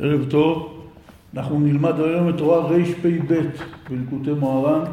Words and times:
ערב 0.00 0.30
טוב, 0.30 0.82
אנחנו 1.36 1.60
נלמד 1.60 2.00
היום 2.00 2.28
את 2.28 2.34
תורה 2.36 2.58
רפ"ב 2.58 3.08
בלקוטי 3.90 4.30
מוהר"ן. 4.30 4.90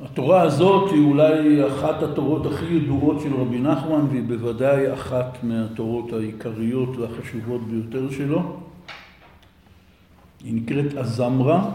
התורה 0.00 0.42
הזאת 0.42 0.92
היא 0.92 1.04
אולי 1.04 1.66
אחת 1.66 2.02
התורות 2.02 2.46
הכי 2.46 2.64
ידועות 2.74 3.20
של 3.20 3.34
רבי 3.34 3.58
נחמן 3.58 4.06
והיא 4.10 4.22
בוודאי 4.22 4.92
אחת 4.92 5.38
מהתורות 5.42 6.12
העיקריות 6.12 6.96
והחשובות 6.96 7.60
ביותר 7.62 8.10
שלו. 8.10 8.56
היא 10.44 10.54
נקראת 10.54 10.96
הזמרה, 10.96 11.70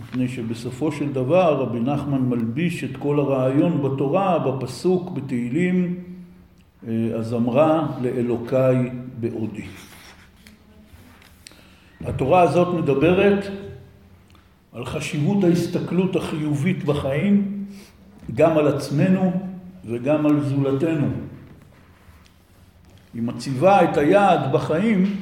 מפני 0.00 0.28
שבסופו 0.28 0.92
של 0.92 1.12
דבר 1.12 1.54
רבי 1.54 1.80
נחמן 1.80 2.20
מלביש 2.20 2.84
את 2.84 2.96
כל 2.96 3.20
הרעיון 3.20 3.82
בתורה, 3.82 4.38
בפסוק, 4.38 5.10
בתהילים, 5.10 5.94
הזמרה 6.88 7.86
לאלוקיי 8.02 8.90
בעודי. 9.20 9.64
התורה 12.06 12.40
הזאת 12.40 12.74
מדברת 12.74 13.46
על 14.72 14.84
חשיבות 14.84 15.44
ההסתכלות 15.44 16.16
החיובית 16.16 16.84
בחיים, 16.84 17.64
גם 18.34 18.58
על 18.58 18.68
עצמנו 18.68 19.32
וגם 19.84 20.26
על 20.26 20.40
זולתנו. 20.40 21.06
היא 23.14 23.22
מציבה 23.22 23.84
את 23.84 23.96
היעד 23.96 24.52
בחיים 24.52 25.16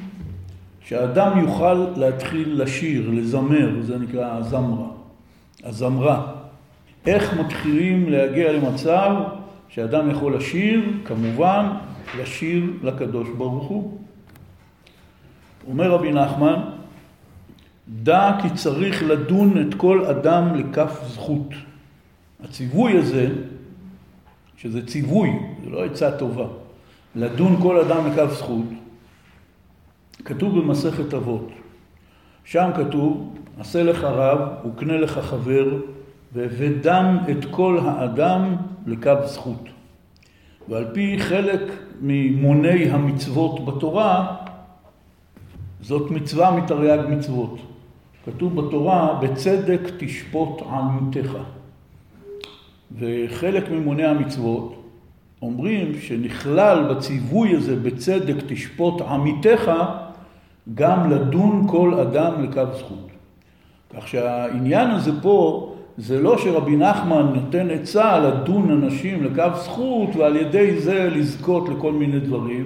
שאדם 0.81 1.39
יוכל 1.39 1.73
להתחיל 1.73 2.61
לשיר, 2.61 3.09
לזמר, 3.09 3.81
זה 3.81 3.97
נקרא 3.97 4.37
הזמרה, 4.37 4.87
הזמרה. 5.63 6.31
איך 7.05 7.33
מתחילים 7.33 8.09
להגיע 8.09 8.51
למצב 8.51 9.15
שאדם 9.69 10.11
יכול 10.11 10.35
לשיר, 10.35 10.81
כמובן, 11.05 11.65
לשיר 12.19 12.63
לקדוש 12.83 13.29
ברוך 13.37 13.63
הוא. 13.63 13.97
אומר 15.67 15.91
רבי 15.91 16.11
נחמן, 16.11 16.59
דע 18.03 18.37
כי 18.41 18.49
צריך 18.49 19.03
לדון 19.03 19.61
את 19.61 19.73
כל 19.73 20.05
אדם 20.05 20.55
לכף 20.55 21.01
זכות. 21.07 21.49
הציווי 22.43 22.97
הזה, 22.97 23.29
שזה 24.57 24.87
ציווי, 24.87 25.29
זה 25.63 25.69
לא 25.69 25.85
עצה 25.85 26.11
טובה, 26.11 26.47
לדון 27.15 27.57
כל 27.61 27.79
אדם 27.79 28.07
לכף 28.07 28.33
זכות, 28.33 28.65
כתוב 30.25 30.59
במסכת 30.59 31.13
אבות. 31.13 31.49
שם 32.45 32.69
כתוב, 32.75 33.35
עשה 33.59 33.83
לך 33.83 34.03
רב 34.03 34.39
וקנה 34.65 34.97
לך 34.97 35.19
חבר 35.19 35.65
ודן 36.33 37.17
את 37.31 37.45
כל 37.51 37.79
האדם 37.85 38.55
לכף 38.87 39.17
זכות. 39.25 39.69
ועל 40.69 40.85
פי 40.93 41.19
חלק 41.19 41.61
ממוני 42.01 42.89
המצוות 42.89 43.65
בתורה, 43.65 44.35
זאת 45.81 46.11
מצווה 46.11 46.51
מתרי"ג 46.51 46.99
מצוות. 47.09 47.59
כתוב 48.25 48.61
בתורה, 48.61 49.19
בצדק 49.21 49.81
תשפוט 49.97 50.61
עמיתך. 50.61 51.37
וחלק 52.99 53.71
ממוני 53.71 54.05
המצוות 54.05 54.75
אומרים 55.41 55.99
שנכלל 55.99 56.93
בציווי 56.93 57.55
הזה, 57.55 57.75
בצדק 57.75 58.35
תשפוט 58.47 59.01
עמיתך, 59.01 59.71
גם 60.73 61.11
לדון 61.11 61.67
כל 61.67 61.93
אדם 61.93 62.43
לכף 62.43 62.67
זכות. 62.77 63.07
כך 63.95 64.07
שהעניין 64.07 64.91
הזה 64.91 65.11
פה, 65.21 65.67
זה 65.97 66.21
לא 66.21 66.37
שרבי 66.37 66.75
נחמן 66.75 67.33
נותן 67.35 67.69
עצה 67.69 68.19
לדון 68.19 68.71
אנשים 68.71 69.23
לכף 69.23 69.51
זכות 69.55 70.15
ועל 70.15 70.35
ידי 70.35 70.79
זה 70.79 71.09
לזכות 71.09 71.69
לכל 71.69 71.93
מיני 71.93 72.19
דברים, 72.19 72.65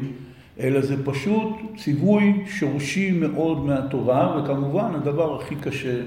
אלא 0.59 0.81
זה 0.81 1.06
פשוט 1.06 1.50
ציווי 1.78 2.44
שורשי 2.48 3.11
מאוד 3.11 3.66
מהתורה, 3.66 4.38
וכמובן 4.38 4.92
הדבר 4.95 5.42
הכי 5.42 5.56
קשה 5.56 5.97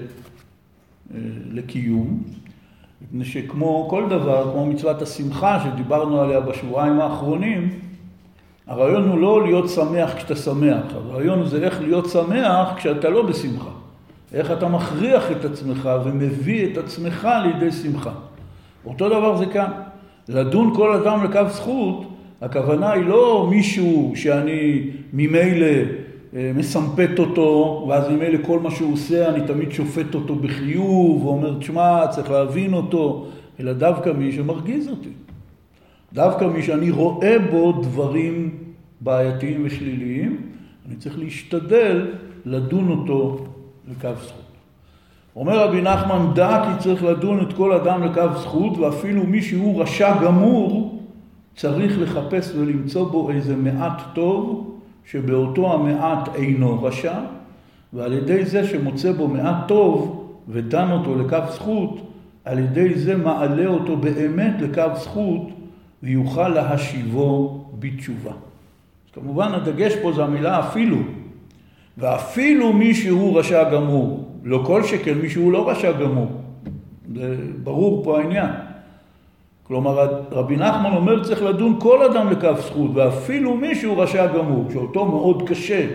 אה, 1.14 1.18
לקיום, 1.50 2.22
מפני 3.02 3.24
שכמו 3.24 3.86
כל 3.90 4.04
דבר, 4.08 4.50
כמו 4.52 4.66
מצוות 4.66 5.02
השמחה 5.02 5.60
שדיברנו 5.64 6.20
עליה 6.20 6.40
בשבועיים 6.40 7.00
האחרונים, 7.00 7.78
הרעיון 8.66 9.08
הוא 9.08 9.18
לא 9.18 9.44
להיות 9.44 9.68
שמח 9.68 10.14
כשאתה 10.14 10.36
שמח, 10.36 10.84
הרעיון 10.94 11.46
זה 11.46 11.64
איך 11.64 11.80
להיות 11.80 12.08
שמח 12.08 12.68
כשאתה 12.76 13.10
לא 13.10 13.22
בשמחה. 13.22 13.70
איך 14.32 14.50
אתה 14.50 14.68
מכריח 14.68 15.30
את 15.30 15.44
עצמך 15.44 15.88
ומביא 16.04 16.72
את 16.72 16.78
עצמך 16.78 17.28
לידי 17.42 17.72
שמחה. 17.72 18.12
אותו 18.86 19.08
דבר 19.08 19.36
זה 19.36 19.46
כאן. 19.46 19.70
לדון 20.28 20.74
כל 20.74 20.92
אדם 20.92 21.24
לכף 21.24 21.46
זכות, 21.48 22.17
הכוונה 22.40 22.90
היא 22.92 23.04
לא 23.04 23.46
מישהו 23.50 24.12
שאני 24.14 24.90
ממילא 25.12 25.66
אה, 26.36 26.52
מסמפת 26.54 27.18
אותו, 27.18 27.86
ואז 27.88 28.08
ממילא 28.08 28.38
כל 28.46 28.58
מה 28.58 28.70
שהוא 28.70 28.92
עושה 28.92 29.28
אני 29.28 29.46
תמיד 29.46 29.72
שופט 29.72 30.14
אותו 30.14 30.34
בחיוב, 30.34 31.26
ואומר, 31.26 31.58
תשמע, 31.58 32.06
צריך 32.10 32.30
להבין 32.30 32.74
אותו, 32.74 33.26
אלא 33.60 33.72
דווקא 33.72 34.10
מי 34.10 34.32
שמרגיז 34.32 34.88
אותי. 34.88 35.08
דווקא 36.12 36.44
מי 36.44 36.62
שאני 36.62 36.90
רואה 36.90 37.36
בו 37.50 37.72
דברים 37.72 38.50
בעייתיים 39.00 39.62
ושליליים, 39.64 40.40
אני 40.88 40.96
צריך 40.96 41.18
להשתדל 41.18 42.06
לדון 42.44 42.90
אותו 42.90 43.46
לכף 43.90 44.22
זכות. 44.22 44.42
אומר 45.36 45.58
רבי 45.58 45.82
נחמן, 45.82 46.26
דע 46.34 46.64
כי 46.64 46.82
צריך 46.82 47.04
לדון 47.04 47.40
את 47.40 47.52
כל 47.52 47.72
אדם 47.72 48.02
לכף 48.02 48.28
זכות, 48.36 48.78
ואפילו 48.78 49.24
מי 49.24 49.42
שהוא 49.42 49.82
רשע 49.82 50.22
גמור, 50.22 50.97
צריך 51.56 51.98
לחפש 52.00 52.54
ולמצוא 52.56 53.10
בו 53.10 53.30
איזה 53.30 53.56
מעט 53.56 54.02
טוב, 54.14 54.74
שבאותו 55.04 55.72
המעט 55.72 56.34
אינו 56.34 56.82
רשע, 56.82 57.14
ועל 57.92 58.12
ידי 58.12 58.44
זה 58.44 58.66
שמוצא 58.66 59.12
בו 59.12 59.28
מעט 59.28 59.68
טוב 59.68 60.24
ודן 60.48 60.90
אותו 60.90 61.14
לכף 61.14 61.44
זכות, 61.50 62.00
על 62.44 62.58
ידי 62.58 62.98
זה 62.98 63.16
מעלה 63.16 63.66
אותו 63.66 63.96
באמת 63.96 64.54
לכף 64.60 64.90
זכות 64.94 65.48
ויוכל 66.02 66.48
להשיבו 66.48 67.64
בתשובה. 67.78 68.30
אז 68.30 69.12
כמובן 69.12 69.52
הדגש 69.52 69.92
פה 70.02 70.12
זה 70.12 70.24
המילה 70.24 70.60
אפילו, 70.60 70.96
ואפילו 71.98 72.72
מי 72.72 72.94
שהוא 72.94 73.38
רשע 73.38 73.70
גמור, 73.70 74.28
לא 74.44 74.62
כל 74.66 74.82
שכן 74.82 75.18
מי 75.18 75.30
שהוא 75.30 75.52
לא 75.52 75.70
רשע 75.70 75.92
גמור, 75.92 76.28
זה 77.14 77.36
ברור 77.62 78.04
פה 78.04 78.18
העניין. 78.18 78.50
כלומר, 79.68 80.22
רבי 80.32 80.56
נחמן 80.56 80.92
אומר 80.92 81.24
צריך 81.24 81.42
לדון 81.42 81.76
כל 81.80 82.10
אדם 82.10 82.30
לכף 82.30 82.60
זכות, 82.66 82.90
ואפילו 82.94 83.56
מי 83.56 83.74
שהוא 83.74 84.02
רשע 84.02 84.26
גמור, 84.26 84.64
שאותו 84.72 85.04
מאוד 85.04 85.48
קשה 85.48 85.86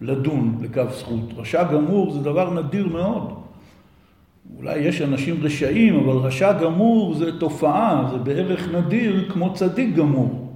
לדון 0.00 0.58
לכף 0.60 0.94
זכות. 0.98 1.20
רשע 1.36 1.62
גמור 1.62 2.10
זה 2.10 2.20
דבר 2.20 2.54
נדיר 2.54 2.88
מאוד. 2.88 3.32
אולי 4.56 4.78
יש 4.78 5.02
אנשים 5.02 5.36
רשעים, 5.42 5.96
אבל 5.96 6.16
רשע 6.16 6.52
גמור 6.52 7.14
זה 7.14 7.38
תופעה, 7.38 8.08
זה 8.10 8.18
בערך 8.18 8.68
נדיר 8.74 9.28
כמו 9.32 9.54
צדיק 9.54 9.94
גמור. 9.94 10.48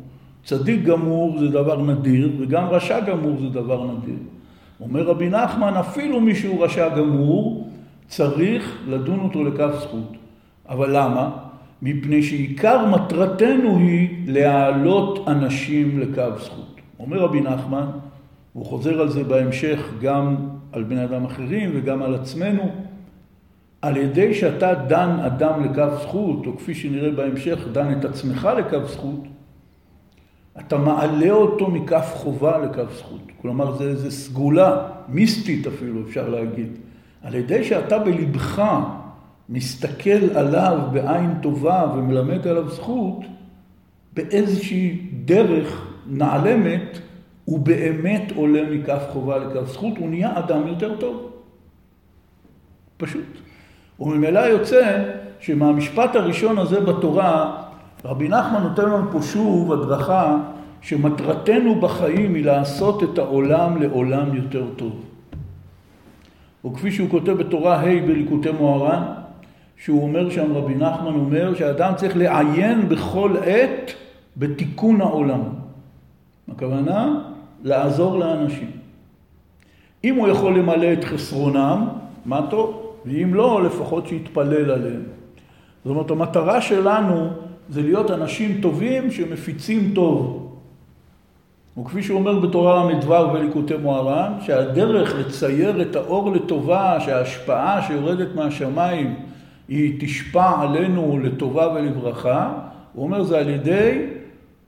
צדיק 0.44 0.82
גמור 0.82 1.38
זה 1.38 1.48
דבר 1.48 1.82
נדיר, 1.82 2.32
וגם 2.38 2.64
רשע 2.68 3.00
גמור 3.00 3.36
זה 3.40 3.48
דבר 3.48 3.84
נדיר. 3.84 4.16
אומר 4.80 5.02
רבי 5.02 5.28
נחמן, 5.28 5.74
אפילו 5.74 6.20
מי 6.20 6.34
שהוא 6.34 6.64
רשע 6.64 6.88
גמור, 6.88 7.68
צריך 8.06 8.78
לדון 8.88 9.20
אותו 9.20 9.44
לכף 9.44 9.70
זכות. 9.80 10.12
אבל 10.68 10.96
למה? 10.96 11.30
מפני 11.82 12.22
שעיקר 12.22 12.86
מטרתנו 12.86 13.76
היא 13.76 14.08
להעלות 14.26 15.28
אנשים 15.28 15.98
לקו 15.98 16.38
זכות. 16.38 16.80
אומר 16.98 17.18
רבי 17.18 17.40
נחמן, 17.40 17.86
הוא 18.52 18.66
חוזר 18.66 19.00
על 19.00 19.08
זה 19.08 19.24
בהמשך 19.24 19.92
גם 20.00 20.36
על 20.72 20.82
בני 20.82 21.04
אדם 21.04 21.24
אחרים 21.24 21.70
וגם 21.74 22.02
על 22.02 22.14
עצמנו, 22.14 22.70
על 23.82 23.96
ידי 23.96 24.34
שאתה 24.34 24.74
דן 24.74 25.20
אדם 25.26 25.64
לקו 25.64 25.96
זכות, 26.02 26.46
או 26.46 26.56
כפי 26.56 26.74
שנראה 26.74 27.10
בהמשך, 27.10 27.58
דן 27.72 27.92
את 27.98 28.04
עצמך 28.04 28.48
לקו 28.58 28.86
זכות, 28.86 29.24
אתה 30.58 30.78
מעלה 30.78 31.30
אותו 31.30 31.70
מכף 31.70 32.12
חובה 32.14 32.58
לכף 32.58 32.98
זכות. 32.98 33.32
כלומר, 33.42 33.76
זה 33.76 33.84
איזו 33.84 34.10
סגולה, 34.10 34.88
מיסטית 35.08 35.66
אפילו, 35.66 36.00
אפשר 36.08 36.28
להגיד. 36.28 36.68
על 37.22 37.34
ידי 37.34 37.64
שאתה 37.64 37.98
בלבך 37.98 38.62
מסתכל 39.48 40.36
עליו 40.36 40.78
בעין 40.92 41.34
טובה 41.42 41.92
ומלמד 41.94 42.46
עליו 42.46 42.68
זכות, 42.68 43.20
באיזושהי 44.12 45.08
דרך 45.24 45.86
נעלמת, 46.06 46.98
הוא 47.44 47.58
באמת 47.58 48.32
עולה 48.36 48.62
מכף 48.70 49.02
חובה 49.12 49.38
לכף 49.38 49.72
זכות, 49.72 49.96
הוא 49.98 50.08
נהיה 50.08 50.38
אדם 50.38 50.68
יותר 50.68 50.96
טוב. 50.96 51.32
פשוט. 52.96 53.24
וממילא 54.00 54.38
יוצא 54.38 55.04
שמהמשפט 55.40 56.16
הראשון 56.16 56.58
הזה 56.58 56.80
בתורה, 56.80 57.62
רבי 58.04 58.28
נחמן 58.28 58.62
נותן 58.62 58.84
לנו 58.84 59.12
פה 59.12 59.22
שוב 59.22 59.72
הדרכה 59.72 60.38
שמטרתנו 60.80 61.80
בחיים 61.80 62.34
היא 62.34 62.44
לעשות 62.44 63.02
את 63.02 63.18
העולם 63.18 63.82
לעולם 63.82 64.34
יותר 64.34 64.64
טוב. 64.76 65.04
וכפי 66.64 66.92
שהוא 66.92 67.10
כותב 67.10 67.32
בתורה 67.32 67.80
ה' 67.80 68.06
בליקוטי 68.06 68.50
מוהר"ן, 68.50 69.02
שהוא 69.84 70.02
אומר 70.02 70.30
שם, 70.30 70.52
רבי 70.56 70.74
נחמן 70.74 71.14
אומר, 71.14 71.54
שאדם 71.54 71.92
צריך 71.96 72.16
לעיין 72.16 72.88
בכל 72.88 73.36
עת 73.44 73.92
בתיקון 74.36 75.00
העולם. 75.00 75.40
הכוונה, 76.48 77.20
לעזור 77.62 78.18
לאנשים. 78.18 78.70
אם 80.04 80.14
הוא 80.14 80.28
יכול 80.28 80.58
למלא 80.58 80.92
את 80.92 81.04
חסרונם, 81.04 81.88
מה 82.24 82.46
טוב, 82.50 82.92
ואם 83.06 83.34
לא, 83.34 83.62
לפחות 83.64 84.06
שיתפלל 84.06 84.70
עליהם. 84.70 85.02
זאת 85.84 85.90
אומרת, 85.90 86.10
המטרה 86.10 86.60
שלנו 86.60 87.30
זה 87.68 87.82
להיות 87.82 88.10
אנשים 88.10 88.60
טובים 88.60 89.10
שמפיצים 89.10 89.92
טוב. 89.94 90.52
וכפי 91.78 92.02
שהוא 92.02 92.18
אומר 92.18 92.38
בתורה 92.38 92.90
ל"ו 92.92 93.32
בליקוטי 93.32 93.76
מוהר"ן, 93.76 94.32
שהדרך 94.40 95.14
לצייר 95.14 95.82
את 95.82 95.96
האור 95.96 96.32
לטובה, 96.32 97.00
שההשפעה 97.00 97.82
שיורדת 97.82 98.34
מהשמיים 98.34 99.31
היא 99.68 100.00
תשפע 100.00 100.62
עלינו 100.62 101.18
לטובה 101.22 101.72
ולברכה, 101.74 102.52
הוא 102.92 103.04
אומר 103.04 103.22
זה 103.22 103.38
על 103.38 103.48
ידי 103.48 104.06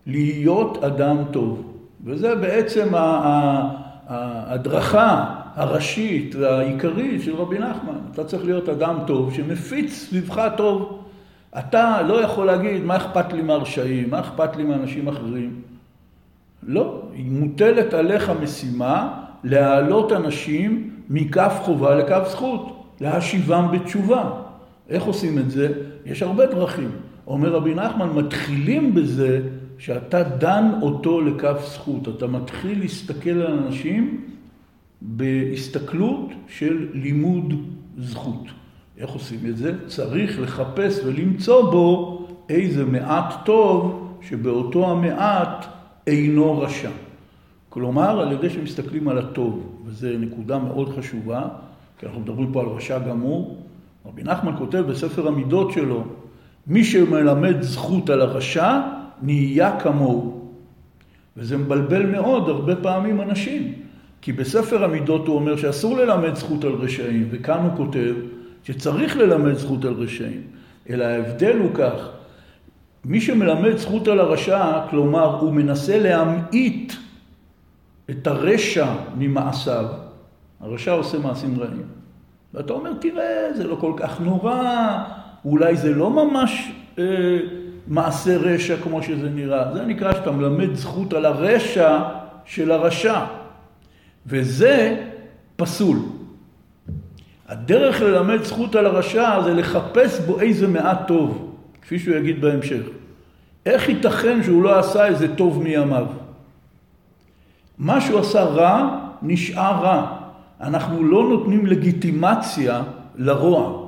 להיות 0.06 0.84
אדם 0.84 1.16
טוב. 1.30 1.72
וזה 2.04 2.34
בעצם 2.34 2.88
ההדרכה 4.08 5.34
הראשית 5.54 6.34
והעיקרית 6.34 7.22
של 7.22 7.36
רבי 7.36 7.58
נחמן. 7.58 7.98
אתה 8.12 8.24
צריך 8.24 8.44
להיות 8.44 8.68
אדם 8.68 8.96
טוב 9.06 9.34
שמפיץ 9.34 9.92
סביבך 9.92 10.48
טוב. 10.56 11.04
אתה 11.58 12.02
לא 12.02 12.22
יכול 12.22 12.46
להגיד, 12.46 12.84
מה 12.84 12.96
אכפת 12.96 13.32
לי 13.32 13.42
מהרשעים, 13.42 14.10
מה 14.10 14.20
אכפת 14.20 14.56
לי 14.56 14.64
מאנשים 14.64 15.08
אחרים. 15.08 15.60
לא, 16.62 17.02
היא 17.14 17.30
מוטלת 17.30 17.94
עליך 17.94 18.32
משימה 18.42 19.20
להעלות 19.44 20.12
אנשים 20.12 20.90
מכף 21.10 21.58
חובה 21.62 21.94
לכף 21.94 22.28
זכות, 22.28 22.84
להשיבם 23.00 23.68
בתשובה. 23.72 24.30
איך 24.88 25.04
עושים 25.04 25.38
את 25.38 25.50
זה? 25.50 25.72
יש 26.06 26.22
הרבה 26.22 26.46
דרכים. 26.46 26.90
אומר 27.26 27.52
רבי 27.52 27.74
נחמן, 27.74 28.10
מתחילים 28.10 28.94
בזה 28.94 29.40
שאתה 29.78 30.22
דן 30.22 30.70
אותו 30.82 31.20
לכף 31.20 31.56
זכות. 31.66 32.08
אתה 32.08 32.26
מתחיל 32.26 32.80
להסתכל 32.80 33.30
על 33.30 33.58
אנשים 33.58 34.24
בהסתכלות 35.02 36.30
של 36.48 36.88
לימוד 36.92 37.54
זכות. 37.98 38.44
איך 38.98 39.10
עושים 39.10 39.38
את 39.48 39.56
זה? 39.56 39.86
צריך 39.86 40.40
לחפש 40.40 41.00
ולמצוא 41.04 41.70
בו 41.70 42.26
איזה 42.48 42.84
מעט 42.84 43.34
טוב 43.44 44.08
שבאותו 44.20 44.90
המעט 44.90 45.66
אינו 46.06 46.60
רשע. 46.60 46.90
כלומר, 47.68 48.20
על 48.20 48.32
ידי 48.32 48.50
שמסתכלים 48.50 49.08
על 49.08 49.18
הטוב, 49.18 49.82
וזו 49.84 50.08
נקודה 50.18 50.58
מאוד 50.58 50.88
חשובה, 50.88 51.48
כי 51.98 52.06
אנחנו 52.06 52.20
מדברים 52.20 52.52
פה 52.52 52.60
על 52.60 52.66
רשע 52.66 52.98
גמור. 52.98 53.56
רבי 54.06 54.22
נחמן 54.22 54.56
כותב 54.58 54.84
בספר 54.88 55.28
המידות 55.28 55.72
שלו, 55.72 56.04
מי 56.66 56.84
שמלמד 56.84 57.62
זכות 57.62 58.10
על 58.10 58.20
הרשע, 58.20 58.80
נהיה 59.22 59.80
כמוהו. 59.80 60.50
וזה 61.36 61.56
מבלבל 61.56 62.06
מאוד 62.06 62.48
הרבה 62.48 62.76
פעמים 62.76 63.20
אנשים. 63.20 63.72
כי 64.20 64.32
בספר 64.32 64.84
המידות 64.84 65.26
הוא 65.26 65.36
אומר 65.36 65.56
שאסור 65.56 65.96
ללמד 65.96 66.34
זכות 66.34 66.64
על 66.64 66.72
רשעים, 66.72 67.28
וכאן 67.30 67.58
הוא 67.58 67.76
כותב 67.76 68.14
שצריך 68.62 69.16
ללמד 69.16 69.54
זכות 69.54 69.84
על 69.84 69.92
רשעים. 69.92 70.42
אלא 70.90 71.04
ההבדל 71.04 71.58
הוא 71.58 71.70
כך, 71.74 72.10
מי 73.04 73.20
שמלמד 73.20 73.76
זכות 73.76 74.08
על 74.08 74.20
הרשע, 74.20 74.86
כלומר 74.90 75.38
הוא 75.40 75.52
מנסה 75.52 75.98
להמעיט 75.98 76.92
את 78.10 78.26
הרשע 78.26 78.94
ממעשיו, 79.18 79.86
הרשע 80.60 80.92
עושה 80.92 81.18
מעשים 81.18 81.60
רעים. 81.60 82.03
ואתה 82.54 82.72
אומר, 82.72 82.90
תראה, 83.00 83.52
זה 83.54 83.64
לא 83.64 83.76
כל 83.80 83.92
כך 83.96 84.20
נורא, 84.20 84.98
אולי 85.44 85.76
זה 85.76 85.94
לא 85.94 86.10
ממש 86.10 86.72
אה, 86.98 87.04
מעשה 87.86 88.36
רשע 88.36 88.76
כמו 88.76 89.02
שזה 89.02 89.30
נראה. 89.30 89.74
זה 89.74 89.84
נקרא 89.84 90.12
שאתה 90.12 90.30
מלמד 90.30 90.74
זכות 90.74 91.12
על 91.12 91.26
הרשע 91.26 91.98
של 92.44 92.70
הרשע. 92.70 93.20
וזה 94.26 95.04
פסול. 95.56 95.98
הדרך 97.48 98.00
ללמד 98.00 98.42
זכות 98.42 98.74
על 98.74 98.86
הרשע 98.86 99.42
זה 99.44 99.54
לחפש 99.54 100.20
בו 100.20 100.40
איזה 100.40 100.68
מעט 100.68 101.08
טוב, 101.08 101.56
כפי 101.82 101.98
שהוא 101.98 102.16
יגיד 102.16 102.40
בהמשך. 102.40 102.82
איך 103.66 103.88
ייתכן 103.88 104.42
שהוא 104.42 104.62
לא 104.62 104.78
עשה 104.78 105.06
איזה 105.06 105.36
טוב 105.36 105.62
מימיו? 105.62 106.06
מה 107.78 108.00
שהוא 108.00 108.20
עשה 108.20 108.44
רע, 108.44 108.98
נשאר 109.22 109.82
רע. 109.82 110.23
אנחנו 110.64 111.04
לא 111.04 111.28
נותנים 111.28 111.66
לגיטימציה 111.66 112.82
לרוע, 113.16 113.86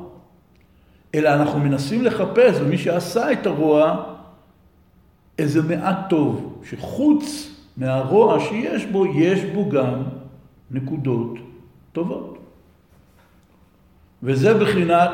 אלא 1.14 1.28
אנחנו 1.28 1.58
מנסים 1.58 2.04
לחפש 2.04 2.60
במי 2.60 2.78
שעשה 2.78 3.32
את 3.32 3.46
הרוע 3.46 4.02
איזה 5.38 5.62
מעט 5.62 5.98
טוב, 6.08 6.60
שחוץ 6.70 7.52
מהרוע 7.76 8.40
שיש 8.40 8.86
בו, 8.86 9.06
יש 9.06 9.44
בו 9.44 9.68
גם 9.68 10.02
נקודות 10.70 11.34
טובות. 11.92 12.38
וזה 14.22 14.54
בחינת 14.54 15.12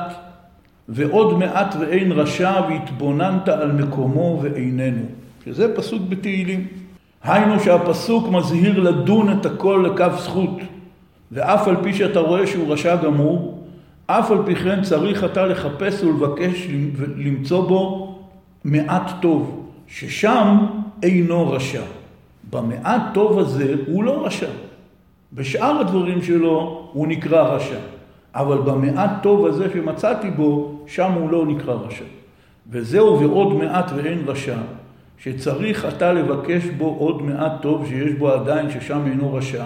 ועוד 0.88 1.38
מעט 1.38 1.74
ואין 1.80 2.12
רשע 2.12 2.60
והתבוננת 2.68 3.48
על 3.48 3.72
מקומו 3.72 4.38
ואיננו, 4.42 5.02
שזה 5.44 5.76
פסוק 5.76 6.02
בתהילים. 6.08 6.66
היינו 7.22 7.60
שהפסוק 7.60 8.28
מזהיר 8.28 8.80
לדון 8.80 9.38
את 9.38 9.46
הכל 9.46 9.88
לכף 9.88 10.12
זכות, 10.18 10.60
ואף 11.32 11.68
על 11.68 11.76
פי 11.82 11.94
שאתה 11.94 12.20
רואה 12.20 12.46
שהוא 12.46 12.72
רשע 12.72 12.96
גמור, 12.96 13.64
אף 14.06 14.30
על 14.30 14.38
פי 14.44 14.54
כן 14.54 14.82
צריך 14.82 15.24
אתה 15.24 15.46
לחפש 15.46 16.02
ולבקש 16.02 16.68
למצוא 17.16 17.68
בו 17.68 18.14
מעט 18.64 19.10
טוב, 19.20 19.68
ששם 19.86 20.56
אינו 21.02 21.50
רשע. 21.50 21.82
במעט 22.50 23.02
טוב 23.14 23.38
הזה 23.38 23.74
הוא 23.86 24.04
לא 24.04 24.26
רשע. 24.26 24.50
בשאר 25.32 25.80
הדברים 25.80 26.22
שלו 26.22 26.88
הוא 26.92 27.06
נקרא 27.06 27.42
רשע. 27.42 27.78
אבל 28.34 28.58
במעט 28.58 29.10
טוב 29.22 29.46
הזה 29.46 29.66
שמצאתי 29.72 30.30
בו, 30.30 30.80
שם 30.86 31.12
הוא 31.12 31.30
לא 31.30 31.46
נקרא 31.46 31.74
רשע. 31.74 32.04
וזהו 32.70 33.20
ועוד 33.20 33.52
מעט 33.52 33.90
ואין 33.96 34.22
רשע, 34.26 34.58
שצריך 35.18 35.86
אתה 35.88 36.12
לבקש 36.12 36.66
בו 36.66 36.96
עוד 36.98 37.22
מעט 37.22 37.52
טוב 37.62 37.86
שיש 37.86 38.12
בו 38.12 38.30
עדיין 38.30 38.70
ששם 38.70 39.00
אינו 39.06 39.34
רשע, 39.34 39.64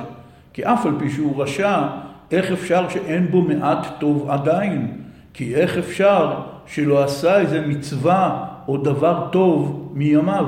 כי 0.57 0.65
אף 0.65 0.87
על 0.87 0.93
פי 0.99 1.11
שהוא 1.11 1.43
רשע, 1.43 1.87
איך 2.31 2.53
אפשר 2.53 2.89
שאין 2.89 3.31
בו 3.31 3.43
מעט 3.43 3.87
טוב 3.99 4.31
עדיין? 4.31 5.01
כי 5.33 5.55
איך 5.55 5.79
אפשר 5.79 6.41
שלא 6.67 7.05
עשה 7.05 7.41
איזה 7.41 7.67
מצווה 7.67 8.49
או 8.69 8.77
דבר 8.77 9.29
טוב 9.33 9.91
מימיו? 9.95 10.47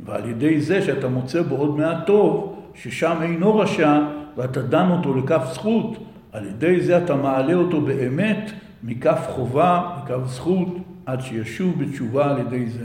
ועל 0.00 0.28
ידי 0.28 0.60
זה 0.60 0.82
שאתה 0.82 1.08
מוצא 1.08 1.42
בו 1.42 1.56
עוד 1.56 1.76
מעט 1.76 2.06
טוב, 2.06 2.56
ששם 2.74 3.16
אינו 3.22 3.58
רשע, 3.58 3.98
ואתה 4.36 4.62
דן 4.62 4.90
אותו 4.90 5.14
לכף 5.14 5.42
זכות, 5.52 5.96
על 6.32 6.46
ידי 6.46 6.80
זה 6.80 6.98
אתה 7.04 7.14
מעלה 7.14 7.54
אותו 7.54 7.80
באמת 7.80 8.50
מכף 8.82 9.26
חובה, 9.30 9.96
מכף 10.02 10.26
זכות, 10.26 10.68
עד 11.06 11.20
שישוב 11.20 11.84
בתשובה 11.84 12.30
על 12.30 12.38
ידי 12.38 12.66
זה. 12.66 12.84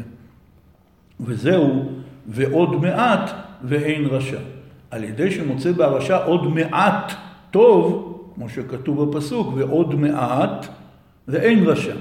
וזהו, 1.20 1.90
ועוד 2.28 2.82
מעט 2.82 3.32
ואין 3.64 4.06
רשע. 4.06 4.59
על 4.92 5.04
ידי 5.04 5.32
שמוצא 5.32 5.72
בהרשע 5.72 6.18
עוד 6.18 6.48
מעט 6.48 7.14
טוב, 7.52 8.06
כמו 8.36 8.50
שכתוב 8.50 9.04
בפסוק, 9.04 9.54
ועוד 9.56 9.96
מעט 9.96 10.68
ואין 11.28 11.64
רשע. 11.64 11.96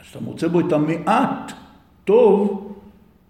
אז 0.00 0.04
אתה 0.10 0.20
מוצא 0.20 0.48
בו 0.48 0.60
את 0.60 0.72
המעט 0.72 1.52
טוב, 2.04 2.64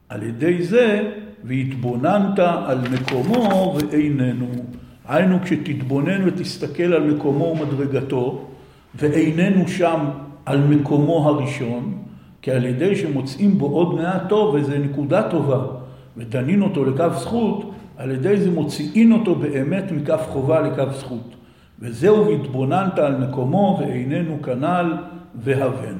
על 0.09 0.23
ידי 0.23 0.62
זה, 0.62 1.12
והתבוננת 1.45 2.38
על 2.38 2.78
מקומו 2.92 3.76
ואיננו. 3.76 4.47
היינו 5.09 5.38
כשתתבונן 5.42 6.28
ותסתכל 6.28 6.83
על 6.83 7.14
מקומו 7.14 7.45
ומדרגתו, 7.45 8.47
ואיננו 8.95 9.68
שם 9.68 10.00
על 10.47 10.61
מקומו 10.61 11.28
הראשון, 11.28 11.99
כי 12.42 12.50
על 12.50 12.64
ידי 12.64 12.97
שמוצאים 12.97 13.59
בו 13.59 13.66
עוד 13.66 13.95
מעט 13.95 14.23
טוב, 14.28 14.54
וזו 14.54 14.73
נקודה 14.78 15.30
טובה, 15.30 15.66
ודנין 16.16 16.62
אותו 16.62 16.85
לכף 16.85 17.12
זכות, 17.18 17.71
על 17.99 18.11
ידי 18.11 18.40
זה 18.40 18.50
מוציאין 18.50 19.12
אותו 19.12 19.35
באמת 19.35 19.93
מכף 19.93 20.21
חובה 20.28 20.61
לכף 20.61 20.88
זכות. 20.93 21.35
וזהו 21.78 22.26
והתבוננת 22.26 22.99
על 22.99 23.17
מקומו 23.17 23.78
ואיננו 23.81 24.43
כנ"ל 24.43 24.93
והבן. 25.35 25.97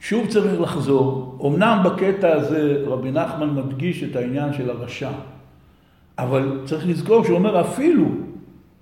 שוב 0.00 0.26
צריך 0.26 0.60
לחזור, 0.60 1.38
אמנם 1.46 1.82
בקטע 1.84 2.32
הזה 2.32 2.82
רבי 2.86 3.10
נחמן 3.10 3.50
מדגיש 3.50 4.04
את 4.04 4.16
העניין 4.16 4.52
של 4.52 4.70
הרשע, 4.70 5.10
אבל 6.18 6.60
צריך 6.64 6.88
לזכור 6.88 7.24
שהוא 7.24 7.36
אומר 7.36 7.60
אפילו 7.60 8.06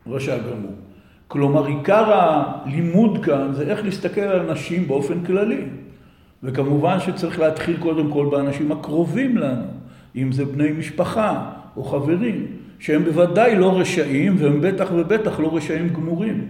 רשע 0.06 0.38
גמור. 0.38 0.72
כלומר, 1.28 1.66
עיקר 1.66 2.12
הלימוד 2.12 3.24
כאן 3.24 3.52
זה 3.52 3.62
איך 3.62 3.84
להסתכל 3.84 4.20
על 4.20 4.50
אנשים 4.50 4.88
באופן 4.88 5.24
כללי. 5.24 5.64
וכמובן 6.42 7.00
שצריך 7.00 7.40
להתחיל 7.40 7.76
קודם 7.76 8.10
כל 8.10 8.28
באנשים 8.30 8.72
הקרובים 8.72 9.36
לנו, 9.36 9.64
אם 10.16 10.32
זה 10.32 10.44
בני 10.44 10.72
משפחה 10.72 11.52
או 11.76 11.84
חברים, 11.84 12.46
שהם 12.78 13.04
בוודאי 13.04 13.56
לא 13.56 13.78
רשעים, 13.78 14.36
והם 14.38 14.60
בטח 14.60 14.88
ובטח 14.94 15.40
לא 15.40 15.56
רשעים 15.56 15.88
גמורים. 15.88 16.46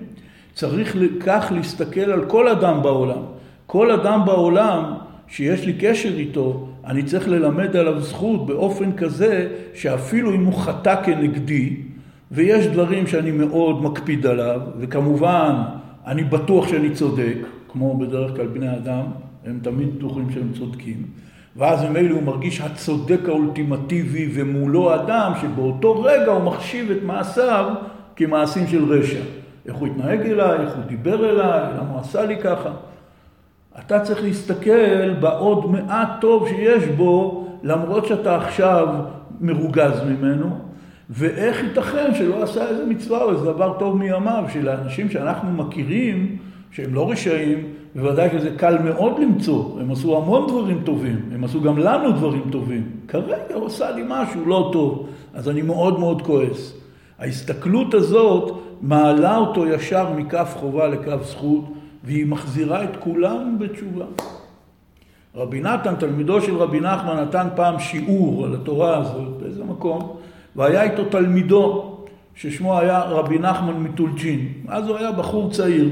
צריך 0.55 0.97
כך 1.21 1.53
להסתכל 1.55 2.11
על 2.11 2.25
כל 2.25 2.49
אדם 2.49 2.83
בעולם. 2.83 3.23
כל 3.67 3.91
אדם 3.91 4.21
בעולם 4.27 4.95
שיש 5.29 5.67
לי 5.67 5.73
קשר 5.81 6.19
איתו, 6.19 6.69
אני 6.87 7.03
צריך 7.03 7.29
ללמד 7.29 7.77
עליו 7.77 8.01
זכות 8.01 8.47
באופן 8.47 8.93
כזה 8.93 9.49
שאפילו 9.75 10.35
אם 10.35 10.45
הוא 10.45 10.55
חטא 10.55 11.03
כנגדי, 11.05 11.77
ויש 12.31 12.67
דברים 12.67 13.07
שאני 13.07 13.31
מאוד 13.31 13.83
מקפיד 13.83 14.27
עליו, 14.27 14.61
וכמובן, 14.79 15.55
אני 16.07 16.25
בטוח 16.25 16.69
שאני 16.69 16.91
צודק, 16.91 17.37
כמו 17.69 17.99
בדרך 17.99 18.37
כלל 18.37 18.47
בני 18.47 18.77
אדם, 18.77 19.03
הם 19.47 19.59
תמיד 19.63 19.97
בטוחים 19.97 20.31
שהם 20.31 20.49
צודקים, 20.59 21.03
ואז 21.57 21.85
ממילא 21.85 22.15
הוא 22.15 22.23
מרגיש 22.23 22.61
הצודק 22.61 23.21
האולטימטיבי 23.29 24.31
ומולו 24.35 24.95
אדם 24.95 25.33
שבאותו 25.41 26.03
רגע 26.03 26.33
הוא 26.33 26.45
מחשיב 26.45 26.91
את 26.91 27.03
מעשיו 27.03 27.75
כמעשים 28.17 28.67
של 28.67 28.93
רשע. 28.93 29.21
איך 29.67 29.75
הוא 29.75 29.89
התנהג 29.89 30.21
אליי, 30.21 30.61
איך 30.61 30.77
הוא 30.77 30.85
דיבר 30.85 31.31
אליי, 31.31 31.61
למה 31.79 31.91
הוא 31.91 32.01
עשה 32.01 32.25
לי 32.27 32.37
ככה. 32.37 32.71
אתה 33.79 34.01
צריך 34.01 34.23
להסתכל 34.23 35.15
בעוד 35.21 35.71
מעט 35.71 36.09
טוב 36.21 36.49
שיש 36.49 36.85
בו, 36.85 37.49
למרות 37.63 38.07
שאתה 38.07 38.37
עכשיו 38.37 38.89
מרוגז 39.41 40.01
ממנו, 40.07 40.59
ואיך 41.11 41.65
ייתכן 41.65 42.15
שלא 42.15 42.43
עשה 42.43 42.69
איזה 42.69 42.87
מצווה 42.87 43.23
או 43.23 43.33
איזה 43.33 43.45
דבר 43.45 43.79
טוב 43.79 43.97
מימיו, 43.97 44.45
שלאנשים 44.53 45.11
שאנחנו 45.11 45.53
מכירים, 45.53 46.37
שהם 46.71 46.95
לא 46.95 47.11
רשעים, 47.11 47.65
בוודאי 47.95 48.29
שזה 48.33 48.51
קל 48.57 48.79
מאוד 48.79 49.19
למצוא, 49.19 49.81
הם 49.81 49.91
עשו 49.91 50.17
המון 50.17 50.49
דברים 50.49 50.83
טובים, 50.85 51.21
הם 51.35 51.45
עשו 51.45 51.61
גם 51.61 51.79
לנו 51.79 52.13
דברים 52.13 52.43
טובים. 52.51 52.91
כרגע 53.09 53.55
הוא 53.55 53.67
עשה 53.67 53.91
לי 53.91 54.03
משהו 54.09 54.47
לא 54.47 54.71
טוב, 54.73 55.07
אז 55.35 55.49
אני 55.49 55.63
מאוד 55.63 56.01
מאוד 56.01 56.23
כועס. 56.23 56.75
ההסתכלות 57.19 57.95
הזאת 57.95 58.53
מעלה 58.81 59.37
אותו 59.37 59.67
ישר 59.67 60.13
מכף 60.17 60.55
חובה 60.61 60.89
לכף 60.89 61.23
זכות, 61.23 61.65
והיא 62.05 62.27
מחזירה 62.27 62.85
את 62.85 62.97
כולם 62.99 63.57
בתשובה. 63.59 64.05
רבי 65.35 65.61
נתן, 65.61 65.95
תלמידו 65.95 66.41
של 66.41 66.57
רבי 66.57 66.81
נחמן, 66.81 67.17
נתן 67.17 67.49
פעם 67.57 67.79
שיעור 67.79 68.45
על 68.45 68.55
התורה 68.55 68.99
הזאת 68.99 69.29
באיזה 69.41 69.65
מקום, 69.65 70.17
והיה 70.57 70.83
איתו 70.83 71.05
תלמידו, 71.05 71.97
ששמו 72.35 72.79
היה 72.79 73.01
רבי 73.01 73.39
נחמן 73.39 73.83
מטולג'ין. 73.83 74.49
אז 74.69 74.89
הוא 74.89 74.97
היה 74.97 75.13
בחור 75.13 75.51
צעיר. 75.51 75.91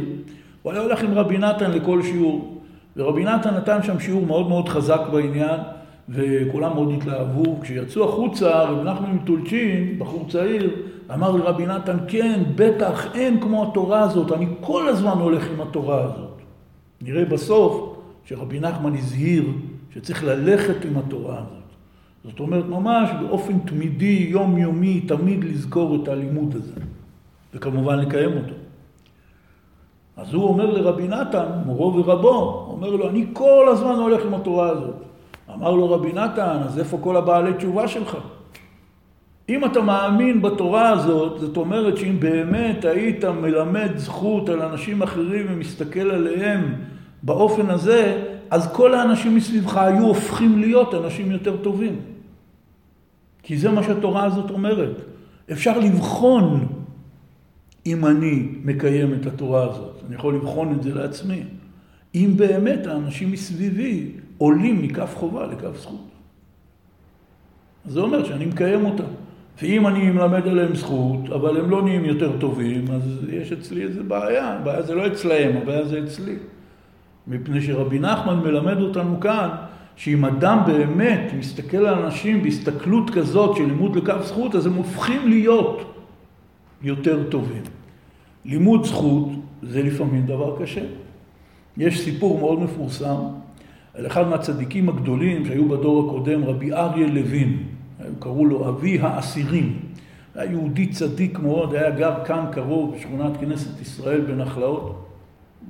הוא 0.63 0.73
היה 0.73 0.83
הולך 0.83 1.03
עם 1.03 1.15
רבי 1.15 1.39
נתן 1.39 1.71
לכל 1.71 2.03
שיעור. 2.03 2.61
ורבי 2.97 3.25
נתן 3.25 3.55
נתן 3.55 3.83
שם 3.83 4.01
שיעור 4.01 4.27
מאוד 4.27 4.49
מאוד 4.49 4.69
חזק 4.69 5.01
בעניין, 5.13 5.61
וכולם 6.09 6.75
מאוד 6.75 6.93
התלהבו. 6.97 7.61
כשיצאו 7.61 8.09
החוצה, 8.09 8.63
רבי 8.63 8.91
נחמן 8.91 9.13
מטולצ'ין, 9.13 9.99
בחור 9.99 10.27
צעיר, 10.29 10.71
אמר 11.15 11.31
לרבי 11.31 11.67
נתן, 11.67 11.97
כן, 12.09 12.43
בטח, 12.55 13.15
אין 13.15 13.41
כמו 13.41 13.71
התורה 13.71 14.01
הזאת, 14.01 14.33
אני 14.33 14.47
כל 14.61 14.89
הזמן 14.89 15.19
הולך 15.19 15.51
עם 15.51 15.61
התורה 15.61 16.05
הזאת. 16.05 16.41
נראה 17.03 17.25
בסוף 17.25 17.97
שרבי 18.25 18.61
נחמן 18.61 18.97
הזהיר 18.97 19.45
שצריך 19.95 20.25
ללכת 20.25 20.85
עם 20.85 20.99
התורה 20.99 21.35
הזאת. 21.35 21.61
זאת 22.25 22.41
אומרת, 22.41 22.65
ממש 22.65 23.11
באופן 23.21 23.59
תמידי, 23.59 24.27
יומיומי, 24.31 25.01
תמיד 25.01 25.45
לזכור 25.45 26.03
את 26.03 26.09
הלימוד 26.09 26.57
הזה, 26.57 26.81
וכמובן 27.55 27.99
לקיים 27.99 28.37
אותו. 28.37 28.55
אז 30.17 30.35
הוא 30.35 30.45
אומר 30.45 30.71
לרבי 30.71 31.09
נתן, 31.09 31.47
מורו 31.67 31.95
ורבו, 31.95 32.67
אומר 32.71 32.91
לו, 32.91 33.11
אני 33.11 33.27
כל 33.33 33.69
הזמן 33.73 33.95
הולך 33.95 34.25
עם 34.27 34.35
התורה 34.35 34.69
הזאת. 34.69 34.95
אמר 35.55 35.71
לו 35.71 35.91
רבי 35.91 36.13
נתן, 36.13 36.57
אז 36.65 36.79
איפה 36.79 36.99
כל 37.01 37.17
הבעלי 37.17 37.55
תשובה 37.55 37.89
שלך? 37.89 38.17
אם 39.49 39.65
אתה 39.65 39.81
מאמין 39.81 40.43
בתורה 40.43 40.89
הזאת, 40.89 41.41
זאת 41.41 41.57
אומרת 41.57 41.97
שאם 41.97 42.21
באמת 42.21 42.85
היית 42.85 43.25
מלמד 43.25 43.91
זכות 43.97 44.49
על 44.49 44.63
אנשים 44.63 45.03
אחרים 45.03 45.47
ומסתכל 45.49 46.11
עליהם 46.11 46.75
באופן 47.23 47.71
הזה, 47.71 48.25
אז 48.51 48.73
כל 48.73 48.95
האנשים 48.95 49.35
מסביבך 49.37 49.77
היו 49.77 50.05
הופכים 50.05 50.59
להיות 50.59 50.95
אנשים 50.95 51.33
יותר 51.33 51.57
טובים. 51.57 51.97
כי 53.43 53.57
זה 53.57 53.71
מה 53.71 53.83
שהתורה 53.83 54.25
הזאת 54.25 54.51
אומרת. 54.51 55.03
אפשר 55.53 55.79
לבחון 55.79 56.67
אם 57.87 58.07
אני 58.07 58.49
מקיים 58.65 59.15
את 59.15 59.27
התורה 59.27 59.65
הזאת. 59.65 60.03
אני 60.07 60.15
יכול 60.15 60.35
לבחון 60.35 60.75
את 60.75 60.83
זה 60.83 60.95
לעצמי. 60.95 61.43
אם 62.15 62.33
באמת 62.37 62.87
האנשים 62.87 63.33
מסביבי 63.33 64.11
עולים 64.39 64.83
מכף 64.83 65.15
חובה 65.17 65.47
לכף 65.47 65.77
זכות. 65.77 66.09
זה 67.85 68.01
אומר 68.01 68.25
שאני 68.25 68.47
מקיים 68.47 68.85
אותה. 68.85 69.05
ואם 69.63 69.87
אני 69.87 70.11
מלמד 70.11 70.49
עליהם 70.49 70.75
זכות, 70.75 71.31
אבל 71.31 71.57
הם 71.57 71.71
לא 71.71 71.83
נהיים 71.83 72.05
יותר 72.05 72.39
טובים, 72.39 72.85
אז 72.91 73.03
יש 73.33 73.53
אצלי 73.53 73.83
איזו 73.83 74.05
בעיה. 74.05 74.49
הבעיה 74.49 74.83
זה 74.83 74.95
לא 74.95 75.07
אצלהם, 75.07 75.57
הבעיה 75.57 75.85
זה 75.85 76.01
אצלי. 76.05 76.37
מפני 77.27 77.63
שרבי 77.63 77.99
נחמן 77.99 78.39
מלמד 78.39 78.81
אותנו 78.81 79.21
כאן, 79.21 79.49
שאם 79.97 80.25
אדם 80.25 80.59
באמת 80.67 81.33
מסתכל 81.39 81.77
על 81.77 82.05
אנשים 82.05 82.43
בהסתכלות 82.43 83.11
כזאת 83.11 83.57
של 83.57 83.65
לימוד 83.65 83.97
לכף 83.97 84.27
זכות, 84.27 84.55
אז 84.55 84.67
הם 84.67 84.75
הופכים 84.75 85.29
להיות 85.29 86.00
יותר 86.83 87.31
טובים. 87.31 87.63
לימוד 88.45 88.85
זכות 88.85 89.29
זה 89.63 89.83
לפעמים 89.83 90.27
דבר 90.27 90.57
קשה. 90.63 90.85
יש 91.77 92.01
סיפור 92.01 92.39
מאוד 92.39 92.63
מפורסם 92.63 93.17
על 93.95 94.07
אחד 94.07 94.29
מהצדיקים 94.29 94.89
הגדולים 94.89 95.47
שהיו 95.47 95.69
בדור 95.69 96.07
הקודם, 96.07 96.45
רבי 96.45 96.73
אריה 96.73 97.07
לוין. 97.07 97.57
קראו 98.19 98.47
לו 98.47 98.69
אבי 98.69 98.99
האסירים. 99.01 99.79
היה 100.35 100.51
יהודי 100.51 100.87
צדיק 100.87 101.39
מאוד, 101.39 101.75
היה 101.75 101.91
גר 101.91 102.25
כאן 102.25 102.45
קרוב, 102.53 102.95
בשכונת 102.95 103.33
כנסת 103.41 103.81
ישראל 103.81 104.21
בנחלאות. 104.21 105.07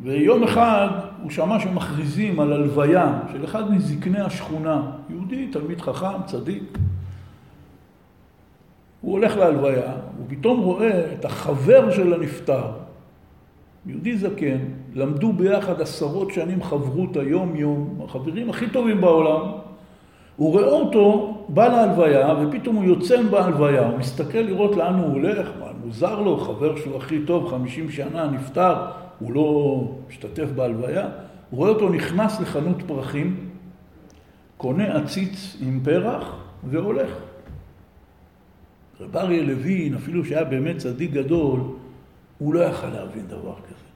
ויום 0.02 0.42
אחד 0.42 0.88
הוא 1.22 1.30
שמע 1.30 1.60
שמכריזים 1.60 2.40
על 2.40 2.52
הלוויה 2.52 3.20
של 3.32 3.44
אחד 3.44 3.70
מזקני 3.72 4.20
השכונה, 4.20 4.82
יהודי, 5.10 5.46
תלמיד 5.46 5.80
חכם, 5.80 6.22
צדיק. 6.26 6.78
הוא 9.00 9.12
הולך 9.12 9.36
להלוויה, 9.36 9.92
הוא 10.18 10.26
פתאום 10.28 10.60
רואה 10.60 11.12
את 11.12 11.24
החבר 11.24 11.90
של 11.90 12.14
הנפטר, 12.14 12.62
יהודי 13.86 14.16
זקן, 14.16 14.58
למדו 14.94 15.32
ביחד 15.32 15.80
עשרות 15.80 16.30
שנים 16.30 16.62
חברות 16.62 17.16
היום-יום, 17.16 18.00
החברים 18.04 18.50
הכי 18.50 18.70
טובים 18.70 19.00
בעולם. 19.00 19.50
הוא 20.36 20.52
רואה 20.52 20.64
אותו, 20.64 21.36
בא 21.48 21.68
להלוויה, 21.68 22.34
ופתאום 22.42 22.76
הוא 22.76 22.84
יוצא 22.84 23.22
בהלוויה, 23.22 23.88
הוא 23.88 23.98
מסתכל 23.98 24.38
לראות 24.38 24.76
לאן 24.76 24.94
הוא 24.94 25.12
הולך, 25.12 25.50
מה, 25.60 25.66
מוזר 25.84 26.20
לו, 26.20 26.38
חבר 26.38 26.76
שהוא 26.76 26.96
הכי 26.96 27.18
טוב, 27.26 27.50
50 27.50 27.90
שנה, 27.90 28.30
נפטר, 28.30 28.74
הוא 29.18 29.32
לא 29.32 29.80
משתתף 30.08 30.48
בהלוויה. 30.54 31.08
הוא 31.50 31.58
רואה 31.58 31.70
אותו 31.70 31.88
נכנס 31.88 32.40
לחנות 32.40 32.82
פרחים, 32.86 33.36
קונה 34.56 34.96
עציץ 34.96 35.56
עם 35.60 35.80
פרח 35.84 36.36
והולך. 36.64 37.29
רב 39.00 39.16
אריה 39.16 39.42
לוין, 39.42 39.94
אפילו 39.94 40.24
שהיה 40.24 40.44
באמת 40.44 40.76
צדיק 40.76 41.10
גדול, 41.10 41.60
הוא 42.38 42.54
לא 42.54 42.60
יכל 42.60 42.88
להבין 42.88 43.26
דבר 43.26 43.54
כזה. 43.54 43.90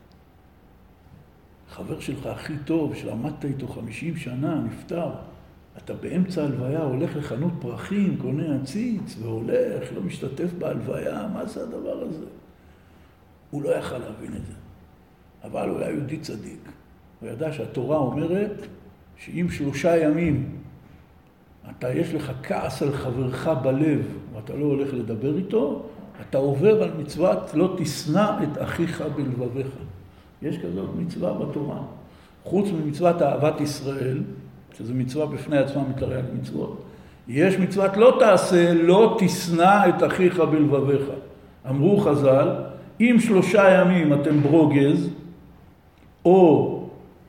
חבר 1.68 2.00
שלך 2.00 2.26
הכי 2.26 2.52
טוב, 2.64 2.94
שלמדת 2.94 3.44
איתו 3.44 3.68
חמישים 3.68 4.16
שנה, 4.16 4.60
נפטר. 4.60 5.10
אתה 5.76 5.94
באמצע 5.94 6.44
הלוויה 6.44 6.82
הולך 6.82 7.16
לחנות 7.16 7.52
פרחים, 7.60 8.16
קונה 8.16 8.56
עציץ 8.56 9.16
והולך, 9.22 9.92
לא 9.94 10.02
משתתף 10.02 10.52
בהלוויה, 10.58 11.28
מה 11.34 11.46
זה 11.46 11.62
הדבר 11.62 12.02
הזה? 12.02 12.26
הוא 13.50 13.62
לא 13.62 13.70
יכל 13.70 13.98
להבין 13.98 14.36
את 14.36 14.46
זה. 14.46 14.52
אבל 15.44 15.68
הוא 15.68 15.78
היה 15.78 15.90
יהודי 15.90 16.18
צדיק. 16.18 16.68
הוא 17.20 17.28
ידע 17.28 17.52
שהתורה 17.52 17.96
אומרת 17.96 18.66
שאם 19.16 19.46
שלושה 19.50 19.96
ימים 19.96 20.56
אתה, 21.70 21.92
יש 21.92 22.14
לך 22.14 22.32
כעס 22.42 22.82
על 22.82 22.92
חברך 22.92 23.48
בלב, 23.62 24.00
ואתה 24.34 24.54
לא 24.54 24.64
הולך 24.64 24.94
לדבר 24.94 25.36
איתו, 25.36 25.82
אתה 26.20 26.38
עובר 26.38 26.82
על 26.82 26.90
מצוות 26.98 27.50
לא 27.54 27.74
תשנא 27.78 28.30
את 28.42 28.62
אחיך 28.62 29.04
בלבביך. 29.16 29.66
יש 30.42 30.58
כזאת 30.58 30.88
מצווה 30.98 31.32
בתורה. 31.32 31.78
חוץ 32.44 32.68
ממצוות 32.70 33.22
אהבת 33.22 33.60
ישראל, 33.60 34.22
שזו 34.78 34.94
מצווה 34.94 35.26
בפני 35.26 35.58
עצמה 35.58 35.82
מתרי"ג 35.88 36.24
מצוות, 36.40 36.82
יש 37.28 37.58
מצוות 37.58 37.96
לא 37.96 38.16
תעשה, 38.18 38.74
לא 38.74 39.16
תשנא 39.20 39.88
את 39.88 40.02
אחיך 40.02 40.40
בלבביך. 40.40 41.02
אמרו 41.70 41.98
חז"ל, 41.98 42.48
אם 43.00 43.16
שלושה 43.20 43.80
ימים 43.80 44.14
אתם 44.14 44.40
ברוגז, 44.40 45.08
או 46.24 46.70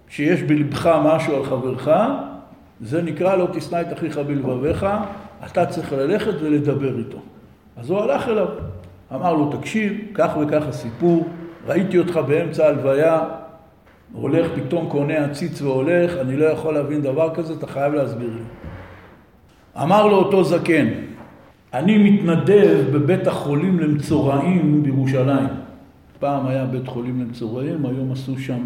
שיש 0.10 0.42
בלבך 0.42 1.00
משהו 1.06 1.36
על 1.36 1.46
חברך, 1.46 1.88
זה 2.82 3.02
נקרא 3.02 3.36
לא 3.36 3.48
תשנא 3.54 3.82
את 3.82 3.94
אחיך 3.94 4.18
בלבביך, 4.18 4.86
אתה 5.46 5.66
צריך 5.66 5.94
ללכת 5.94 6.34
ולדבר 6.42 6.98
איתו. 6.98 7.18
אז 7.78 7.90
הוא 7.90 8.00
הלך 8.00 8.28
אליו, 8.28 8.48
אמר 9.16 9.34
לו, 9.34 9.52
תקשיב, 9.58 9.94
כך 10.14 10.38
וכך 10.42 10.64
הסיפור, 10.68 11.28
ראיתי 11.68 11.98
אותך 11.98 12.20
באמצע 12.28 12.68
הלוויה, 12.68 13.20
הולך, 14.14 14.48
פתאום 14.56 14.90
קונה 14.90 15.26
עציץ 15.26 15.62
והולך, 15.62 16.18
אני 16.22 16.38
לא 16.38 16.46
יכול 16.46 16.74
להבין 16.74 17.02
דבר 17.02 17.36
כזה, 17.36 17.54
אתה 17.54 17.68
חייב 17.68 17.94
להסביר 17.94 18.30
לי. 18.30 18.44
אמר 19.84 20.08
לו 20.08 20.16
אותו 20.16 20.44
זקן, 20.44 20.88
אני 21.74 22.12
מתנדב 22.12 22.86
בבית 22.92 23.28
החולים 23.28 23.80
למצורעים 23.80 24.84
בירושלים. 24.84 25.48
פעם 26.20 26.46
היה 26.46 26.66
בית 26.66 26.88
חולים 26.88 27.22
למצורעים, 27.22 27.86
היום 27.86 28.12
עשו 28.12 28.40
שם 28.40 28.60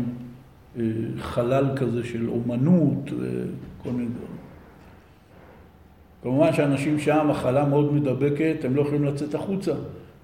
אה, 0.78 0.84
חלל 1.18 1.66
כזה 1.76 2.04
של 2.04 2.30
אומנות 2.30 3.12
וכל 3.82 3.90
מיני 3.90 4.10
דברים. 4.10 4.38
כמובן 6.24 6.54
שאנשים 6.54 7.00
שם, 7.00 7.28
מחלה 7.30 7.66
מאוד 7.66 7.94
מדבקת, 7.94 8.56
הם 8.64 8.76
לא 8.76 8.82
יכולים 8.82 9.04
לצאת 9.04 9.36
החוצה. 9.36 9.74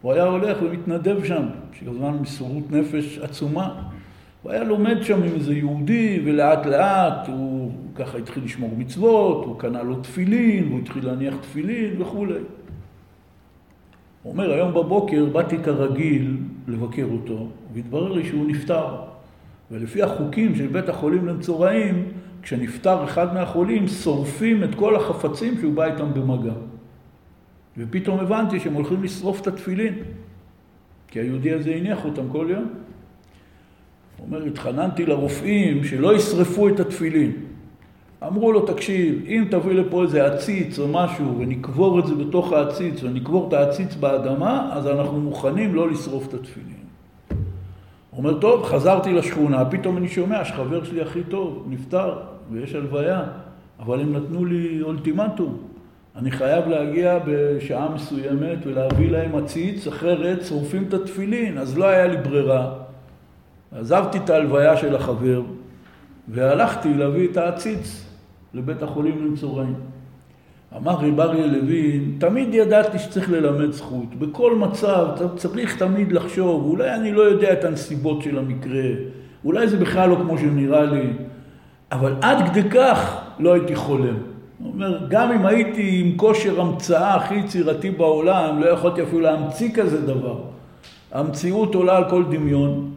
הוא 0.01 0.13
היה 0.13 0.24
הולך 0.24 0.57
ומתנדב 0.62 1.24
שם, 1.24 1.45
שכמובן 1.74 2.17
מסירות 2.21 2.71
נפש 2.71 3.19
עצומה. 3.19 3.81
הוא 4.43 4.51
היה 4.51 4.63
לומד 4.63 4.97
שם 5.01 5.24
עם 5.24 5.33
איזה 5.33 5.53
יהודי, 5.53 6.21
ולאט 6.25 6.65
לאט 6.65 7.27
הוא 7.27 7.71
ככה 7.95 8.17
התחיל 8.17 8.43
לשמור 8.43 8.71
מצוות, 8.77 9.45
הוא 9.45 9.59
קנה 9.59 9.83
לו 9.83 9.95
תפילין, 9.95 10.67
והוא 10.67 10.79
התחיל 10.79 11.05
להניח 11.05 11.33
תפילין 11.41 12.01
וכולי. 12.01 12.33
הוא 14.24 14.33
אומר, 14.33 14.53
היום 14.53 14.74
בבוקר 14.74 15.25
באתי 15.25 15.57
כרגיל 15.63 16.38
לבקר 16.67 17.05
אותו, 17.12 17.47
והתברר 17.74 18.12
לי 18.12 18.25
שהוא 18.25 18.47
נפטר. 18.47 18.95
ולפי 19.71 20.03
החוקים 20.03 20.55
של 20.55 20.67
בית 20.67 20.89
החולים 20.89 21.25
למצורעים, 21.25 22.03
כשנפטר 22.46 23.04
אחד 23.04 23.34
מהחולים, 23.34 23.88
שורפים 23.88 24.64
את 24.64 24.75
כל 24.75 24.96
החפצים 24.96 25.58
שהוא 25.60 25.74
בא 25.74 25.86
איתם 25.86 26.14
במגע. 26.14 26.54
ופתאום 27.78 28.20
הבנתי 28.20 28.60
שהם 28.60 28.74
הולכים 28.74 29.04
לשרוף 29.04 29.42
את 29.42 29.48
התפילין, 29.48 29.94
כי 31.08 31.20
היהודי 31.20 31.54
הזה 31.54 31.75
הניח 31.75 32.06
אותם 32.06 32.30
כל 32.32 32.48
יום. 32.50 32.64
הוא 34.18 34.25
אומר, 34.25 34.46
התחננתי 34.46 35.06
לרופאים 35.06 35.84
שלא 35.84 36.16
ישרפו 36.16 36.68
את 36.68 36.80
התפילין. 36.80 37.32
אמרו 38.28 38.52
לו, 38.52 38.66
תקשיב, 38.66 39.25
אם 39.28 39.46
תביא 39.52 39.74
לפה 39.74 40.04
איזה 40.04 40.25
עציץ 40.25 40.80
או 40.80 40.88
משהו 40.88 41.40
ונקבור 41.40 42.00
את 42.00 42.08
זה 42.08 42.16
בתוך 42.16 42.54
העציץ 42.54 43.04
ונקבור 43.04 43.48
את 43.48 43.54
העציץ 43.54 43.96
באדמה, 43.96 44.70
אז 44.74 44.88
אנחנו 44.88 45.22
מוכנים 45.22 45.75
לא 45.75 45.90
לשרוף 45.90 46.28
את 46.28 46.34
התפילין. 46.34 46.86
הוא 47.30 48.18
אומר, 48.18 48.40
טוב, 48.40 48.64
חזרתי 48.64 49.14
לשכונה, 49.14 49.66
פתאום 49.66 49.98
אני 49.98 50.08
שומע 50.08 50.46
שחבר 50.46 50.84
שלי 50.84 51.02
הכי 51.02 51.24
טוב 51.24 51.66
נפטר 51.70 52.35
ויש 52.52 52.75
הלוויה, 52.75 53.24
אבל 53.80 54.00
הם 54.00 54.14
נתנו 54.14 54.46
לי 54.46 54.82
אולטימטום. 54.82 55.58
אני 56.16 56.32
חייב 56.32 56.68
להגיע 56.68 57.20
בשעה 57.28 57.90
מסוימת 57.96 58.58
ולהביא 58.66 59.12
להם 59.12 59.36
עציץ, 59.36 59.88
אחרת 59.88 60.46
שורפים 60.46 60.86
את 60.88 60.94
התפילין, 60.94 61.58
אז 61.58 61.78
לא 61.78 61.86
היה 61.86 62.08
לי 62.08 62.18
ברירה. 62.18 62.74
עזבתי 63.72 64.18
את 64.18 64.30
ההלוויה 64.30 64.78
של 64.78 64.96
החבר 64.96 65.42
והלכתי 66.28 66.94
להביא 66.94 67.28
את 67.32 67.38
העציץ 67.38 68.06
לבית 68.54 68.84
החולים 68.84 69.25
למצורעים. 69.25 69.75
אמר 70.78 70.92
רב 70.92 71.20
אריה 71.20 71.46
לוין, 71.46 72.16
תמיד 72.20 72.54
ידעתי 72.54 73.00
שצריך 73.00 73.32
ללמד 73.32 73.72
זכות. 73.72 74.16
בכל 74.16 74.56
מצב 74.56 75.08
צריך 75.36 75.78
תמיד 75.78 76.12
לחשוב, 76.12 76.66
אולי 76.66 76.96
אני 76.96 77.12
לא 77.12 77.22
יודע 77.22 77.54
את 77.54 77.64
הנסיבות 77.64 78.22
של 78.22 78.38
המקרה, 78.38 78.90
אולי 79.46 79.68
זה 79.68 79.78
בכלל 79.78 80.10
לא 80.10 80.16
כמו 80.16 80.38
שנראה 80.38 80.86
לי, 80.86 81.10
אבל 81.92 82.15
עד 82.22 82.50
כדי 82.50 82.70
כך 82.70 83.22
לא 83.39 83.54
הייתי 83.54 83.75
חולם. 83.75 84.15
הוא 84.60 84.74
אומר, 84.74 85.08
גם 85.10 85.32
אם 85.32 85.46
הייתי 85.46 86.01
עם 86.06 86.18
כושר 86.18 86.62
המצאה 86.62 87.15
הכי 87.15 87.36
יצירתי 87.36 87.89
בעולם, 87.92 88.62
לא 88.62 88.65
יכולתי 88.70 89.04
אפילו 89.04 89.22
להמציא 89.22 89.70
כזה 89.74 90.01
דבר. 90.01 90.38
המציאות 91.12 91.75
עולה 91.75 91.98
על 91.98 92.10
כל 92.10 92.24
דמיון, 92.24 92.92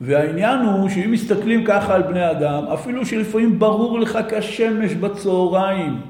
והעניין 0.00 0.58
הוא 0.58 0.88
שאם 0.88 1.12
מסתכלים 1.12 1.64
ככה 1.64 1.94
על 1.94 2.02
בני 2.02 2.30
אדם, 2.30 2.64
אפילו 2.74 3.06
שלפעמים 3.06 3.58
ברור 3.58 4.00
לך 4.00 4.18
כשמש 4.28 4.94
בצהריים, 4.94 6.00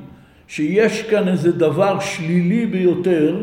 שיש 0.49 1.03
כאן 1.03 1.29
איזה 1.29 1.53
דבר 1.53 2.01
שלילי 2.01 2.67
ביותר, 2.67 3.37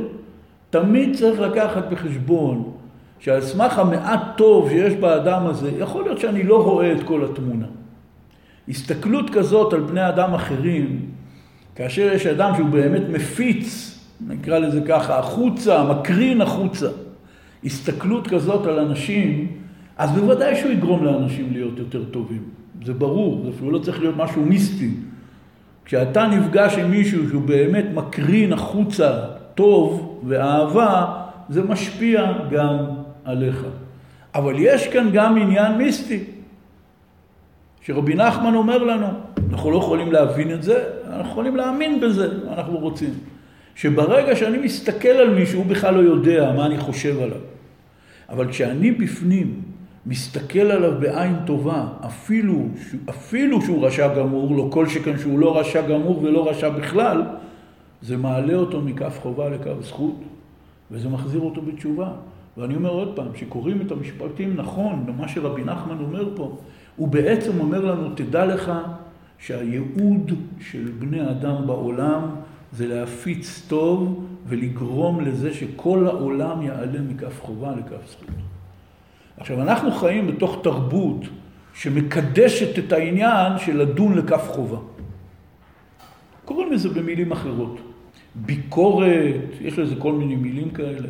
תמיד 0.70 1.16
צריך 1.16 1.40
לקחת 1.40 1.90
בחשבון 1.90 2.72
שעל 3.20 3.42
סמך 3.42 3.80
המעט 3.80 4.22
טוב 4.38 4.70
שיש 4.70 4.94
באדם 4.94 5.46
הזה, 5.46 5.72
יכול 5.80 6.04
להיות 6.04 6.20
שאני 6.20 6.44
לא 6.44 6.64
רואה 6.64 6.92
את 6.92 7.04
כל 7.04 7.26
התמונה. 7.26 7.66
הסתכלות 8.70 9.30
כזאת 9.30 9.74
על 9.74 9.80
בני 9.80 10.10
אדם 10.10 10.34
אחרים, 10.34 11.00
כאשר 11.76 12.14
יש 12.14 12.26
אדם 12.26 12.54
שהוא 12.56 12.70
באמת 12.70 13.02
מפיץ, 13.10 14.00
נקרא 14.28 14.60
לזה 14.60 14.82
ככה, 14.88 15.20
החוצה, 15.20 15.84
מקרין 15.84 16.42
החוצה, 16.42 16.88
הסתכלות 17.64 18.28
כזאת 18.28 18.66
על 18.66 18.80
אנשים, 18.80 19.48
אז 19.98 20.12
בוודאי 20.12 20.56
שהוא 20.56 20.72
יגרום 20.72 21.06
לאנשים 21.06 21.54
להיות 21.54 21.80
יותר 21.80 22.04
טובים. 22.04 22.44
זה 22.86 22.94
ברור, 22.94 23.42
זה 23.44 23.50
אפילו 23.50 23.72
לא 23.72 23.80
צריך 23.80 24.00
להיות 24.00 24.18
משהו 24.18 24.42
מיסטי. 24.42 24.90
כשאתה 25.86 26.28
נפגש 26.28 26.78
עם 26.78 26.92
מישהו 26.92 27.30
שהוא 27.30 27.42
באמת 27.42 27.86
מקרין 27.94 28.54
החוצה 28.54 29.20
טוב 29.56 30.20
ואהבה, 30.28 31.06
זה 31.50 31.64
משפיע 31.64 32.34
גם 32.52 32.78
עליך. 33.26 33.66
אבל 34.36 34.54
יש 34.58 34.88
כאן 34.88 35.10
גם 35.14 35.38
עניין 35.38 35.78
מיסטי, 35.78 36.24
שרבי 37.82 38.16
נחמן 38.16 38.56
אומר 38.56 38.84
לנו, 38.84 39.08
אנחנו 39.52 39.72
לא 39.72 39.78
יכולים 39.78 40.12
להבין 40.12 40.54
את 40.54 40.64
זה, 40.64 40.84
אנחנו 41.08 41.32
יכולים 41.32 41.56
להאמין 41.56 42.00
בזה, 42.00 42.30
אנחנו 42.48 42.78
רוצים. 42.78 43.14
שברגע 43.76 44.36
שאני 44.36 44.58
מסתכל 44.58 45.08
על 45.08 45.30
מישהו, 45.30 45.60
הוא 45.60 45.66
בכלל 45.66 45.94
לא 45.94 46.00
יודע 46.00 46.54
מה 46.56 46.66
אני 46.66 46.78
חושב 46.80 47.20
עליו. 47.22 47.38
אבל 48.30 48.50
כשאני 48.50 48.92
בפנים 48.92 49.62
מסתכל 50.06 50.60
עליו 50.60 50.92
בעין 51.00 51.36
טובה, 51.46 51.88
אפילו, 52.06 52.68
אפילו 53.10 53.62
שהוא 53.62 53.86
רשע 53.86 54.16
גמור, 54.16 54.56
לא 54.56 54.68
כל 54.72 54.88
שכן 54.88 55.18
שהוא 55.18 55.40
לא 55.40 55.60
רשע 55.60 55.82
גמור 55.82 56.24
ולא 56.24 56.50
רשע 56.50 56.70
בכלל, 56.70 57.24
זה 58.02 58.18
מעלה 58.18 58.54
אותו 58.54 58.82
מכף 58.82 59.20
חובה 59.22 59.50
לכף 59.50 59.82
זכות, 59.82 60.16
וזה 60.92 61.10
מחזיר 61.10 61.42
אותו 61.42 61.62
בתשובה. 61.62 62.12
ואני 62.58 62.76
אומר 62.76 62.90
עוד 62.90 63.16
פעם, 63.16 63.36
שקוראים 63.36 63.82
את 63.82 63.92
המשפטים 63.92 64.56
נכון, 64.56 65.06
במה 65.06 65.28
שרבי 65.28 65.64
נחמן 65.64 65.98
אומר 66.00 66.30
פה, 66.36 66.58
הוא 67.00 67.08
בעצם 67.08 67.60
אומר 67.60 67.86
לנו, 67.86 68.10
תדע 68.16 68.46
לך 68.46 68.72
שהייעוד 69.38 70.32
של 70.60 70.92
בני 71.00 71.32
אדם 71.32 71.68
בעולם 71.68 72.22
זה 72.72 72.88
להפיץ 72.88 73.66
טוב 73.68 74.26
ולגרום 74.48 75.22
לזה 75.22 75.54
שכל 75.54 76.08
העולם 76.08 76.62
יעלה 76.62 77.02
מכף 77.02 77.42
חובה 77.42 77.72
לכף 77.76 78.12
זכות. 78.12 78.28
עכשיו, 79.38 79.62
אנחנו 79.62 79.92
חיים 79.92 80.28
בתוך 80.28 80.60
תרבות 80.64 81.22
שמקדשת 81.74 82.80
את 82.80 82.92
העניין 82.92 83.58
של 83.58 83.82
לדון 83.82 84.18
לכף 84.18 84.48
חובה. 84.48 84.78
קוראים 86.46 86.72
לזה 86.72 86.90
במילים 86.90 87.32
אחרות. 87.32 87.80
ביקורת, 88.36 89.36
יש 89.62 89.80
לזה 89.80 89.96
כל 89.96 90.14
מיני 90.14 90.36
מילים 90.36 90.70
כאלה. 90.70 91.08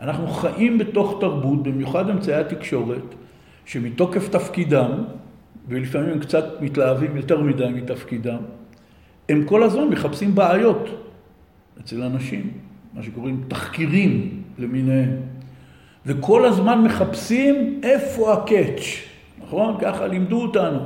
אנחנו 0.00 0.26
חיים 0.26 0.78
בתוך 0.78 1.16
תרבות, 1.20 1.62
במיוחד 1.62 2.10
אמצעי 2.10 2.34
התקשורת, 2.34 3.14
שמתוקף 3.64 4.28
תפקידם, 4.28 4.90
ולפעמים 5.68 6.10
הם 6.10 6.18
קצת 6.18 6.44
מתלהבים 6.60 7.16
יותר 7.16 7.40
מדי 7.40 7.68
מתפקידם, 7.68 8.38
הם 9.28 9.44
כל 9.44 9.62
הזמן 9.62 9.88
מחפשים 9.88 10.34
בעיות 10.34 10.88
אצל 11.80 12.02
אנשים, 12.02 12.50
מה 12.94 13.02
שקוראים 13.02 13.44
תחקירים 13.48 14.42
למיניהם. 14.58 15.16
וכל 16.06 16.44
הזמן 16.44 16.82
מחפשים 16.82 17.80
איפה 17.82 18.32
ה 18.32 18.39
catch, 18.39 18.84
נכון? 19.38 19.76
ככה 19.80 20.06
לימדו 20.06 20.42
אותנו. 20.42 20.78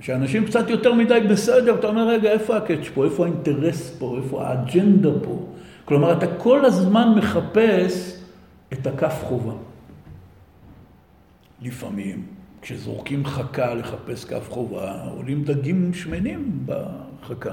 שאנשים 0.00 0.46
קצת 0.46 0.70
יותר 0.70 0.94
מדי 0.94 1.20
בסדר, 1.30 1.74
אתה 1.74 1.86
אומר, 1.86 2.08
רגע, 2.08 2.30
איפה 2.30 2.56
ה 2.56 2.61
catch 2.61 2.88
פה? 2.94 3.04
איפה 3.04 3.24
האינטרס 3.24 3.96
פה? 3.98 4.16
איפה 4.22 4.46
האג'נדה 4.46 5.10
פה? 5.22 5.46
כלומר, 5.84 6.12
אתה 6.12 6.26
כל 6.36 6.64
הזמן 6.64 7.12
מחפש 7.16 8.24
את 8.72 8.86
הכף 8.86 9.20
חובה. 9.22 9.52
לפעמים, 11.62 12.22
כשזורקים 12.62 13.24
חכה 13.24 13.74
לחפש 13.74 14.24
כף 14.24 14.50
חובה, 14.50 15.02
עולים 15.16 15.44
דגים 15.44 15.94
שמנים 15.94 16.66
בחכה, 16.66 17.50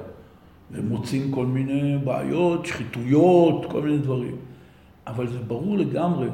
ומוצאים 0.72 1.32
כל 1.32 1.46
מיני 1.46 1.98
בעיות, 2.04 2.66
שחיתויות, 2.66 3.66
כל 3.66 3.82
מיני 3.82 3.98
דברים. 3.98 4.36
אבל 5.08 5.28
זה 5.28 5.40
ברור 5.48 5.78
לגמרי 5.78 6.28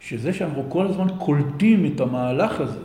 שזה 0.00 0.32
שאנחנו 0.32 0.64
כל 0.68 0.86
הזמן 0.86 1.06
קולטים 1.18 1.86
את 1.86 2.00
המהלך 2.00 2.60
הזה, 2.60 2.84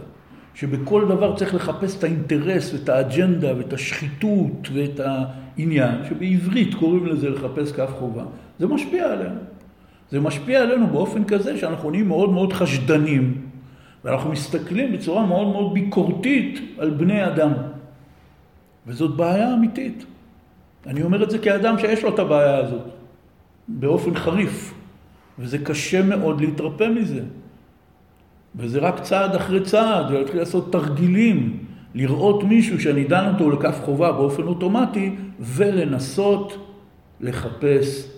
שבכל 0.54 1.06
דבר 1.08 1.36
צריך 1.36 1.56
לחפש 1.56 1.98
את 1.98 2.04
האינטרס 2.04 2.74
ואת 2.74 2.90
האג'נדה 2.90 3.58
ואת 3.58 3.74
השחיתות 3.74 4.70
ואת 4.74 5.00
העניין, 5.00 5.96
שבעברית 6.10 6.74
קוראים 6.74 7.06
לזה 7.06 7.30
לחפש 7.30 7.72
כף 7.72 7.90
חובה, 8.00 8.24
זה 8.60 8.68
משפיע 8.68 9.12
עלינו. 9.12 9.40
זה 10.12 10.20
משפיע 10.20 10.62
עלינו 10.62 10.88
באופן 10.88 11.24
כזה 11.24 11.58
שאנחנו 11.58 11.92
נהיים 11.92 12.08
מאוד 12.08 12.30
מאוד 12.30 12.54
חשדנים, 12.54 13.47
ואנחנו 14.08 14.32
מסתכלים 14.32 14.94
בצורה 14.94 15.26
מאוד 15.26 15.48
מאוד 15.48 15.74
ביקורתית 15.74 16.60
על 16.78 16.90
בני 16.90 17.28
אדם. 17.28 17.52
וזאת 18.88 19.16
בעיה 19.16 19.54
אמיתית. 19.54 20.06
אני 20.86 21.04
אומר 21.04 21.24
את 21.24 21.30
זה 21.30 21.40
כאדם 21.40 21.80
שיש 21.80 22.04
לו 22.04 22.14
את 22.14 22.20
הבעיה 22.20 22.58
הזאת, 22.58 22.84
באופן 23.68 24.16
חריף. 24.16 24.74
וזה 25.40 25.58
קשה 25.58 26.04
מאוד 26.04 26.42
להתרפא 26.42 26.84
מזה. 26.84 27.24
וזה 28.56 28.80
רק 28.80 29.00
צעד 29.00 29.36
אחרי 29.36 29.62
צעד, 29.62 30.12
ולהתחיל 30.12 30.40
לעשות 30.40 30.72
תרגילים, 30.72 31.64
לראות 31.94 32.44
מישהו 32.44 32.82
שאני 32.82 33.04
דן 33.04 33.34
אותו 33.34 33.52
לכף 33.52 33.80
חובה 33.86 34.12
באופן 34.12 34.44
אוטומטי, 34.44 35.16
ולנסות 35.40 36.72
לחפש 37.22 38.12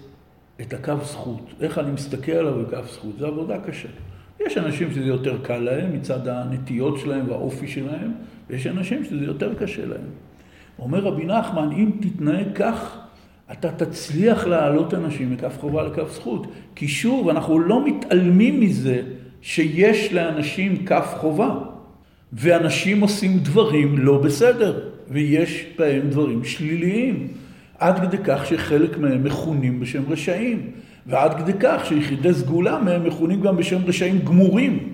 את 0.61 0.73
הקו 0.73 0.93
זכות. 1.03 1.53
איך 1.61 1.77
אני 1.77 1.91
מסתכל 1.91 2.31
עליו 2.31 2.53
בכף 2.65 2.91
זכות. 2.91 3.19
זו 3.19 3.27
עבודה 3.27 3.57
קשה. 3.57 3.89
יש 4.45 4.57
אנשים 4.57 4.91
שזה 4.91 5.05
יותר 5.05 5.37
קל 5.43 5.57
להם 5.57 5.93
מצד 5.93 6.27
הנטיות 6.27 6.99
שלהם 6.99 7.29
והאופי 7.29 7.67
שלהם, 7.67 8.11
ויש 8.49 8.67
אנשים 8.67 9.05
שזה 9.05 9.25
יותר 9.25 9.53
קשה 9.53 9.85
להם. 9.85 10.07
אומר 10.79 10.99
רבי 10.99 11.25
נחמן, 11.25 11.69
אם 11.71 11.91
תתנהג 12.01 12.47
כך, 12.55 12.97
אתה 13.51 13.71
תצליח 13.71 14.47
להעלות 14.47 14.93
אנשים 14.93 15.33
מכף 15.33 15.57
חובה 15.59 15.83
לכף 15.83 16.13
זכות. 16.13 16.47
כי 16.75 16.87
שוב, 16.87 17.29
אנחנו 17.29 17.59
לא 17.59 17.85
מתעלמים 17.85 18.59
מזה 18.59 19.01
שיש 19.41 20.13
לאנשים 20.13 20.85
כף 20.85 21.13
חובה, 21.17 21.59
ואנשים 22.33 23.01
עושים 23.01 23.39
דברים 23.39 23.97
לא 23.97 24.17
בסדר, 24.17 24.89
ויש 25.07 25.65
בהם 25.77 26.09
דברים 26.09 26.43
שליליים, 26.43 27.27
עד 27.77 27.99
כדי 27.99 28.17
כך 28.23 28.45
שחלק 28.45 28.97
מהם 28.97 29.23
מכונים 29.23 29.79
בשם 29.79 30.03
רשעים, 30.09 30.71
ועד 31.09 31.33
כדי 31.33 31.53
כך 31.59 31.85
שיחידי 31.85 32.33
סגולה 32.33 32.79
מהם 32.79 33.03
מכונים 33.03 33.41
גם 33.41 33.57
בשם 33.57 33.85
רשעים 33.85 34.19
גמורים. 34.19 34.93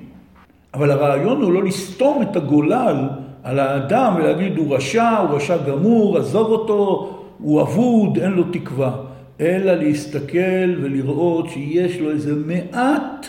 אבל 0.73 0.91
הרעיון 0.91 1.41
הוא 1.41 1.53
לא 1.53 1.63
לסתום 1.63 2.21
את 2.21 2.35
הגולל 2.35 3.09
על 3.43 3.59
האדם 3.59 4.13
ולהגיד 4.15 4.57
הוא 4.57 4.75
רשע, 4.75 5.17
הוא 5.17 5.35
רשע 5.35 5.57
גמור, 5.57 6.17
עזוב 6.17 6.47
אותו, 6.47 7.11
הוא 7.39 7.61
אבוד, 7.61 8.17
אין 8.17 8.31
לו 8.31 8.43
תקווה. 8.43 8.95
אלא 9.39 9.73
להסתכל 9.73 10.75
ולראות 10.81 11.49
שיש 11.49 11.99
לו 11.99 12.11
איזה 12.11 12.35
מעט 12.35 13.27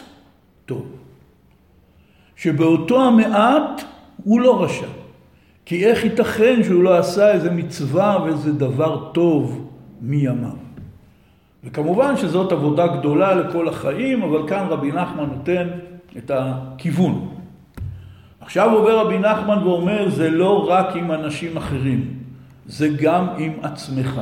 טוב. 0.67 0.87
שבאותו 2.37 3.05
המעט 3.05 3.83
הוא 4.25 4.41
לא 4.41 4.63
רשע. 4.63 4.87
כי 5.65 5.87
איך 5.87 6.05
ייתכן 6.05 6.63
שהוא 6.63 6.83
לא 6.83 6.99
עשה 6.99 7.33
איזה 7.33 7.51
מצווה 7.51 8.19
ואיזה 8.25 8.53
דבר 8.53 9.11
טוב 9.13 9.69
מימיו. 10.01 10.66
וכמובן 11.67 12.17
שזאת 12.17 12.53
עבודה 12.53 12.87
גדולה 12.87 13.35
לכל 13.35 13.69
החיים, 13.69 14.23
אבל 14.23 14.49
כאן 14.49 14.67
רבי 14.69 14.93
נחמן 14.93 15.25
נותן 15.37 15.69
את 16.17 16.31
הכיוון. 16.35 17.29
עכשיו 18.41 18.73
עובר 18.73 18.99
רבי 18.99 19.19
נחמן 19.19 19.59
ואומר, 19.65 20.09
זה 20.09 20.31
לא 20.31 20.71
רק 20.71 20.97
עם 20.97 21.13
אנשים 21.13 21.57
אחרים, 21.57 22.15
זה 22.67 22.89
גם 22.89 23.27
עם 23.39 23.53
עצמך. 23.63 24.21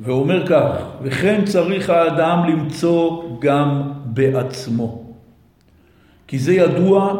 ואומר 0.00 0.46
כך, 0.46 0.76
וכן 1.02 1.44
צריך 1.44 1.90
האדם 1.90 2.48
למצוא 2.48 3.22
גם 3.40 3.82
בעצמו. 4.04 5.02
כי 6.26 6.38
זה 6.38 6.52
ידוע 6.52 7.14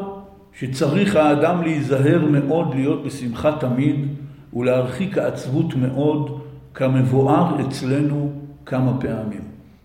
שצריך 0.58 1.16
האדם 1.16 1.62
להיזהר 1.62 2.24
מאוד 2.30 2.74
להיות 2.74 3.04
בשמחה 3.04 3.52
תמיד 3.61 4.06
ולהרחיק 4.54 5.18
העצבות 5.18 5.74
מאוד 5.74 6.40
כמבואר 6.74 7.61
אצלנו 7.61 8.41
כמה 8.66 9.01
פעמים. 9.01 9.40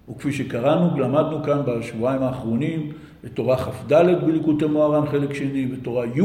וכפי 0.10 0.34
שקראנו, 0.34 1.00
למדנו 1.00 1.44
כאן 1.44 1.62
בשבועיים 1.66 2.24
האחרונים 2.24 2.92
את 3.26 3.32
תורה 3.34 3.58
כ"ד 3.58 3.94
בליקוטי 4.26 4.66
מוהר"ן 4.66 5.08
חלק 5.08 5.34
שני 5.34 5.68
ותורה 5.72 6.06
י' 6.06 6.22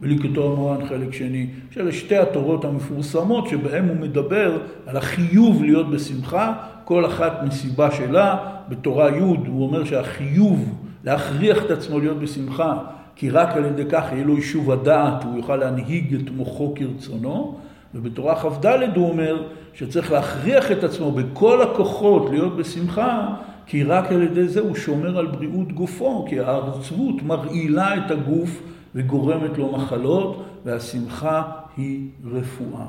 בליקוטי 0.00 0.40
מוהר"ן 0.40 0.86
חלק 0.86 1.12
שני, 1.12 1.46
שאלה 1.70 1.92
שתי 1.92 2.16
התורות 2.16 2.64
המפורסמות 2.64 3.48
שבהן 3.48 3.88
הוא 3.88 3.96
מדבר 3.96 4.58
על 4.86 4.96
החיוב 4.96 5.62
להיות 5.62 5.90
בשמחה, 5.90 6.52
כל 6.84 7.06
אחת 7.06 7.42
מסיבה 7.46 7.90
שלה. 7.90 8.36
בתורה 8.68 9.10
י' 9.10 9.20
הוא 9.20 9.66
אומר 9.66 9.84
שהחיוב 9.84 10.84
להכריח 11.04 11.64
את 11.64 11.70
עצמו 11.70 11.98
להיות 11.98 12.18
בשמחה, 12.18 12.76
כי 13.16 13.30
רק 13.30 13.56
על 13.56 13.64
ידי 13.64 13.84
כך 13.90 14.04
יהיה 14.12 14.24
לו 14.24 14.36
יישוב 14.36 14.70
הדעת, 14.70 15.24
הוא 15.24 15.36
יוכל 15.36 15.56
להנהיג 15.56 16.14
את 16.14 16.30
מוחו 16.30 16.74
כרצונו. 16.76 17.58
ובתורה 17.94 18.36
כ"ד 18.36 18.66
הוא 18.96 19.08
אומר 19.08 19.42
שצריך 19.74 20.12
להכריח 20.12 20.72
את 20.72 20.84
עצמו 20.84 21.12
בכל 21.12 21.62
הכוחות 21.62 22.30
להיות 22.30 22.56
בשמחה, 22.56 23.34
כי 23.66 23.82
רק 23.82 24.12
על 24.12 24.22
ידי 24.22 24.48
זה 24.48 24.60
הוא 24.60 24.74
שומר 24.74 25.18
על 25.18 25.26
בריאות 25.26 25.72
גופו, 25.72 26.24
כי 26.28 26.40
העצבות 26.40 27.22
מרעילה 27.22 27.96
את 27.96 28.10
הגוף 28.10 28.62
וגורמת 28.94 29.58
לו 29.58 29.72
מחלות, 29.72 30.44
והשמחה 30.64 31.42
היא 31.76 32.08
רפואה. 32.24 32.86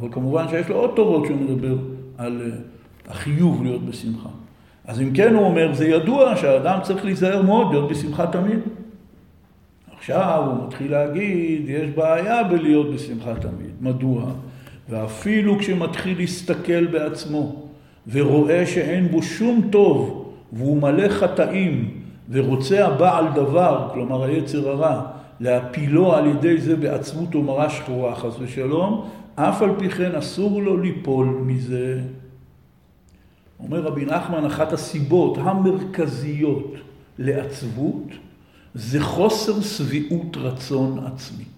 אבל 0.00 0.08
כמובן 0.12 0.48
שיש 0.48 0.68
לו 0.68 0.76
עוד 0.76 0.90
תורות 0.96 1.26
שהוא 1.26 1.36
מדבר 1.40 1.76
על 2.18 2.42
אה, 2.44 2.56
החיוב 3.08 3.62
להיות 3.62 3.84
בשמחה. 3.86 4.28
אז 4.84 5.00
אם 5.00 5.10
כן 5.14 5.34
הוא 5.34 5.44
אומר, 5.44 5.74
זה 5.74 5.88
ידוע 5.88 6.36
שהאדם 6.36 6.78
צריך 6.82 7.04
להיזהר 7.04 7.42
מאוד 7.42 7.70
להיות 7.70 7.90
בשמחה 7.90 8.26
תמיד. 8.26 8.58
עכשיו 10.10 10.44
הוא 10.46 10.66
מתחיל 10.66 10.90
להגיד, 10.90 11.62
יש 11.68 11.90
בעיה 11.90 12.44
בלהיות 12.44 12.94
בשמחה 12.94 13.34
תמיד. 13.34 13.70
מדוע? 13.80 14.22
ואפילו 14.88 15.58
כשמתחיל 15.58 16.18
להסתכל 16.18 16.86
בעצמו 16.86 17.62
ורואה 18.12 18.66
שאין 18.66 19.08
בו 19.08 19.22
שום 19.22 19.68
טוב 19.70 20.32
והוא 20.52 20.82
מלא 20.82 21.08
חטאים 21.08 22.00
ורוצה 22.30 22.86
הבעל 22.86 23.24
דבר, 23.34 23.90
כלומר 23.92 24.24
היצר 24.24 24.68
הרע, 24.68 25.02
להפילו 25.40 26.14
על 26.14 26.26
ידי 26.26 26.60
זה 26.60 26.76
בעצמות 26.76 27.34
ומרה 27.34 27.70
שחורה, 27.70 28.14
חס 28.14 28.34
ושלום, 28.38 29.08
אף 29.34 29.62
על 29.62 29.70
פי 29.78 29.88
כן 29.90 30.14
אסור 30.14 30.62
לו 30.62 30.76
ליפול 30.76 31.26
מזה. 31.26 32.00
אומר 33.60 33.80
רבי 33.80 34.04
נחמן, 34.04 34.44
אחת 34.44 34.72
הסיבות 34.72 35.38
המרכזיות 35.40 36.74
לעצבות 37.18 38.06
זה 38.74 39.00
חוסר 39.00 39.60
שביעות 39.60 40.36
רצון 40.36 40.98
עצמית. 41.06 41.48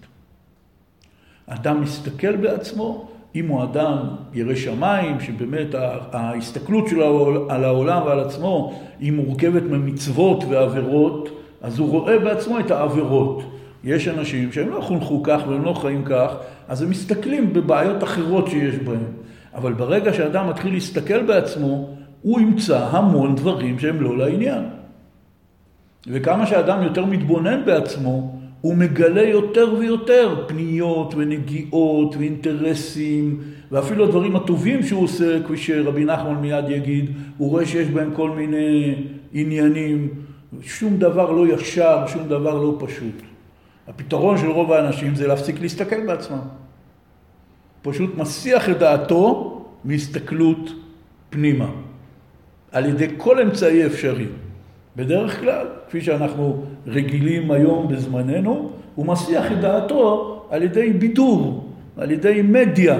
אדם 1.47 1.81
מסתכל 1.81 2.35
בעצמו, 2.35 3.07
אם 3.35 3.47
הוא 3.47 3.63
אדם 3.63 3.97
ירא 4.33 4.55
שמיים, 4.55 5.19
שבאמת 5.19 5.67
ההסתכלות 6.11 6.87
שלו 6.87 7.45
על 7.49 7.63
העולם 7.63 8.01
ועל 8.05 8.19
עצמו 8.19 8.79
היא 8.99 9.11
מורכבת 9.11 9.63
ממצוות 9.63 10.43
ועבירות, 10.49 11.29
אז 11.61 11.79
הוא 11.79 11.89
רואה 11.89 12.19
בעצמו 12.19 12.59
את 12.59 12.71
העבירות. 12.71 13.43
יש 13.83 14.07
אנשים 14.07 14.51
שהם 14.51 14.69
לא 14.69 14.81
חונכו 14.81 15.23
כך 15.23 15.41
והם 15.47 15.63
לא 15.63 15.73
חיים 15.73 16.03
כך, 16.05 16.33
אז 16.67 16.81
הם 16.81 16.89
מסתכלים 16.89 17.53
בבעיות 17.53 18.03
אחרות 18.03 18.47
שיש 18.47 18.75
בהם. 18.75 19.03
אבל 19.55 19.73
ברגע 19.73 20.13
שאדם 20.13 20.49
מתחיל 20.49 20.73
להסתכל 20.73 21.23
בעצמו, 21.23 21.89
הוא 22.21 22.39
ימצא 22.39 22.87
המון 22.91 23.35
דברים 23.35 23.79
שהם 23.79 24.01
לא 24.01 24.17
לעניין. 24.17 24.63
וכמה 26.07 26.45
שאדם 26.45 26.83
יותר 26.83 27.05
מתבונן 27.05 27.65
בעצמו, 27.65 28.41
הוא 28.61 28.75
מגלה 28.75 29.21
יותר 29.21 29.73
ויותר 29.79 30.43
פניות 30.47 31.13
ונגיעות 31.17 32.15
ואינטרסים, 32.15 33.39
ואפילו 33.71 34.05
הדברים 34.05 34.35
הטובים 34.35 34.83
שהוא 34.83 35.03
עושה, 35.03 35.43
כפי 35.43 35.57
שרבי 35.57 36.05
נחמן 36.05 36.35
מיד 36.35 36.69
יגיד, 36.69 37.11
הוא 37.37 37.49
רואה 37.49 37.65
שיש 37.65 37.87
בהם 37.87 38.11
כל 38.13 38.29
מיני 38.29 38.95
עניינים, 39.33 40.09
שום 40.61 40.97
דבר 40.97 41.31
לא 41.31 41.53
ישר, 41.53 42.07
שום 42.07 42.27
דבר 42.27 42.61
לא 42.61 42.77
פשוט. 42.79 43.21
הפתרון 43.87 44.37
של 44.37 44.47
רוב 44.47 44.71
האנשים 44.71 45.15
זה 45.15 45.27
להפסיק 45.27 45.61
להסתכל 45.61 46.05
בעצמם. 46.05 46.39
פשוט 47.81 48.17
מסיח 48.17 48.69
את 48.69 48.77
דעתו 48.79 49.57
מהסתכלות 49.83 50.69
פנימה, 51.29 51.69
על 52.71 52.85
ידי 52.85 53.07
כל 53.17 53.39
אמצעי 53.41 53.85
אפשרי. 53.85 54.27
בדרך 54.95 55.39
כלל, 55.39 55.67
כפי 55.87 56.01
שאנחנו 56.01 56.63
רגילים 56.87 57.51
היום 57.51 57.87
בזמננו, 57.87 58.69
הוא 58.95 59.05
מסיח 59.05 59.51
את 59.51 59.59
דעתו 59.61 60.41
על 60.49 60.63
ידי 60.63 60.93
בידור, 60.93 61.63
על 61.97 62.11
ידי 62.11 62.41
מדיה, 62.43 62.99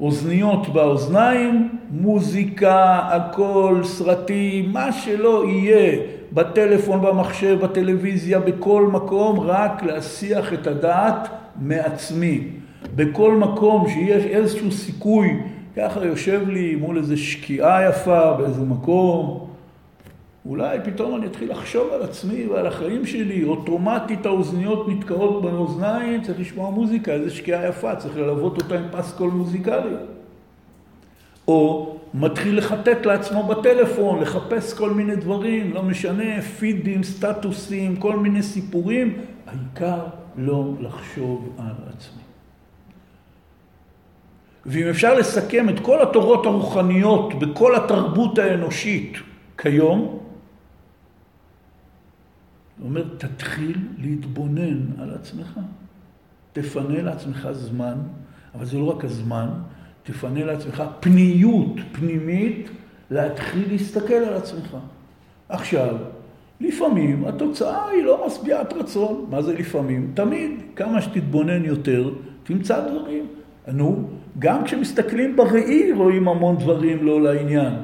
אוזניות 0.00 0.68
באוזניים, 0.68 1.68
מוזיקה, 1.90 2.98
הכל, 3.10 3.80
סרטים, 3.82 4.72
מה 4.72 4.92
שלא 4.92 5.44
יהיה, 5.48 5.98
בטלפון, 6.32 7.02
במחשב, 7.02 7.58
בטלוויזיה, 7.62 8.40
בכל 8.40 8.86
מקום, 8.92 9.40
רק 9.40 9.82
להסיח 9.82 10.52
את 10.52 10.66
הדעת 10.66 11.28
מעצמי. 11.60 12.40
בכל 12.96 13.34
מקום 13.34 13.88
שיש 13.88 14.24
איזשהו 14.24 14.72
סיכוי, 14.72 15.40
ככה 15.76 16.04
יושב 16.04 16.48
לי 16.48 16.74
מול 16.74 16.98
איזו 16.98 17.16
שקיעה 17.16 17.88
יפה 17.88 18.32
באיזה 18.32 18.62
מקום, 18.62 19.43
אולי 20.46 20.78
פתאום 20.84 21.16
אני 21.16 21.26
אתחיל 21.26 21.50
לחשוב 21.50 21.92
על 21.92 22.02
עצמי 22.02 22.46
ועל 22.46 22.66
החיים 22.66 23.06
שלי, 23.06 23.44
אוטומטית 23.44 24.26
האוזניות 24.26 24.88
נתקעות 24.88 25.42
באוזניים, 25.42 26.22
צריך 26.22 26.40
לשמוע 26.40 26.70
מוזיקה, 26.70 27.12
איזה 27.12 27.30
שקיעה 27.30 27.68
יפה, 27.68 27.96
צריך 27.96 28.16
ללוות 28.16 28.62
אותה 28.62 28.78
עם 28.78 28.84
פסקול 28.92 29.30
מוזיקלי. 29.30 29.94
או 31.48 31.96
מתחיל 32.14 32.58
לחטט 32.58 33.06
לעצמו 33.06 33.42
בטלפון, 33.42 34.20
לחפש 34.20 34.74
כל 34.74 34.90
מיני 34.90 35.16
דברים, 35.16 35.74
לא 35.74 35.82
משנה, 35.82 36.42
פידים, 36.42 37.02
סטטוסים, 37.02 37.96
כל 37.96 38.16
מיני 38.16 38.42
סיפורים, 38.42 39.18
העיקר 39.46 40.00
לא 40.36 40.70
לחשוב 40.80 41.48
על 41.58 41.74
עצמי. 41.96 42.22
ואם 44.66 44.88
אפשר 44.88 45.14
לסכם 45.14 45.68
את 45.68 45.80
כל 45.80 46.02
התורות 46.02 46.46
הרוחניות 46.46 47.34
בכל 47.34 47.76
התרבות 47.76 48.38
האנושית 48.38 49.16
כיום, 49.58 50.23
הוא 52.78 52.88
אומר, 52.88 53.04
תתחיל 53.18 53.78
להתבונן 53.98 54.80
על 54.98 55.10
עצמך. 55.14 55.60
תפנה 56.52 57.02
לעצמך 57.02 57.48
זמן, 57.52 57.94
אבל 58.54 58.64
זה 58.64 58.78
לא 58.78 58.84
רק 58.84 59.04
הזמן, 59.04 59.48
תפנה 60.02 60.44
לעצמך 60.44 60.82
פניות 61.00 61.76
פנימית 61.92 62.68
להתחיל 63.10 63.72
להסתכל 63.72 64.14
על 64.14 64.34
עצמך. 64.34 64.76
עכשיו, 65.48 65.96
לפעמים 66.60 67.24
התוצאה 67.24 67.88
היא 67.88 68.04
לא 68.04 68.26
משביעת 68.26 68.72
רצון. 68.72 69.26
מה 69.30 69.42
זה 69.42 69.54
לפעמים? 69.54 70.10
תמיד, 70.14 70.50
כמה 70.76 71.02
שתתבונן 71.02 71.64
יותר, 71.64 72.10
תמצא 72.44 72.88
דברים. 72.88 73.26
נו, 73.68 74.08
גם 74.38 74.64
כשמסתכלים 74.64 75.36
בראי 75.36 75.92
רואים 75.92 76.28
המון 76.28 76.56
דברים 76.56 77.06
לא 77.06 77.22
לעניין. 77.22 77.74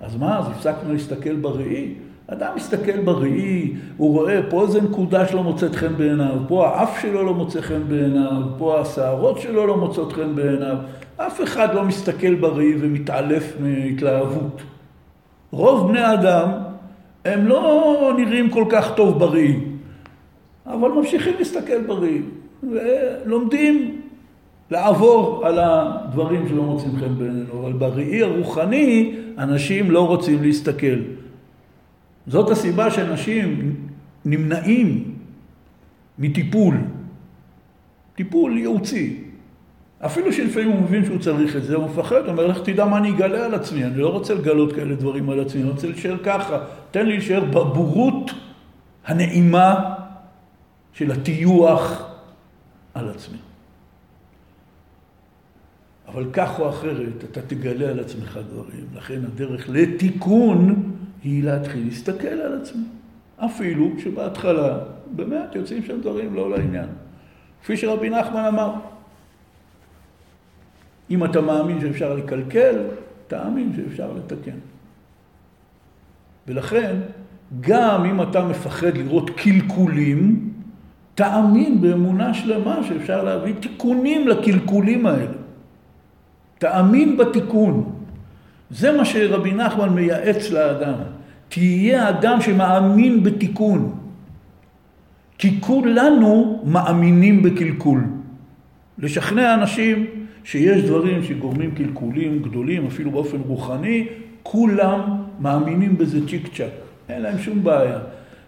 אז 0.00 0.16
מה, 0.16 0.38
אז 0.38 0.46
הפסקנו 0.46 0.92
להסתכל 0.92 1.36
בראי? 1.36 1.94
אדם 2.32 2.52
מסתכל 2.56 3.00
בראי, 3.00 3.72
הוא 3.96 4.12
רואה 4.12 4.40
פה 4.50 4.62
איזה 4.62 4.80
נקודה 4.80 5.26
שלא 5.26 5.42
מוצאת 5.42 5.74
חן 5.74 5.96
בעיניו, 5.96 6.34
פה 6.48 6.68
האף 6.68 7.02
שלו 7.02 7.24
לא 7.24 7.34
מוצא 7.34 7.60
חן 7.60 7.82
בעיניו, 7.88 8.42
פה 8.58 8.80
השערות 8.80 9.38
שלו 9.40 9.66
לא 9.66 9.76
מוצאות 9.76 10.12
חן 10.12 10.34
בעיניו. 10.34 10.76
אף 11.16 11.42
אחד 11.42 11.74
לא 11.74 11.84
מסתכל 11.84 12.34
בראי 12.34 12.74
ומתעלף 12.80 13.56
מהתלהבות. 13.60 14.62
רוב 15.50 15.88
בני 15.88 16.14
אדם 16.14 16.48
הם 17.24 17.46
לא 17.46 18.14
נראים 18.18 18.50
כל 18.50 18.64
כך 18.68 18.94
טוב 18.94 19.18
בראי, 19.18 19.56
אבל 20.66 20.90
ממשיכים 20.90 21.34
להסתכל 21.38 21.82
בראי, 21.86 22.22
ולומדים 22.62 24.00
לעבור 24.70 25.46
על 25.46 25.58
הדברים 25.62 26.48
שלא 26.48 26.62
מוצאים 26.62 26.96
חן 26.96 27.18
בעינינו, 27.18 27.60
אבל 27.62 27.72
בראי 27.72 28.22
הרוחני 28.22 29.14
אנשים 29.38 29.90
לא 29.90 30.06
רוצים 30.06 30.42
להסתכל. 30.42 30.96
זאת 32.28 32.50
הסיבה 32.50 32.90
שאנשים 32.90 33.76
נמנעים 34.24 35.14
מטיפול, 36.18 36.76
טיפול 38.14 38.58
ייעוצי. 38.58 39.24
אפילו 40.00 40.32
שלפעמים 40.32 40.70
הוא 40.70 40.82
מבין 40.82 41.04
שהוא 41.04 41.18
צריך 41.18 41.56
את 41.56 41.64
זה, 41.64 41.76
הוא 41.76 41.84
מפחד, 41.84 42.16
הוא 42.16 42.28
אומר, 42.28 42.46
לך 42.46 42.58
תדע 42.64 42.84
מה 42.84 42.98
אני 42.98 43.10
אגלה 43.10 43.44
על 43.44 43.54
עצמי, 43.54 43.84
אני 43.84 43.98
לא 43.98 44.08
רוצה 44.08 44.34
לגלות 44.34 44.72
כאלה 44.72 44.94
דברים 44.94 45.30
על 45.30 45.40
עצמי, 45.40 45.62
אני 45.62 45.70
רוצה 45.70 45.86
להישאר 45.86 46.16
ככה, 46.24 46.58
תן 46.90 47.06
לי 47.06 47.12
להישאר 47.12 47.44
בבורות 47.44 48.30
הנעימה 49.06 49.94
של 50.92 51.10
הטיוח 51.10 52.10
על 52.94 53.08
עצמי. 53.08 53.38
אבל 56.08 56.26
כך 56.32 56.60
או 56.60 56.70
אחרת, 56.70 57.24
אתה 57.24 57.42
תגלה 57.42 57.88
על 57.88 58.00
עצמך 58.00 58.38
דברים. 58.50 58.86
לכן 58.96 59.24
הדרך 59.24 59.68
לתיקון 59.68 60.92
היא 61.28 61.44
להתחיל 61.44 61.84
להסתכל 61.84 62.28
על 62.28 62.60
עצמי. 62.62 62.84
אפילו 63.36 63.90
שבהתחלה 63.98 64.78
באמת 65.06 65.54
יוצאים 65.54 65.82
שם 65.82 66.00
דברים 66.00 66.34
לא 66.34 66.50
לעניין. 66.50 66.86
כפי 67.62 67.76
שרבי 67.76 68.10
נחמן 68.10 68.44
אמר, 68.44 68.74
אם 71.10 71.24
אתה 71.24 71.40
מאמין 71.40 71.80
שאפשר 71.80 72.14
לקלקל, 72.14 72.76
תאמין 73.26 73.72
שאפשר 73.76 74.12
לתקן. 74.12 74.58
ולכן, 76.46 76.96
גם 77.60 78.04
אם 78.04 78.22
אתה 78.22 78.44
מפחד 78.44 78.96
לראות 78.96 79.30
קלקולים, 79.30 80.52
תאמין 81.14 81.80
באמונה 81.80 82.34
שלמה 82.34 82.80
שאפשר 82.88 83.24
להביא 83.24 83.54
תיקונים 83.60 84.28
לקלקולים 84.28 85.06
האלה. 85.06 85.32
תאמין 86.58 87.16
בתיקון. 87.16 87.92
זה 88.70 88.96
מה 88.96 89.04
שרבי 89.04 89.52
נחמן 89.52 89.88
מייעץ 89.88 90.50
לאדם. 90.50 91.17
תהיה 91.48 92.08
אדם 92.08 92.40
שמאמין 92.40 93.22
בתיקון. 93.22 93.92
כי 95.38 95.60
כולנו 95.60 96.62
מאמינים 96.66 97.42
בקלקול. 97.42 98.04
לשכנע 98.98 99.54
אנשים 99.54 100.06
שיש 100.44 100.82
דברים 100.84 101.22
שגורמים 101.22 101.70
קלקולים 101.70 102.38
גדולים, 102.42 102.86
אפילו 102.86 103.10
באופן 103.10 103.36
רוחני, 103.46 104.06
כולם 104.42 105.00
מאמינים 105.40 105.98
בזה 105.98 106.28
צ'יק 106.28 106.48
צ'אק. 106.56 106.70
אין 107.08 107.22
להם 107.22 107.38
שום 107.38 107.64
בעיה. 107.64 107.98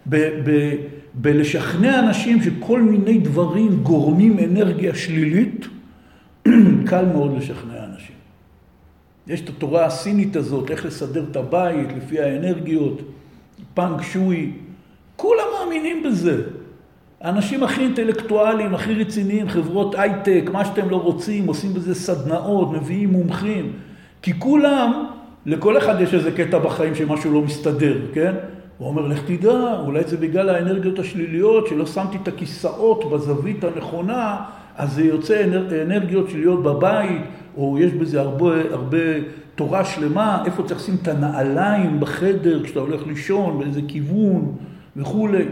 ב- 0.06 0.40
ב- 0.50 0.74
בלשכנע 1.14 1.98
אנשים 1.98 2.42
שכל 2.42 2.82
מיני 2.82 3.18
דברים 3.18 3.82
גורמים 3.82 4.38
אנרגיה 4.38 4.94
שלילית, 4.94 5.66
קל 6.88 7.04
מאוד 7.12 7.36
לשכנע. 7.36 7.79
יש 9.30 9.40
את 9.40 9.48
התורה 9.48 9.84
הסינית 9.84 10.36
הזאת, 10.36 10.70
איך 10.70 10.86
לסדר 10.86 11.24
את 11.30 11.36
הבית 11.36 11.88
לפי 11.96 12.20
האנרגיות, 12.20 13.02
פנג 13.74 14.02
שואי, 14.02 14.52
כולם 15.16 15.44
מאמינים 15.58 16.02
בזה. 16.02 16.42
האנשים 17.20 17.62
הכי 17.62 17.80
אינטלקטואליים, 17.80 18.74
הכי 18.74 18.94
רציניים, 18.94 19.48
חברות 19.48 19.94
הייטק, 19.98 20.50
מה 20.52 20.64
שאתם 20.64 20.90
לא 20.90 20.96
רוצים, 20.96 21.46
עושים 21.46 21.74
בזה 21.74 21.94
סדנאות, 21.94 22.72
מביאים 22.72 23.12
מומחים. 23.12 23.72
כי 24.22 24.40
כולם, 24.40 25.04
לכל 25.46 25.78
אחד 25.78 26.00
יש 26.00 26.14
איזה 26.14 26.32
קטע 26.32 26.58
בחיים 26.58 26.94
שמשהו 26.94 27.32
לא 27.32 27.42
מסתדר, 27.42 27.98
כן? 28.12 28.34
הוא 28.78 28.88
אומר, 28.88 29.06
לך 29.06 29.20
תדע, 29.26 29.80
אולי 29.86 30.04
זה 30.04 30.16
בגלל 30.16 30.48
האנרגיות 30.48 30.98
השליליות, 30.98 31.66
שלא 31.66 31.86
שמתי 31.86 32.16
את 32.22 32.28
הכיסאות 32.28 33.10
בזווית 33.10 33.64
הנכונה, 33.64 34.36
אז 34.76 34.92
זה 34.92 35.04
יוצא 35.04 35.44
אנרגיות 35.82 36.30
שליליות 36.30 36.62
בבית, 36.62 37.22
או 37.56 37.78
יש 37.78 37.92
בזה 37.92 38.20
הרבה, 38.20 38.60
הרבה 38.70 38.98
תורה 39.54 39.84
שלמה, 39.84 40.42
איפה 40.46 40.62
צריך 40.62 40.80
לשים 40.80 40.96
את 41.02 41.08
הנעליים 41.08 42.00
בחדר 42.00 42.64
כשאתה 42.64 42.80
הולך 42.80 43.06
לישון, 43.06 43.58
באיזה 43.58 43.80
כיוון 43.88 44.52
וכולי. 44.96 45.44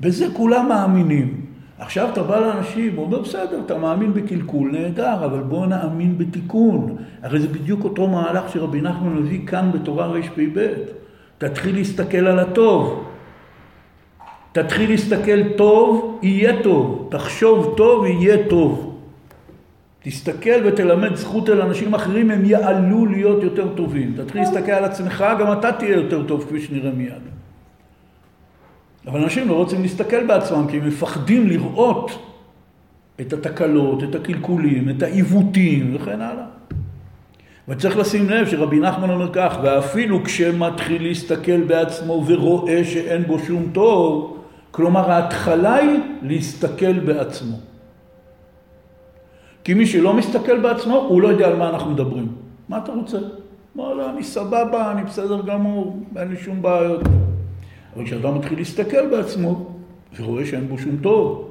בזה 0.00 0.26
כולם 0.32 0.68
מאמינים. 0.68 1.40
עכשיו 1.78 2.08
אתה 2.12 2.22
בא 2.22 2.40
לאנשים, 2.40 2.96
הוא 2.96 3.04
אומר, 3.04 3.20
בסדר, 3.20 3.60
אתה 3.66 3.78
מאמין 3.78 4.14
בקלקול, 4.14 4.70
נהדר, 4.72 5.24
אבל 5.24 5.40
בוא 5.40 5.66
נאמין 5.66 6.18
בתיקון. 6.18 6.96
הרי 7.22 7.40
זה 7.40 7.48
בדיוק 7.48 7.84
אותו 7.84 8.08
מהלך 8.08 8.52
שרבי 8.52 8.80
נחמן 8.80 9.14
מביא 9.14 9.46
כאן 9.46 9.70
בתורה 9.72 10.06
רפ"ב. 10.06 10.66
תתחיל 11.38 11.74
להסתכל 11.74 12.26
על 12.26 12.38
הטוב. 12.38 13.04
תתחיל 14.52 14.90
להסתכל 14.90 15.52
טוב, 15.56 16.18
יהיה 16.22 16.62
טוב. 16.62 17.08
תחשוב 17.10 17.74
טוב, 17.76 18.04
יהיה 18.04 18.36
טוב. 18.48 18.97
תסתכל 20.08 20.60
ותלמד 20.64 21.14
זכות 21.14 21.48
אל 21.48 21.60
אנשים 21.60 21.94
אחרים, 21.94 22.30
הם 22.30 22.44
יעלו 22.44 23.06
להיות 23.06 23.42
יותר 23.42 23.68
טובים. 23.74 24.14
תתחיל 24.16 24.40
להסתכל 24.40 24.72
על 24.72 24.84
עצמך, 24.84 25.24
גם 25.40 25.52
אתה 25.52 25.72
תהיה 25.72 25.96
יותר 25.96 26.22
טוב, 26.22 26.44
כפי 26.44 26.60
שנראה 26.60 26.90
מיד. 26.90 27.22
אבל 29.06 29.22
אנשים 29.22 29.48
לא 29.48 29.54
רוצים 29.54 29.82
להסתכל 29.82 30.26
בעצמם, 30.26 30.66
כי 30.70 30.76
הם 30.76 30.88
מפחדים 30.88 31.46
לראות 31.46 32.10
את 33.20 33.32
התקלות, 33.32 34.02
את 34.04 34.14
הקלקולים, 34.14 34.90
את 34.90 35.02
העיוותים 35.02 35.96
וכן 35.96 36.20
הלאה. 36.20 36.46
וצריך 37.68 37.96
לשים 37.96 38.30
לב 38.30 38.48
שרבי 38.48 38.80
נחמן 38.80 39.10
אומר 39.10 39.30
כך, 39.32 39.58
ואפילו 39.62 40.24
כשמתחיל 40.24 41.02
להסתכל 41.02 41.60
בעצמו 41.60 42.24
ורואה 42.26 42.84
שאין 42.84 43.22
בו 43.22 43.38
שום 43.38 43.68
טוב, 43.72 44.36
כלומר 44.70 45.10
ההתחלה 45.10 45.74
היא 45.74 46.00
להסתכל 46.22 46.92
בעצמו. 46.98 47.56
כי 49.68 49.74
מי 49.74 49.86
שלא 49.86 50.14
מסתכל 50.14 50.60
בעצמו, 50.60 50.96
הוא 50.96 51.22
לא 51.22 51.28
יודע 51.28 51.46
על 51.46 51.56
מה 51.56 51.68
אנחנו 51.68 51.90
מדברים. 51.90 52.28
מה 52.68 52.78
אתה 52.78 52.92
רוצה? 52.92 53.18
וואלה, 53.76 54.10
אני 54.10 54.22
סבבה, 54.22 54.92
אני 54.92 55.04
בסדר 55.04 55.40
גמור, 55.42 55.98
אין 56.16 56.28
לי 56.28 56.36
שום 56.36 56.62
בעיות. 56.62 57.00
אבל 57.96 58.04
כשאדם 58.04 58.34
מתחיל 58.38 58.58
להסתכל 58.58 59.06
בעצמו, 59.06 59.66
ורואה 60.16 60.46
שאין 60.46 60.68
בו 60.68 60.78
שום 60.78 60.96
טוב, 61.02 61.48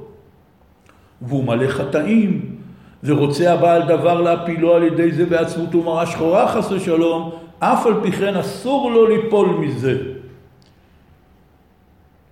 והוא 1.22 1.44
מלא 1.44 1.68
חטאים, 1.68 2.56
ורוצה 3.04 3.54
הבעל 3.54 3.88
דבר 3.88 4.22
להפילו 4.22 4.76
על 4.76 4.84
ידי 4.84 5.12
זה 5.12 5.26
בעצמות 5.26 5.76
ומראה 5.76 6.06
שחורה 6.06 6.48
חס 6.48 6.72
ושלום, 6.72 7.32
אף 7.60 7.86
על 7.86 7.94
פי 8.04 8.12
כן 8.12 8.36
אסור 8.36 8.92
לו 8.92 9.08
ליפול 9.08 9.50
מזה. 9.50 10.17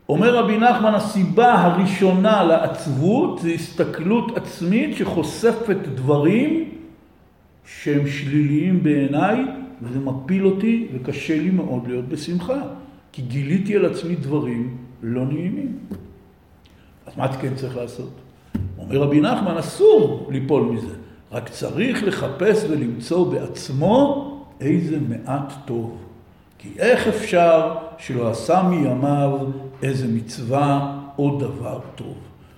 אומר 0.09 0.35
רבי 0.35 0.57
נחמן, 0.57 0.95
הסיבה 0.95 1.53
הראשונה 1.53 2.43
לעצבות 2.43 3.39
זה 3.39 3.49
הסתכלות 3.49 4.37
עצמית 4.37 4.97
שחושפת 4.97 5.77
דברים 5.95 6.69
שהם 7.65 8.07
שליליים 8.07 8.83
בעיניי, 8.83 9.45
וזה 9.81 9.99
מפיל 9.99 10.45
אותי 10.45 10.87
וקשה 10.93 11.37
לי 11.41 11.49
מאוד 11.49 11.87
להיות 11.87 12.07
בשמחה, 12.07 12.61
כי 13.11 13.21
גיליתי 13.21 13.75
על 13.75 13.85
עצמי 13.85 14.15
דברים 14.15 14.77
לא 15.03 15.25
נעימים. 15.25 15.77
אז 17.07 17.17
מה 17.17 17.37
כן 17.37 17.55
צריך 17.55 17.77
לעשות? 17.77 18.11
אומר 18.77 18.97
רבי 18.97 19.21
נחמן, 19.21 19.57
אסור 19.57 20.29
ליפול 20.31 20.63
מזה, 20.63 20.95
רק 21.31 21.49
צריך 21.49 22.03
לחפש 22.03 22.65
ולמצוא 22.69 23.33
בעצמו 23.33 24.31
איזה 24.61 24.97
מעט 25.09 25.53
טוב. 25.65 25.97
כי 26.57 26.69
איך 26.79 27.07
אפשר 27.07 27.75
שלא 27.97 28.29
עשה 28.29 28.63
מימיו 28.63 29.39
איזה 29.83 30.07
מצווה 30.07 30.97
או 31.17 31.37
דבר 31.39 31.79
טוב. 31.95 32.17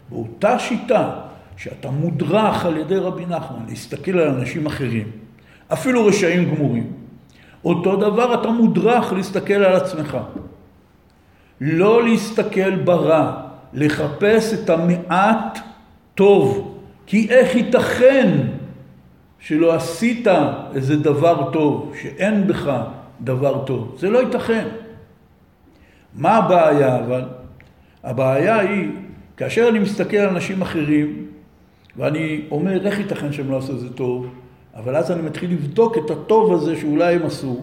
באותה 0.09 0.59
שיטה 0.59 1.09
שאתה 1.57 1.91
מודרך 1.91 2.65
על 2.65 2.77
ידי 2.77 2.97
רבי 2.97 3.25
נחמן 3.25 3.65
להסתכל 3.69 4.19
על 4.19 4.27
אנשים 4.27 4.65
אחרים, 4.65 5.11
אפילו 5.73 6.05
רשעים 6.05 6.55
גמורים, 6.55 6.91
אותו 7.65 7.95
דבר 7.95 8.41
אתה 8.41 8.49
מודרך 8.49 9.13
להסתכל 9.13 9.53
על 9.53 9.75
עצמך. 9.75 10.17
לא 11.61 12.03
להסתכל 12.03 12.75
ברע, 12.75 13.41
לחפש 13.73 14.53
את 14.53 14.69
המעט 14.69 15.59
טוב, 16.15 16.73
כי 17.05 17.27
איך 17.29 17.55
ייתכן 17.55 18.37
שלא 19.39 19.73
עשית 19.73 20.27
איזה 20.75 20.95
דבר 20.95 21.51
טוב, 21.51 21.93
שאין 22.01 22.47
בך 22.47 22.71
דבר 23.21 23.65
טוב? 23.65 23.95
זה 23.99 24.09
לא 24.09 24.19
ייתכן. 24.19 24.67
מה 26.15 26.35
הבעיה 26.35 26.99
אבל? 26.99 27.25
הבעיה 28.03 28.59
היא, 28.59 28.89
כאשר 29.37 29.67
אני 29.69 29.79
מסתכל 29.79 30.17
על 30.17 30.29
אנשים 30.29 30.61
אחרים, 30.61 31.27
ואני 31.95 32.41
אומר, 32.51 32.85
איך 32.85 32.99
ייתכן 32.99 33.33
שהם 33.33 33.51
לא 33.51 33.57
עשו 33.57 33.73
את 33.73 33.79
זה 33.79 33.93
טוב? 33.93 34.33
אבל 34.75 34.95
אז 34.95 35.11
אני 35.11 35.21
מתחיל 35.21 35.51
לבדוק 35.51 35.97
את 35.97 36.11
הטוב 36.11 36.53
הזה 36.53 36.75
שאולי 36.75 37.15
הם 37.15 37.25
עשו. 37.25 37.61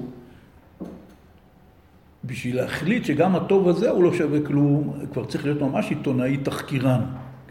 בשביל 2.24 2.56
להחליט 2.56 3.04
שגם 3.04 3.36
הטוב 3.36 3.68
הזה 3.68 3.90
הוא 3.90 4.04
לא 4.04 4.12
שווה 4.12 4.40
כלום, 4.46 4.94
כבר 5.12 5.24
צריך 5.24 5.44
להיות 5.44 5.60
ממש 5.60 5.90
עיתונאי 5.90 6.36
תחקירן. 6.36 7.00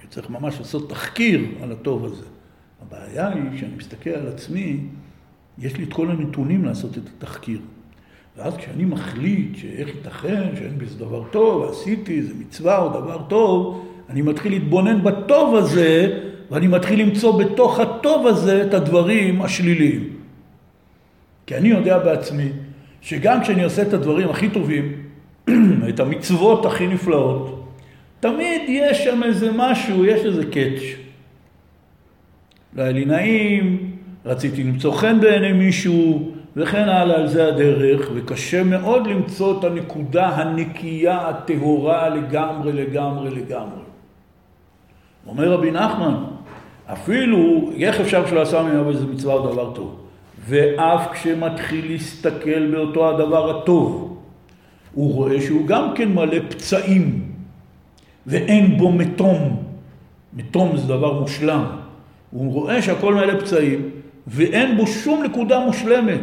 כי 0.01 0.07
צריך 0.07 0.29
ממש 0.29 0.59
לעשות 0.59 0.89
תחקיר 0.89 1.45
על 1.63 1.71
הטוב 1.71 2.05
הזה. 2.05 2.25
הבעיה 2.81 3.27
היא 3.27 3.59
שאני 3.59 3.75
מסתכל 3.77 4.09
על 4.09 4.27
עצמי, 4.27 4.79
יש 5.57 5.77
לי 5.77 5.83
את 5.83 5.93
כל 5.93 6.11
הנתונים 6.11 6.65
לעשות 6.65 6.97
את 6.97 7.03
התחקיר. 7.17 7.59
ואז 8.37 8.57
כשאני 8.57 8.85
מחליט 8.85 9.55
שאיך 9.55 9.87
ייתכן 9.87 10.55
שאין 10.55 10.77
בזה 10.77 10.99
דבר 10.99 11.23
טוב, 11.31 11.69
עשיתי 11.69 12.17
איזה 12.17 12.33
מצווה 12.39 12.77
או 12.77 12.89
דבר 12.89 13.21
טוב, 13.27 13.85
אני 14.09 14.21
מתחיל 14.21 14.51
להתבונן 14.51 15.03
בטוב 15.03 15.55
הזה, 15.55 16.19
ואני 16.51 16.67
מתחיל 16.67 17.01
למצוא 17.01 17.43
בתוך 17.43 17.79
הטוב 17.79 18.27
הזה 18.27 18.63
את 18.63 18.73
הדברים 18.73 19.41
השליליים. 19.41 20.09
כי 21.45 21.55
אני 21.55 21.69
יודע 21.69 21.99
בעצמי 21.99 22.49
שגם 23.01 23.41
כשאני 23.41 23.63
עושה 23.63 23.81
את 23.81 23.93
הדברים 23.93 24.29
הכי 24.29 24.49
טובים, 24.49 24.93
את 25.89 25.99
המצוות 25.99 26.65
הכי 26.65 26.87
נפלאות, 26.87 27.69
תמיד 28.19 28.61
יש 28.67 29.03
שם 29.03 29.23
איזה 29.23 29.51
משהו, 29.55 30.05
יש 30.05 30.25
איזה 30.25 30.45
קאץ'. 30.45 30.81
לא 32.75 32.81
היה 32.81 32.91
לי 32.91 33.05
נעים, 33.05 33.91
רציתי 34.25 34.63
למצוא 34.63 34.93
חן 34.93 35.21
בעיני 35.21 35.53
מישהו, 35.53 36.31
וכן 36.55 36.89
הלאה, 36.89 37.15
על 37.15 37.27
זה 37.27 37.47
הדרך, 37.47 38.09
וקשה 38.13 38.63
מאוד 38.63 39.07
למצוא 39.07 39.59
את 39.59 39.63
הנקודה 39.63 40.27
הנקייה, 40.27 41.29
הטהורה 41.29 42.09
לגמרי, 42.09 42.71
לגמרי, 42.71 43.29
לגמרי. 43.29 43.83
אומר 45.27 45.51
רבי 45.51 45.71
נחמן, 45.71 46.23
אפילו, 46.85 47.71
איך 47.79 48.01
אפשר 48.01 48.27
שלא 48.27 48.41
עשה 48.41 48.63
ממנו 48.63 48.89
איזה 48.89 49.05
מצווה 49.05 49.33
או 49.33 49.51
דבר 49.51 49.73
טוב? 49.73 49.95
ואף 50.47 51.11
כשמתחיל 51.11 51.91
להסתכל 51.91 52.71
באותו 52.71 53.09
הדבר 53.09 53.59
הטוב, 53.59 54.17
הוא 54.93 55.13
רואה 55.13 55.41
שהוא 55.41 55.67
גם 55.67 55.93
כן 55.95 56.13
מלא 56.13 56.39
פצעים, 56.49 57.31
ואין 58.27 58.77
בו 58.77 58.91
מתום. 58.91 59.63
מתום 60.33 60.77
זה 60.77 60.87
דבר 60.87 61.19
מושלם. 61.19 61.65
הוא 62.31 62.53
רואה 62.53 62.81
שהכל 62.81 63.13
מלא 63.13 63.39
פצעים, 63.39 63.89
ואין 64.27 64.77
בו 64.77 64.88
שום 64.88 65.23
נקודה 65.23 65.59
מושלמת. 65.59 66.21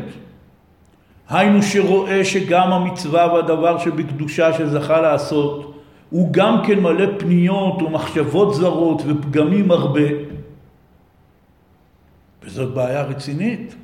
היינו 1.28 1.62
שרואה 1.62 2.24
שגם 2.24 2.72
המצווה 2.72 3.32
והדבר 3.34 3.78
שבקדושה 3.78 4.52
שזכה 4.52 5.00
לעשות, 5.00 5.74
הוא 6.10 6.28
גם 6.32 6.62
כן 6.66 6.80
מלא 6.80 7.06
פניות 7.18 7.82
ומחשבות 7.82 8.54
זרות 8.54 9.02
ופגמים 9.06 9.70
הרבה. 9.70 10.08
וזאת 12.42 12.74
בעיה 12.74 13.02
רצינית. 13.02 13.74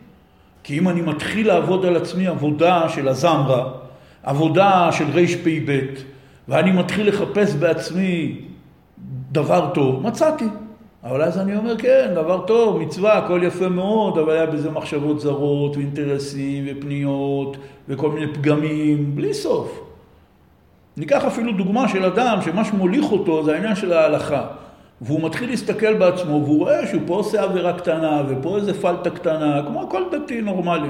כי 0.62 0.78
אם 0.78 0.88
אני 0.88 1.00
מתחיל 1.00 1.46
לעבוד 1.46 1.86
על 1.86 1.96
עצמי 1.96 2.26
עבודה 2.26 2.88
של 2.88 3.08
הזמרה, 3.08 3.72
עבודה 4.22 4.88
של 4.92 5.04
רפ"ב, 5.04 5.80
ואני 6.48 6.72
מתחיל 6.72 7.08
לחפש 7.08 7.54
בעצמי 7.54 8.40
דבר 9.32 9.70
טוב, 9.74 10.02
מצאתי. 10.02 10.44
אבל 11.08 11.22
אז 11.22 11.38
אני 11.38 11.56
אומר, 11.56 11.78
כן, 11.78 12.12
דבר 12.14 12.46
טוב, 12.46 12.78
מצווה, 12.78 13.18
הכל 13.18 13.40
יפה 13.42 13.68
מאוד, 13.68 14.18
אבל 14.18 14.32
היה 14.32 14.46
בזה 14.46 14.70
מחשבות 14.70 15.20
זרות, 15.20 15.76
ואינטרסים, 15.76 16.64
ופניות, 16.68 17.56
וכל 17.88 18.10
מיני 18.10 18.34
פגמים, 18.34 19.16
בלי 19.16 19.34
סוף. 19.34 19.80
ניקח 20.96 21.24
אפילו 21.24 21.52
דוגמה 21.52 21.88
של 21.88 22.04
אדם 22.04 22.38
שמה 22.44 22.64
שמוליך 22.64 23.12
אותו 23.12 23.44
זה 23.44 23.54
העניין 23.54 23.76
של 23.76 23.92
ההלכה. 23.92 24.46
והוא 25.00 25.22
מתחיל 25.22 25.50
להסתכל 25.50 25.94
בעצמו, 25.94 26.42
והוא 26.44 26.58
רואה 26.58 26.86
שהוא 26.86 27.02
פה 27.06 27.14
עושה 27.14 27.42
עבירה 27.42 27.72
קטנה, 27.72 28.22
ופה 28.28 28.56
איזה 28.56 28.80
פלטה 28.80 29.10
קטנה, 29.10 29.62
כמו 29.66 29.88
כל 29.90 30.02
דתי 30.12 30.40
נורמלי. 30.40 30.88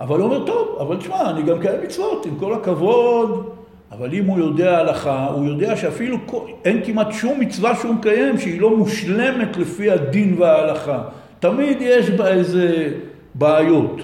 אבל 0.00 0.20
הוא 0.20 0.24
אומר, 0.24 0.46
טוב, 0.46 0.78
אבל 0.80 0.96
תשמע, 0.96 1.30
אני 1.30 1.42
גם 1.42 1.60
קיים 1.60 1.82
מצוות, 1.84 2.26
עם 2.26 2.38
כל 2.38 2.54
הכבוד. 2.54 3.50
אבל 3.92 4.14
אם 4.14 4.24
הוא 4.24 4.38
יודע 4.38 4.78
הלכה, 4.78 5.26
הוא 5.26 5.46
יודע 5.46 5.76
שאפילו 5.76 6.16
אין 6.64 6.80
כמעט 6.84 7.12
שום 7.12 7.40
מצווה 7.40 7.74
שהוא 7.74 7.94
מקיים 7.94 8.38
שהיא 8.38 8.60
לא 8.60 8.76
מושלמת 8.76 9.56
לפי 9.56 9.90
הדין 9.90 10.36
וההלכה. 10.38 11.02
תמיד 11.40 11.76
יש 11.80 12.10
בה 12.10 12.28
איזה 12.28 12.88
בעיות. 13.34 14.00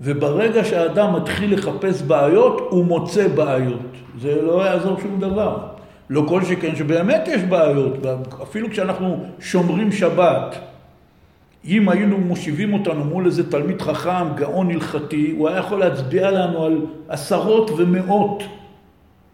וברגע 0.00 0.64
שהאדם 0.64 1.14
מתחיל 1.16 1.54
לחפש 1.54 2.02
בעיות, 2.02 2.60
הוא 2.70 2.84
מוצא 2.84 3.28
בעיות. 3.28 3.90
זה 4.20 4.42
לא 4.42 4.66
יעזור 4.66 5.00
שום 5.00 5.20
דבר. 5.20 5.58
לא 6.10 6.24
כל 6.28 6.44
שכן 6.44 6.76
שבאמת 6.76 7.28
יש 7.28 7.42
בעיות, 7.42 8.06
אפילו 8.42 8.70
כשאנחנו 8.70 9.24
שומרים 9.40 9.92
שבת, 9.92 10.58
אם 11.64 11.88
היינו 11.88 12.18
מושיבים 12.18 12.72
אותנו 12.72 13.04
מול 13.04 13.26
איזה 13.26 13.50
תלמיד 13.50 13.82
חכם, 13.82 14.34
גאון 14.34 14.70
הלכתי, 14.70 15.34
הוא 15.38 15.48
היה 15.48 15.58
יכול 15.58 15.78
להצביע 15.78 16.30
לנו 16.30 16.64
על 16.64 16.80
עשרות 17.08 17.70
ומאות 17.76 18.42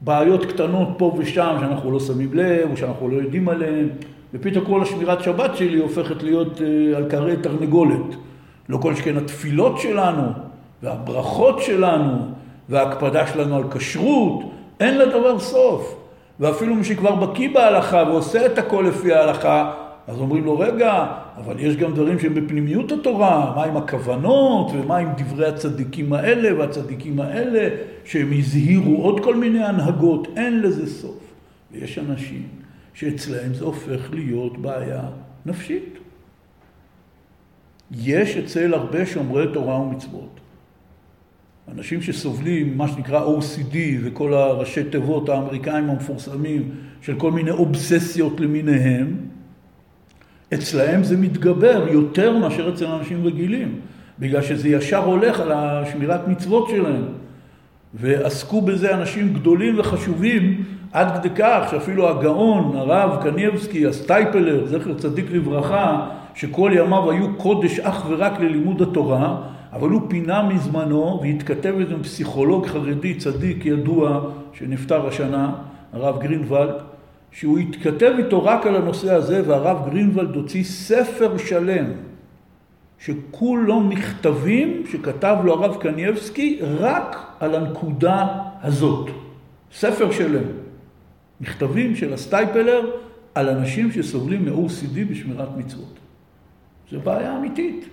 בעיות 0.05 0.45
קטנות 0.47 0.89
פה 0.97 1.15
ושם 1.19 1.57
שאנחנו 1.61 1.93
לא 1.93 2.01
שמים 2.01 2.35
לב, 2.35 2.71
או 2.71 2.77
שאנחנו 2.77 3.09
לא 3.09 3.17
יודעים 3.17 3.49
עליהן, 3.49 3.89
ופתאום 4.35 4.65
כל 4.65 4.83
השמירת 4.83 5.23
שבת 5.23 5.57
שלי 5.57 5.79
הופכת 5.79 6.23
להיות 6.23 6.59
uh, 6.59 6.97
על 6.97 7.05
קרי 7.11 7.37
תרנגולת. 7.37 8.17
לא 8.69 8.79
כל 8.79 8.95
שכן 8.95 9.17
התפילות 9.17 9.79
שלנו, 9.79 10.23
והברכות 10.83 11.63
שלנו, 11.63 12.13
וההקפדה 12.69 13.27
שלנו 13.27 13.57
על 13.57 13.63
כשרות, 13.71 14.43
אין 14.81 14.99
לדבר 14.99 15.39
סוף. 15.39 15.97
ואפילו 16.41 16.75
מי 16.75 16.85
שכבר 16.85 17.15
בקיא 17.15 17.49
בהלכה 17.55 18.05
ועושה 18.09 18.47
את 18.47 18.59
הכל 18.59 18.85
לפי 18.89 19.13
ההלכה, 19.13 19.73
אז 20.07 20.21
אומרים 20.21 20.45
לו, 20.45 20.59
רגע, 20.59 21.07
אבל 21.37 21.61
יש 21.61 21.77
גם 21.77 21.95
דברים 21.95 22.19
שהם 22.19 22.35
בפנימיות 22.35 22.93
התורה, 22.93 23.53
מה 23.57 23.65
עם 23.65 23.77
הכוונות, 23.77 24.73
ומה 24.73 24.97
עם 24.97 25.09
דברי 25.17 25.47
הצדיקים 25.47 26.13
האלה 26.13 26.59
והצדיקים 26.59 27.21
האלה, 27.21 27.69
שהם 28.05 28.33
הזהירו 28.33 29.03
עוד 29.03 29.25
כל 29.25 29.37
מיני 29.37 29.65
הנהגות, 29.65 30.29
אין 30.37 30.63
לזה 30.63 30.87
סוף. 30.87 31.21
ויש 31.73 31.99
אנשים 31.99 32.49
שאצלהם 32.95 33.55
זה 33.55 33.65
הופך 33.65 34.11
להיות 34.13 34.59
בעיה 34.59 35.03
נפשית. 35.47 35.99
יש 37.91 38.37
אצל 38.37 38.75
הרבה 38.75 39.07
שומרי 39.07 39.47
תורה 39.53 39.81
ומצוות 39.81 40.41
אנשים 41.69 42.03
שסובלים 42.03 42.79
מה 42.79 42.89
שנקרא 42.89 43.27
OCD 43.27 43.77
וכל 44.03 44.35
הראשי 44.35 44.85
תיבות 44.85 45.29
האמריקאים 45.29 45.91
המפורסמים 45.91 46.71
של 47.01 47.19
כל 47.19 47.33
מיני 47.33 47.51
אובססיות 47.51 48.41
למיניהם, 48.41 49.17
אצלהם 50.55 51.03
זה 51.05 51.17
מתגבר 51.17 51.87
יותר 51.91 52.39
מאשר 52.39 52.69
אצל 52.75 52.87
אנשים 52.87 53.27
רגילים, 53.27 53.75
בגלל 54.19 54.43
שזה 54.43 54.69
ישר 54.69 55.05
הולך 55.05 55.41
על 55.41 55.53
השמירת 55.53 56.29
מצוות 56.29 56.69
שלהם. 56.69 57.05
ועסקו 57.95 58.61
בזה 58.61 58.95
אנשים 58.95 59.33
גדולים 59.35 59.79
וחשובים 59.79 60.65
עד 60.93 61.19
כדי 61.19 61.35
כך 61.37 61.67
שאפילו 61.71 62.09
הגאון, 62.09 62.77
הרב 62.77 63.23
קניבסקי, 63.23 63.87
הסטייפלר, 63.87 64.67
זכר 64.67 64.95
צדיק 64.95 65.31
לברכה, 65.31 66.09
שכל 66.35 66.71
ימיו 66.75 67.11
היו 67.11 67.37
קודש 67.37 67.79
אך 67.79 68.05
ורק 68.09 68.41
ללימוד 68.41 68.83
התורה, 68.83 69.37
אבל 69.73 69.89
הוא 69.89 70.01
פינה 70.09 70.43
מזמנו 70.43 71.21
והתכתב 71.23 71.75
עם 71.91 72.03
פסיכולוג 72.03 72.67
חרדי 72.67 73.15
צדיק 73.15 73.67
ידוע 73.67 74.21
שנפטר 74.53 75.07
השנה, 75.07 75.53
הרב 75.93 76.23
גרינוולד, 76.23 76.75
שהוא 77.35 77.59
התכתב 77.59 78.13
איתו 78.19 78.45
רק 78.45 78.67
על 78.67 78.77
הנושא 78.77 79.15
הזה, 79.15 79.43
והרב 79.47 79.91
גרינוולד 79.91 80.35
הוציא 80.35 80.65
ספר 80.65 81.37
שלם, 81.37 81.85
שכולו 82.99 83.81
מכתבים 83.81 84.83
שכתב 84.91 85.37
לו 85.45 85.53
הרב 85.53 85.77
קנייבסקי 85.81 86.59
רק 86.63 87.17
על 87.41 87.55
הנקודה 87.55 88.27
הזאת. 88.63 89.11
ספר 89.73 90.11
שלם. 90.11 90.45
מכתבים 91.41 91.97
של 91.97 92.13
הסטייפלר 92.13 92.91
על 93.35 93.49
אנשים 93.49 93.93
שסובלים 93.93 94.45
מ-OCD 94.45 95.11
בשמירת 95.11 95.49
מצוות. 95.57 95.99
זו 96.91 97.01
בעיה 97.01 97.37
אמיתית. 97.39 97.89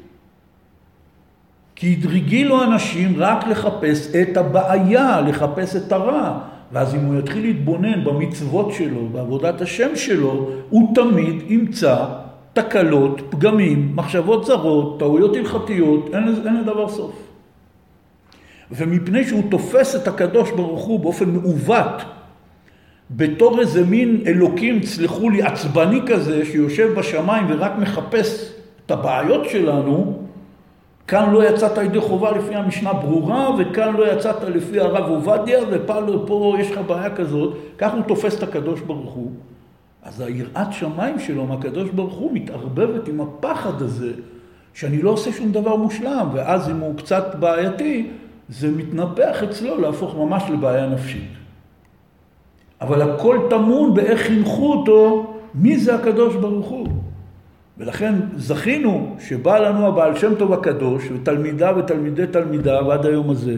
כי 1.75 1.95
הדרגילו 1.99 2.63
אנשים 2.63 3.13
רק 3.17 3.47
לחפש 3.47 4.15
את 4.15 4.37
הבעיה, 4.37 5.21
לחפש 5.21 5.75
את 5.75 5.91
הרע. 5.91 6.50
ואז 6.71 6.95
אם 6.95 6.99
הוא 6.99 7.19
יתחיל 7.19 7.41
להתבונן 7.41 8.03
במצוות 8.03 8.73
שלו, 8.73 9.09
בעבודת 9.11 9.61
השם 9.61 9.95
שלו, 9.95 10.49
הוא 10.69 10.95
תמיד 10.95 11.35
ימצא 11.47 12.05
תקלות, 12.53 13.21
פגמים, 13.29 13.95
מחשבות 13.95 14.45
זרות, 14.45 14.99
טעויות 14.99 15.35
הלכתיות, 15.35 16.09
אין, 16.13 16.23
אין 16.45 16.59
לדבר 16.61 16.89
סוף. 16.89 17.27
ומפני 18.71 19.23
שהוא 19.23 19.43
תופס 19.51 19.95
את 19.95 20.07
הקדוש 20.07 20.51
ברוך 20.51 20.85
הוא 20.85 20.99
באופן 20.99 21.29
מעוות, 21.29 22.01
בתור 23.11 23.59
איזה 23.59 23.85
מין 23.85 24.23
אלוקים, 24.25 24.83
סלחו 24.83 25.29
לי, 25.29 25.43
עצבני 25.43 25.99
כזה, 26.07 26.45
שיושב 26.45 26.93
בשמיים 26.99 27.45
ורק 27.49 27.71
מחפש 27.77 28.53
את 28.85 28.91
הבעיות 28.91 29.49
שלנו, 29.49 30.23
כאן 31.11 31.29
לא 31.29 31.49
יצאת 31.49 31.77
ידי 31.77 32.01
חובה 32.01 32.31
לפי 32.31 32.55
המשנה 32.55 32.93
ברורה, 32.93 33.49
וכאן 33.59 33.93
לא 33.95 34.11
יצאת 34.13 34.43
לפי 34.43 34.79
הרב 34.79 35.09
עובדיה, 35.09 35.59
ופה 35.71 35.93
פה 36.27 36.55
יש 36.59 36.71
לך 36.71 36.79
בעיה 36.87 37.15
כזאת, 37.15 37.57
כך 37.77 37.93
הוא 37.93 38.01
תופס 38.01 38.37
את 38.37 38.43
הקדוש 38.43 38.81
ברוך 38.81 39.13
הוא, 39.13 39.31
אז 40.03 40.21
היראת 40.21 40.73
שמיים 40.73 41.19
שלו 41.19 41.45
מהקדוש 41.45 41.89
ברוך 41.89 42.13
הוא 42.13 42.31
מתערבבת 42.33 43.07
עם 43.07 43.21
הפחד 43.21 43.81
הזה, 43.81 44.11
שאני 44.73 45.01
לא 45.01 45.09
עושה 45.09 45.31
שום 45.31 45.51
דבר 45.51 45.75
מושלם, 45.75 46.27
ואז 46.33 46.69
אם 46.69 46.79
הוא 46.79 46.97
קצת 46.97 47.35
בעייתי, 47.39 48.07
זה 48.49 48.71
מתנפח 48.71 49.43
אצלו 49.43 49.81
להפוך 49.81 50.15
ממש 50.15 50.43
לבעיה 50.49 50.87
נפשית. 50.87 51.31
אבל 52.81 53.01
הכל 53.01 53.39
טמון 53.49 53.93
באיך 53.93 54.21
חינכו 54.21 54.73
אותו, 54.73 55.33
מי 55.55 55.77
זה 55.77 55.95
הקדוש 55.95 56.35
ברוך 56.35 56.67
הוא. 56.67 56.87
ולכן 57.77 58.15
זכינו 58.37 59.15
שבא 59.19 59.57
לנו 59.57 59.87
הבעל 59.87 60.17
שם 60.17 60.35
טוב 60.35 60.53
הקדוש, 60.53 61.03
ותלמידיו 61.11 61.75
ותלמידי 61.77 62.27
תלמידיו 62.27 62.91
עד 62.91 63.05
היום 63.05 63.29
הזה, 63.29 63.55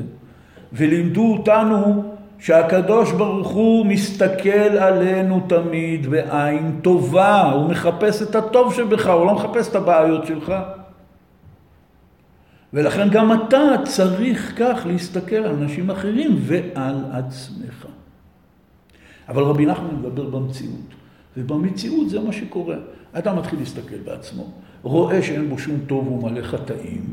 ולימדו 0.74 1.34
אותנו 1.34 2.14
שהקדוש 2.40 3.12
ברוך 3.12 3.48
הוא 3.48 3.86
מסתכל 3.86 4.78
עלינו 4.80 5.42
תמיד 5.48 6.08
בעין 6.08 6.80
טובה, 6.82 7.52
הוא 7.52 7.70
מחפש 7.70 8.22
את 8.22 8.36
הטוב 8.36 8.74
שבך, 8.74 9.08
הוא 9.08 9.26
לא 9.26 9.36
מחפש 9.36 9.70
את 9.70 9.76
הבעיות 9.76 10.28
שלך. 10.28 10.54
ולכן 12.74 13.10
גם 13.10 13.34
אתה 13.34 13.62
צריך 13.84 14.54
כך 14.58 14.86
להסתכל 14.86 15.36
על 15.36 15.56
אנשים 15.56 15.90
אחרים 15.90 16.36
ועל 16.40 16.96
עצמך. 17.12 17.86
אבל 19.30 19.44
רבי 19.44 19.66
נחמן 19.66 19.96
מדבר 20.00 20.30
במציאות, 20.30 20.94
ובמציאות 21.38 22.10
זה 22.10 22.20
מה 22.20 22.34
שקורה. 22.34 22.76
אדם 23.14 23.38
מתחיל 23.38 23.60
להסתכל 23.60 23.96
בעצמו, 24.06 24.44
רואה 24.84 25.22
שאין 25.22 25.50
בו 25.50 25.60
שום 25.60 25.76
טוב 25.88 26.08
והוא 26.08 26.32
מלא 26.32 26.42
חטאים, 26.42 27.04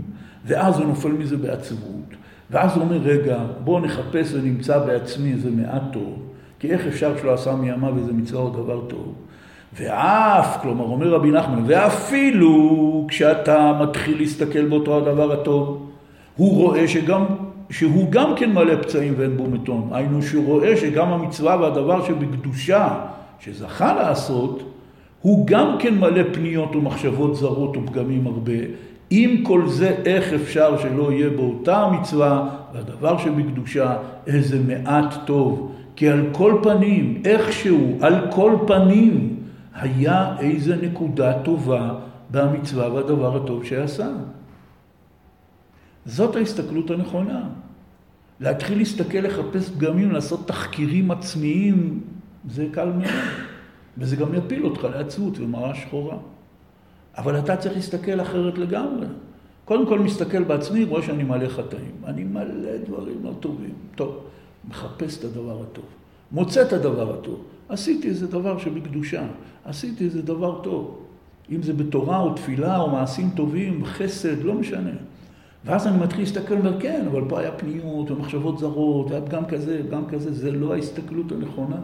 ואז 0.46 0.78
הוא 0.78 0.86
נופל 0.86 1.08
מזה 1.08 1.36
בעצבות, 1.36 2.14
ואז 2.50 2.76
הוא 2.76 2.82
אומר, 2.82 2.96
רגע, 2.96 3.38
בואו 3.64 3.80
נחפש 3.80 4.34
ונמצא 4.34 4.78
בעצמי 4.78 5.32
איזה 5.32 5.50
מעט 5.50 5.82
טוב, 5.92 6.22
כי 6.58 6.70
איך 6.70 6.86
אפשר 6.86 7.18
שלא 7.18 7.34
עשה 7.34 7.54
מימיו 7.54 7.98
איזה 7.98 8.12
מצווה 8.12 8.42
או 8.42 8.50
דבר 8.50 8.80
טוב? 8.88 9.14
ואף, 9.76 10.58
כלומר, 10.62 10.84
אומר 10.84 11.14
רבי 11.14 11.30
נחמן, 11.30 11.62
ואפילו 11.66 13.06
כשאתה 13.08 13.78
מתחיל 13.82 14.18
להסתכל 14.18 14.66
באותו 14.66 14.96
הדבר 14.96 15.32
הטוב, 15.32 15.90
הוא 16.36 16.54
רואה 16.56 16.88
שגם, 16.88 17.24
שהוא 17.70 18.10
גם 18.10 18.32
כן 18.36 18.52
מלא 18.52 18.82
פצעים 18.82 19.14
ואין 19.16 19.36
בו 19.36 19.46
מתון. 19.46 19.88
היינו 19.92 20.22
שהוא 20.22 20.44
רואה 20.46 20.76
שגם 20.76 21.08
המצווה 21.08 21.56
והדבר 21.60 22.04
שבקדושה, 22.04 22.88
שזכה 23.40 23.94
לעשות, 23.94 24.69
הוא 25.22 25.46
גם 25.46 25.76
כן 25.78 25.98
מלא 25.98 26.22
פניות 26.32 26.76
ומחשבות 26.76 27.36
זרות 27.36 27.76
ופגמים 27.76 28.26
הרבה. 28.26 28.52
עם 29.10 29.44
כל 29.44 29.68
זה, 29.68 29.88
איך 30.04 30.32
אפשר 30.32 30.78
שלא 30.78 31.12
יהיה 31.12 31.30
באותה 31.30 31.82
המצווה 31.82 32.48
והדבר 32.74 33.18
שבקדושה 33.18 33.96
איזה 34.26 34.60
מעט 34.66 35.14
טוב? 35.26 35.72
כי 35.96 36.08
על 36.08 36.26
כל 36.32 36.58
פנים, 36.62 37.22
איכשהו, 37.24 37.98
על 38.00 38.14
כל 38.30 38.56
פנים, 38.66 39.36
היה 39.74 40.36
איזה 40.38 40.76
נקודה 40.76 41.42
טובה 41.42 41.94
במצווה 42.30 42.92
והדבר 42.94 43.36
הטוב 43.36 43.64
שעשה. 43.64 44.08
זאת 46.06 46.36
ההסתכלות 46.36 46.90
הנכונה. 46.90 47.42
להתחיל 48.40 48.78
להסתכל, 48.78 49.18
לחפש 49.18 49.70
פגמים, 49.70 50.12
לעשות 50.12 50.48
תחקירים 50.48 51.10
עצמיים, 51.10 52.00
זה 52.50 52.66
קל 52.72 52.88
מאוד. 52.88 53.49
וזה 54.00 54.16
גם 54.16 54.34
יפיל 54.34 54.64
אותך 54.64 54.84
לעצבות 54.84 55.38
ומראה 55.38 55.74
שחורה. 55.74 56.16
אבל 57.16 57.38
אתה 57.38 57.56
צריך 57.56 57.74
להסתכל 57.74 58.20
אחרת 58.20 58.58
לגמרי. 58.58 59.06
קודם 59.64 59.86
כל 59.86 59.98
מסתכל 59.98 60.44
בעצמי, 60.44 60.84
רואה 60.84 61.02
שאני 61.02 61.22
מלא 61.22 61.48
חטאים. 61.48 61.94
אני 62.04 62.24
מלא 62.24 62.76
דברים 62.86 63.16
לא 63.24 63.32
טובים. 63.40 63.74
טוב, 63.94 64.18
מחפש 64.68 65.18
את 65.18 65.24
הדבר 65.24 65.62
הטוב. 65.62 65.84
מוצא 66.32 66.62
את 66.62 66.72
הדבר 66.72 67.14
הטוב. 67.14 67.44
עשיתי 67.68 68.08
איזה 68.08 68.26
דבר 68.26 68.58
שבקדושה, 68.58 69.26
עשיתי 69.64 70.04
איזה 70.04 70.22
דבר 70.22 70.60
טוב. 70.62 70.98
אם 71.50 71.62
זה 71.62 71.72
בתורה 71.72 72.20
או 72.20 72.34
תפילה 72.34 72.78
או 72.80 72.90
מעשים 72.90 73.30
טובים, 73.34 73.84
חסד, 73.84 74.42
לא 74.42 74.54
משנה. 74.54 74.90
ואז 75.64 75.86
אני 75.86 75.98
מתחיל 75.98 76.20
להסתכל 76.20 76.54
ואומר, 76.54 76.80
כן, 76.80 77.06
אבל 77.10 77.22
פה 77.28 77.40
היה 77.40 77.52
פניות 77.52 78.10
ומחשבות 78.10 78.58
זרות, 78.58 79.10
היה 79.10 79.20
פגם 79.20 79.44
כזה, 79.44 79.80
פגם 79.88 80.06
כזה, 80.06 80.32
זה 80.32 80.52
לא 80.52 80.74
ההסתכלות 80.74 81.32
הנכונה. 81.32 81.76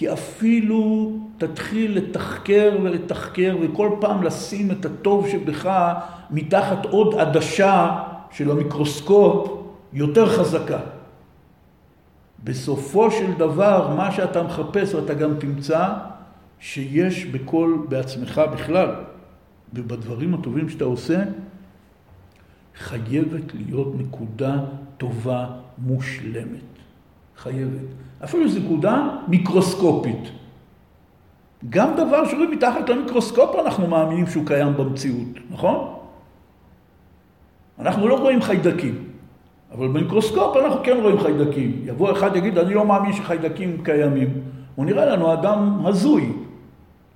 כי 0.00 0.12
אפילו 0.12 1.12
תתחיל 1.38 1.96
לתחקר 1.98 2.76
ולתחקר 2.82 3.56
וכל 3.62 3.90
פעם 4.00 4.22
לשים 4.22 4.70
את 4.70 4.84
הטוב 4.84 5.28
שבך 5.28 5.92
מתחת 6.30 6.86
עוד 6.86 7.14
עדשה 7.14 8.02
של 8.30 8.50
המיקרוסקופ 8.50 9.50
יותר 9.92 10.28
חזקה. 10.28 10.78
בסופו 12.44 13.10
של 13.10 13.32
דבר, 13.38 13.94
מה 13.96 14.12
שאתה 14.12 14.42
מחפש 14.42 14.94
ואתה 14.94 15.14
גם 15.14 15.34
תמצא, 15.38 15.88
שיש 16.60 17.24
בכל, 17.24 17.76
בעצמך 17.88 18.40
בכלל, 18.52 18.88
ובדברים 19.74 20.34
הטובים 20.34 20.68
שאתה 20.68 20.84
עושה, 20.84 21.22
חייבת 22.78 23.54
להיות 23.54 23.94
נקודה 23.98 24.56
טובה 24.98 25.46
מושלמת. 25.78 26.79
חייבת. 27.42 27.88
אפילו 28.24 28.48
זו 28.48 28.60
נקודה 28.60 29.08
מיקרוסקופית. 29.28 30.28
גם 31.68 31.96
דבר 31.96 32.28
שרואים 32.28 32.50
מתחת 32.50 32.88
למיקרוסקופ 32.88 33.56
אנחנו 33.64 33.86
מאמינים 33.86 34.26
שהוא 34.26 34.46
קיים 34.46 34.76
במציאות, 34.76 35.28
נכון? 35.50 35.94
אנחנו 37.78 38.08
לא 38.08 38.20
רואים 38.20 38.42
חיידקים. 38.42 39.04
אבל 39.72 39.88
במיקרוסקופ 39.88 40.56
אנחנו 40.56 40.80
כן 40.84 40.96
רואים 41.02 41.20
חיידקים. 41.20 41.82
יבוא 41.84 42.12
אחד 42.12 42.36
יגיד, 42.36 42.58
אני 42.58 42.74
לא 42.74 42.86
מאמין 42.86 43.12
שחיידקים 43.12 43.84
קיימים. 43.84 44.28
הוא 44.74 44.84
נראה 44.84 45.04
לנו 45.06 45.32
אדם 45.32 45.86
הזוי. 45.86 46.32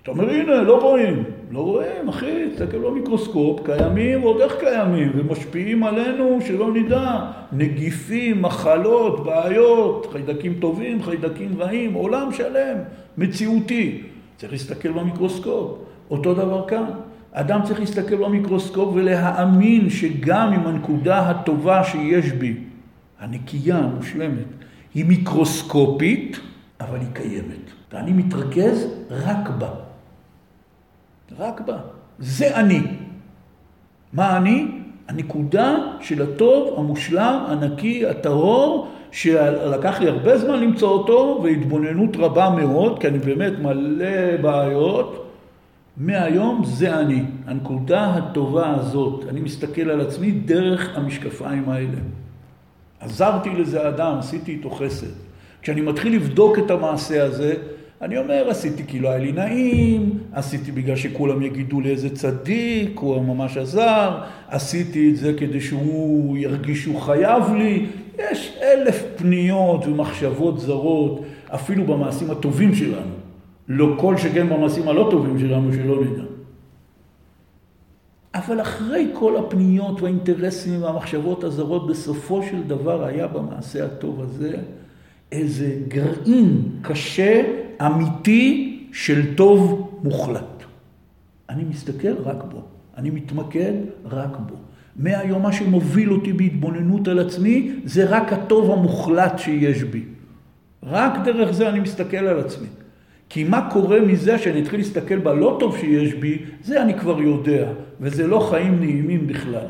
אתה 0.04 0.12
אומר, 0.12 0.30
הנה, 0.30 0.62
לא 0.62 0.80
רואים. 0.80 1.24
לא 1.50 1.58
רואים, 1.58 2.08
אחי, 2.08 2.50
תסתכל 2.50 2.78
במיקרוסקופ, 2.78 3.60
קיימים 3.64 4.24
ועוד 4.24 4.40
איך 4.40 4.56
קיימים, 4.60 5.12
ומשפיעים 5.14 5.84
עלינו 5.84 6.38
שלא 6.46 6.74
נדע. 6.74 7.30
נגיפים, 7.52 8.42
מחלות, 8.42 9.24
בעיות, 9.24 10.08
חיידקים 10.12 10.54
טובים, 10.60 11.02
חיידקים 11.02 11.54
רעים, 11.58 11.94
עולם 11.94 12.32
שלם, 12.32 12.76
מציאותי. 13.18 14.02
צריך 14.36 14.52
להסתכל 14.52 14.92
במיקרוסקופ. 14.92 15.78
אותו 16.10 16.34
דבר 16.34 16.68
כאן. 16.68 16.84
אדם 17.32 17.60
צריך 17.64 17.80
להסתכל 17.80 18.16
במיקרוסקופ 18.16 18.94
ולהאמין 18.94 19.90
שגם 19.90 20.52
אם 20.52 20.66
הנקודה 20.66 21.30
הטובה 21.30 21.84
שיש 21.84 22.32
בי, 22.32 22.54
הנקייה, 23.20 23.78
המושלמת, 23.78 24.46
היא 24.94 25.04
מיקרוסקופית, 25.04 26.40
אבל 26.80 26.98
היא 26.98 27.08
קיימת. 27.12 27.70
ואני 27.92 28.12
מתרכז 28.12 28.86
רק 29.10 29.48
בה. 29.58 29.83
רק 31.38 31.60
בה. 31.60 31.76
זה 32.18 32.56
אני. 32.56 32.82
מה 34.12 34.36
אני? 34.36 34.66
הנקודה 35.08 35.76
של 36.00 36.22
הטוב, 36.22 36.78
המושלם, 36.78 37.44
הנקי, 37.48 38.06
הטהור, 38.06 38.88
שלקח 39.10 40.00
לי 40.00 40.08
הרבה 40.08 40.38
זמן 40.38 40.60
למצוא 40.60 40.88
אותו, 40.88 41.40
והתבוננות 41.42 42.16
רבה 42.16 42.50
מאוד, 42.50 42.98
כי 42.98 43.08
אני 43.08 43.18
באמת 43.18 43.52
מלא 43.62 44.36
בעיות. 44.42 45.20
מהיום 45.96 46.62
זה 46.64 47.00
אני. 47.00 47.22
הנקודה 47.46 48.14
הטובה 48.14 48.74
הזאת, 48.74 49.24
אני 49.28 49.40
מסתכל 49.40 49.90
על 49.90 50.00
עצמי 50.00 50.30
דרך 50.30 50.98
המשקפיים 50.98 51.68
האלה. 51.68 51.98
עזרתי 53.00 53.50
לזה 53.50 53.88
אדם, 53.88 54.16
עשיתי 54.18 54.52
איתו 54.52 54.70
חסד. 54.70 55.06
כשאני 55.62 55.80
מתחיל 55.80 56.14
לבדוק 56.14 56.58
את 56.58 56.70
המעשה 56.70 57.24
הזה, 57.24 57.54
אני 58.04 58.18
אומר, 58.18 58.48
עשיתי 58.50 58.84
כי 58.86 59.00
לא 59.00 59.08
היה 59.08 59.18
לי 59.18 59.32
נעים, 59.32 60.18
עשיתי 60.32 60.72
בגלל 60.72 60.96
שכולם 60.96 61.42
יגידו 61.42 61.80
לי 61.80 61.90
איזה 61.90 62.16
צדיק, 62.16 62.98
הוא 62.98 63.22
ממש 63.22 63.56
עזר, 63.56 64.20
עשיתי 64.48 65.10
את 65.10 65.16
זה 65.16 65.32
כדי 65.36 65.60
שהוא 65.60 66.36
ירגיש 66.36 66.82
שהוא 66.82 67.00
חייב 67.00 67.54
לי. 67.54 67.86
יש 68.18 68.58
אלף 68.62 69.04
פניות 69.16 69.86
ומחשבות 69.86 70.60
זרות, 70.60 71.24
אפילו 71.46 71.84
במעשים 71.84 72.30
הטובים 72.30 72.74
שלנו. 72.74 73.14
לא 73.68 73.94
כל 73.98 74.16
שכן 74.16 74.48
במעשים 74.48 74.88
הלא 74.88 75.08
טובים 75.10 75.38
שלנו, 75.38 75.72
שלא 75.72 76.04
נדע. 76.04 76.22
אבל 78.34 78.60
אחרי 78.60 79.06
כל 79.12 79.36
הפניות 79.36 80.02
והאינטרסים 80.02 80.82
והמחשבות 80.82 81.44
הזרות, 81.44 81.86
בסופו 81.86 82.42
של 82.42 82.62
דבר 82.62 83.04
היה 83.04 83.26
במעשה 83.26 83.84
הטוב 83.84 84.20
הזה 84.20 84.56
איזה 85.32 85.76
גרעין 85.88 86.62
קשה, 86.82 87.63
אמיתי, 87.80 88.70
של 88.94 89.34
טוב 89.34 89.90
מוחלט. 90.02 90.64
אני 91.48 91.64
מסתכל 91.64 92.14
רק 92.24 92.44
בו, 92.44 92.62
אני 92.96 93.10
מתמקד 93.10 93.72
רק 94.04 94.36
בו. 94.48 94.54
מהיום 94.96 95.42
מה 95.42 95.52
שמוביל 95.52 96.12
אותי 96.12 96.32
בהתבוננות 96.32 97.08
על 97.08 97.18
עצמי, 97.18 97.72
זה 97.84 98.04
רק 98.04 98.32
הטוב 98.32 98.70
המוחלט 98.70 99.38
שיש 99.38 99.82
בי. 99.82 100.02
רק 100.82 101.12
דרך 101.24 101.50
זה 101.50 101.68
אני 101.68 101.80
מסתכל 101.80 102.16
על 102.16 102.40
עצמי. 102.40 102.66
כי 103.28 103.44
מה 103.44 103.70
קורה 103.72 104.00
מזה 104.00 104.38
שאני 104.38 104.62
אתחיל 104.62 104.80
להסתכל 104.80 105.18
בלא 105.18 105.56
טוב 105.60 105.78
שיש 105.78 106.14
בי, 106.14 106.38
זה 106.64 106.82
אני 106.82 106.94
כבר 106.94 107.20
יודע, 107.20 107.72
וזה 108.00 108.26
לא 108.26 108.40
חיים 108.50 108.80
נעימים 108.80 109.26
בכלל. 109.26 109.66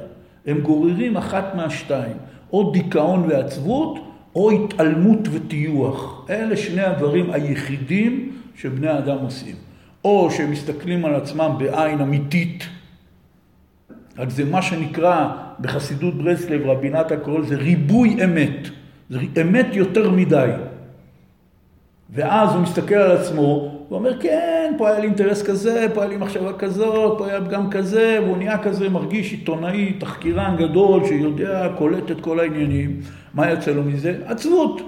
הם 0.46 0.61
גוררים 0.61 1.16
אחת 1.16 1.55
מהשתיים, 1.55 2.16
או 2.52 2.70
דיכאון 2.72 3.24
ועצבות, 3.28 3.98
או 4.35 4.51
התעלמות 4.51 5.28
וטיוח. 5.32 6.26
אלה 6.30 6.57
שני 6.57 6.82
הדברים 6.82 7.30
היחידים 7.30 8.32
שבני 8.57 8.99
אדם 8.99 9.18
עושים. 9.18 9.55
או 10.05 10.30
שהם 10.30 10.51
מסתכלים 10.51 11.05
על 11.05 11.14
עצמם 11.14 11.51
בעין 11.59 12.01
אמיתית, 12.01 12.64
רק 14.18 14.30
זה 14.30 14.45
מה 14.45 14.62
שנקרא 14.62 15.28
בחסידות 15.61 16.14
ברסלב, 16.14 16.66
רבי 16.66 16.91
נתן 16.91 17.16
קורא 17.22 17.39
לזה 17.39 17.57
ריבוי 17.57 18.24
אמת. 18.24 18.68
זה 19.11 19.18
אמת 19.41 19.66
יותר 19.72 20.11
מדי. 20.11 20.51
ואז 22.11 22.55
הוא 22.55 22.62
מסתכל 22.62 22.94
על 22.94 23.16
עצמו, 23.16 23.74
הוא 23.88 23.98
אומר, 23.98 24.20
כן, 24.20 24.74
פה 24.78 24.88
היה 24.88 24.98
לי 24.98 25.07
אינטרס 25.07 25.42
כזה, 25.42 25.86
פה 25.94 26.00
היה 26.00 26.11
לי 26.11 26.16
מחשבה 26.16 26.52
כזאת, 26.52 27.18
פה 27.18 27.26
היה 27.26 27.40
פגם 27.40 27.70
כזה, 27.70 28.18
והוא 28.24 28.36
נהיה 28.36 28.59
כזה 28.59 28.88
מרגיש 28.88 29.32
עיתונאי, 29.32 29.92
תחקירן 29.92 30.57
גדול, 30.59 31.05
שיודע, 31.07 31.68
קולט 31.78 32.11
את 32.11 32.20
כל 32.20 32.40
העניינים. 32.40 33.00
מה 33.34 33.50
יוצא 33.50 33.70
לו 33.70 33.82
מזה? 33.82 34.18
עצבות 34.24 34.80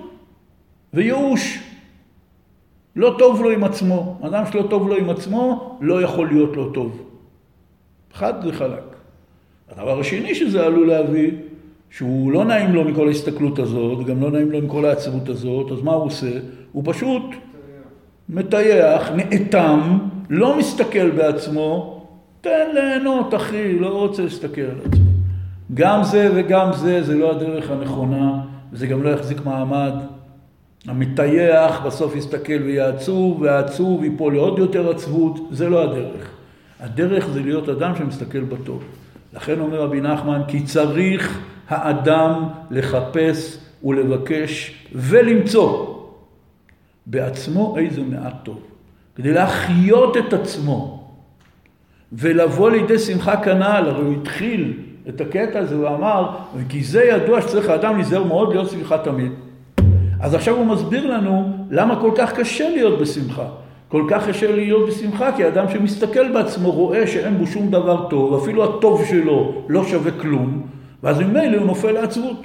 וייאוש. 0.94 1.58
לא 2.96 3.14
טוב 3.18 3.42
לו 3.42 3.50
עם 3.50 3.64
עצמו. 3.64 4.18
אדם 4.22 4.44
שלא 4.52 4.62
טוב 4.70 4.88
לו 4.88 4.96
עם 4.96 5.10
עצמו, 5.10 5.78
לא 5.80 6.02
יכול 6.02 6.28
להיות 6.28 6.56
לו 6.56 6.70
טוב. 6.70 7.02
חד 8.12 8.34
וחלק. 8.48 8.96
הדבר 9.70 10.00
השני 10.00 10.34
שזה 10.34 10.66
עלול 10.66 10.88
להביא, 10.88 11.30
שהוא 11.90 12.32
לא 12.32 12.44
נעים 12.44 12.74
לו 12.74 12.84
מכל 12.84 13.08
ההסתכלות 13.08 13.58
הזאת, 13.58 14.06
גם 14.06 14.22
לא 14.22 14.30
נעים 14.30 14.52
לו 14.52 14.62
מכל 14.62 14.84
העצבות 14.84 15.28
הזאת, 15.28 15.72
אז 15.72 15.82
מה 15.82 15.92
הוא 15.92 16.04
עושה? 16.04 16.30
הוא 16.76 16.84
פשוט 16.86 17.22
מטייח, 18.28 19.10
נאטם, 19.10 19.98
לא 20.30 20.58
מסתכל 20.58 21.10
בעצמו, 21.10 22.02
תן 22.40 22.66
ליהנות 22.74 23.34
אחי, 23.34 23.78
לא 23.78 23.88
רוצה 23.88 24.22
להסתכל 24.22 24.60
על 24.60 24.78
עצמו. 24.84 25.04
גם 25.74 26.04
זה 26.04 26.30
וגם 26.34 26.72
זה, 26.72 27.02
זה 27.02 27.14
לא 27.14 27.30
הדרך 27.30 27.70
הנכונה, 27.70 28.40
וזה 28.72 28.86
גם 28.86 29.02
לא 29.02 29.08
יחזיק 29.08 29.44
מעמד. 29.44 29.92
המטייח 30.86 31.80
בסוף 31.80 32.16
יסתכל 32.16 32.62
ויהיה 32.64 32.88
עצוב, 32.88 33.40
והעצוב 33.40 34.04
ייפול 34.04 34.34
לעוד 34.34 34.58
יותר 34.58 34.90
עצבות, 34.90 35.48
זה 35.50 35.68
לא 35.68 35.82
הדרך. 35.82 36.30
הדרך 36.80 37.28
זה 37.28 37.42
להיות 37.42 37.68
אדם 37.68 37.92
שמסתכל 37.98 38.40
בטוב. 38.40 38.84
לכן 39.34 39.60
אומר 39.60 39.80
רבי 39.80 40.00
נחמן, 40.00 40.42
כי 40.48 40.62
צריך 40.62 41.40
האדם 41.68 42.48
לחפש 42.70 43.58
ולבקש 43.84 44.74
ולמצוא 44.92 45.95
בעצמו 47.06 47.76
איזה 47.78 48.02
מעט 48.02 48.34
טוב. 48.42 48.60
כדי 49.16 49.32
להחיות 49.32 50.16
את 50.16 50.32
עצמו 50.32 51.08
ולבוא 52.12 52.70
לידי 52.70 52.98
שמחה 52.98 53.36
כנ"ל, 53.36 53.84
הרי 53.88 54.04
הוא 54.04 54.14
התחיל 54.22 54.72
את 55.08 55.20
הקטע 55.20 55.58
הזה, 55.58 55.74
הוא 55.74 55.88
אמר, 55.88 56.28
כי 56.68 56.84
זה 56.84 57.04
ידוע 57.04 57.42
שצריך 57.42 57.68
האדם 57.68 57.94
להיזהר 57.94 58.24
מאוד 58.24 58.48
להיות 58.48 58.70
שמחה 58.70 58.98
תמיד. 58.98 59.32
אז 60.20 60.34
עכשיו 60.34 60.56
הוא 60.56 60.66
מסביר 60.66 61.06
לנו 61.06 61.66
למה 61.70 62.00
כל 62.00 62.10
כך 62.16 62.32
קשה 62.32 62.68
להיות 62.70 63.00
בשמחה. 63.00 63.46
כל 63.88 64.06
כך 64.10 64.28
קשה 64.28 64.52
להיות 64.52 64.88
בשמחה, 64.88 65.36
כי 65.36 65.48
אדם 65.48 65.68
שמסתכל 65.68 66.32
בעצמו 66.32 66.70
רואה 66.70 67.06
שאין 67.06 67.38
בו 67.38 67.46
שום 67.46 67.70
דבר 67.70 68.08
טוב, 68.08 68.42
אפילו 68.42 68.64
הטוב 68.64 69.04
שלו 69.04 69.64
לא 69.68 69.84
שווה 69.84 70.10
כלום, 70.20 70.66
ואז 71.02 71.20
ממילא 71.20 71.56
הוא 71.56 71.66
נופל 71.66 71.92
לעצבות. 71.92 72.42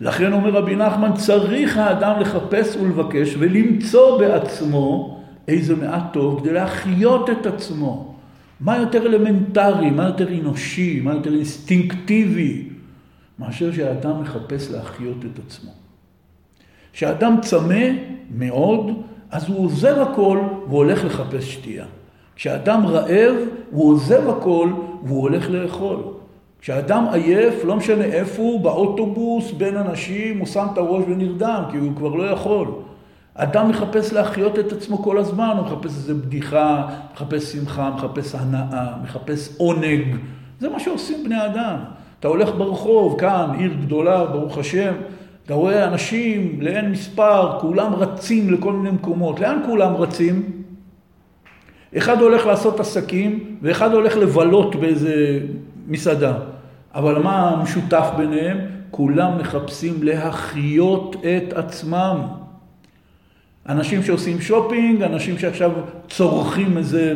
לכן 0.00 0.32
אומר 0.32 0.50
רבי 0.50 0.76
נחמן, 0.76 1.12
צריך 1.14 1.76
האדם 1.76 2.20
לחפש 2.20 2.76
ולבקש 2.76 3.34
ולמצוא 3.38 4.18
בעצמו 4.18 5.20
איזה 5.48 5.76
מעט 5.76 6.12
טוב 6.12 6.40
כדי 6.40 6.52
להחיות 6.52 7.30
את 7.30 7.46
עצמו. 7.46 8.14
מה 8.60 8.76
יותר 8.76 9.06
אלמנטרי, 9.06 9.90
מה 9.90 10.04
יותר 10.04 10.28
אנושי, 10.40 11.00
מה 11.04 11.14
יותר 11.14 11.32
אינסטינקטיבי, 11.32 12.68
מאשר 13.38 13.72
שהאדם 13.72 14.20
מחפש 14.20 14.70
להחיות 14.70 15.16
את 15.32 15.38
עצמו. 15.46 15.70
כשאדם 16.92 17.36
צמא 17.42 17.84
מאוד, 18.36 19.02
אז 19.30 19.48
הוא 19.48 19.64
עוזב 19.64 19.98
הכל 19.98 20.38
והוא 20.66 20.76
הולך 20.76 21.04
לחפש 21.04 21.52
שתייה. 21.52 21.84
כשאדם 22.36 22.86
רעב, 22.86 23.34
הוא 23.70 23.90
עוזב 23.90 24.28
הכל 24.28 24.72
והוא 25.04 25.20
הולך 25.20 25.50
לאכול. 25.50 26.15
כשאדם 26.60 27.06
עייף, 27.12 27.64
לא 27.64 27.76
משנה 27.76 28.04
איפה 28.04 28.42
הוא, 28.42 28.60
באוטובוס, 28.60 29.52
בין 29.52 29.76
אנשים, 29.76 30.38
הוא 30.38 30.46
שם 30.46 30.66
את 30.72 30.78
הראש 30.78 31.04
ונרדם, 31.08 31.62
כי 31.70 31.76
הוא 31.76 31.96
כבר 31.96 32.14
לא 32.14 32.24
יכול. 32.24 32.68
אדם 33.34 33.68
מחפש 33.68 34.12
להחיות 34.12 34.58
את 34.58 34.72
עצמו 34.72 35.02
כל 35.02 35.18
הזמן, 35.18 35.54
הוא 35.56 35.66
מחפש 35.66 35.84
איזה 35.84 36.14
בדיחה, 36.14 36.86
מחפש 37.14 37.52
שמחה, 37.52 37.90
מחפש 37.90 38.34
הנאה, 38.34 38.86
מחפש 39.02 39.56
עונג. 39.58 40.16
זה 40.60 40.68
מה 40.68 40.80
שעושים 40.80 41.24
בני 41.24 41.46
אדם. 41.46 41.76
אתה 42.20 42.28
הולך 42.28 42.50
ברחוב, 42.58 43.20
כאן, 43.20 43.50
עיר 43.58 43.74
גדולה, 43.82 44.24
ברוך 44.24 44.58
השם, 44.58 44.94
אתה 45.46 45.54
רואה 45.54 45.84
אנשים 45.84 46.58
לאין 46.60 46.90
מספר, 46.90 47.58
כולם 47.60 47.94
רצים 47.94 48.50
לכל 48.50 48.72
מיני 48.72 48.90
מקומות. 48.90 49.40
לאן 49.40 49.58
כולם 49.66 49.94
רצים? 49.94 50.42
אחד 51.98 52.20
הולך 52.20 52.46
לעשות 52.46 52.80
עסקים, 52.80 53.56
ואחד 53.62 53.92
הולך 53.92 54.16
לבלות 54.16 54.76
באיזה 54.76 55.40
מסעדה. 55.86 56.38
אבל 56.94 57.22
מה 57.22 57.50
המשותף 57.50 58.06
ביניהם? 58.16 58.58
כולם 58.90 59.38
מחפשים 59.38 60.02
להחיות 60.02 61.16
את 61.16 61.52
עצמם. 61.52 62.26
אנשים 63.68 64.02
שעושים 64.02 64.40
שופינג, 64.40 65.02
אנשים 65.02 65.38
שעכשיו 65.38 65.72
צורכים 66.08 66.78
איזה 66.78 67.14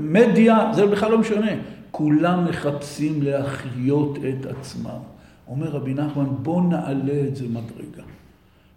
מדיה, 0.00 0.70
זה 0.74 0.86
בכלל 0.86 1.10
לא 1.10 1.18
משנה. 1.18 1.50
כולם 1.90 2.44
מחפשים 2.44 3.22
להחיות 3.22 4.18
את 4.18 4.46
עצמם. 4.46 4.98
אומר 5.48 5.68
רבי 5.68 5.94
נחמן, 5.94 6.26
בוא 6.42 6.62
נעלה 6.62 7.20
את 7.28 7.36
זה 7.36 7.44
מדרגה. 7.48 8.02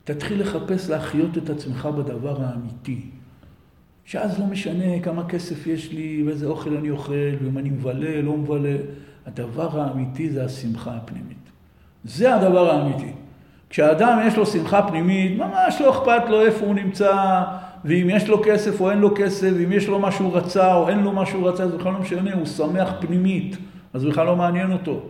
תתחיל 0.03 0.41
לחפש 0.41 0.89
להחיות 0.89 1.37
את 1.37 1.49
עצמך 1.49 1.85
בדבר 1.85 2.41
האמיתי. 2.41 3.01
שאז 4.05 4.39
לא 4.39 4.45
משנה 4.45 4.99
כמה 4.99 5.25
כסף 5.25 5.67
יש 5.67 5.91
לי, 5.91 6.23
ואיזה 6.25 6.45
אוכל 6.45 6.77
אני 6.77 6.89
אוכל, 6.89 7.13
ואם 7.43 7.57
אני 7.57 7.69
מבלה, 7.69 8.21
לא 8.21 8.37
מבלה. 8.37 8.75
הדבר 9.25 9.81
האמיתי 9.81 10.29
זה 10.29 10.45
השמחה 10.45 10.91
הפנימית. 10.95 11.37
זה 12.03 12.35
הדבר 12.35 12.71
האמיתי. 12.71 13.11
כשאדם 13.69 14.19
יש 14.27 14.37
לו 14.37 14.45
שמחה 14.45 14.81
פנימית, 14.81 15.37
ממש 15.37 15.81
לא 15.81 15.89
אכפת 15.91 16.29
לו 16.29 16.41
איפה 16.41 16.65
הוא 16.65 16.75
נמצא, 16.75 17.43
ואם 17.85 18.07
יש 18.09 18.27
לו 18.27 18.41
כסף 18.45 18.81
או 18.81 18.91
אין 18.91 18.99
לו 18.99 19.15
כסף, 19.15 19.51
ואם 19.57 19.71
יש 19.71 19.87
לו 19.87 19.99
מה 19.99 20.11
שהוא 20.11 20.37
רצה 20.37 20.73
או 20.75 20.89
אין 20.89 20.99
לו 20.99 21.11
מה 21.11 21.25
שהוא 21.25 21.49
רצה, 21.49 21.67
זה 21.67 21.77
בכלל 21.77 21.91
לא 21.91 21.99
משנה, 21.99 22.33
הוא 22.33 22.45
שמח 22.45 22.89
פנימית, 22.99 23.57
אז 23.93 24.05
בכלל 24.05 24.25
לא 24.25 24.35
מעניין 24.35 24.71
אותו. 24.71 25.01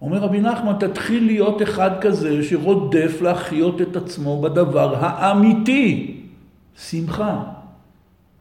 אומר 0.00 0.18
רבי 0.18 0.40
נחמן, 0.40 0.72
תתחיל 0.80 1.26
להיות 1.26 1.62
אחד 1.62 1.90
כזה 2.00 2.42
שרודף 2.42 3.18
להחיות 3.22 3.80
את 3.80 3.96
עצמו 3.96 4.40
בדבר 4.42 4.94
האמיתי, 5.00 6.20
שמחה. 6.76 7.42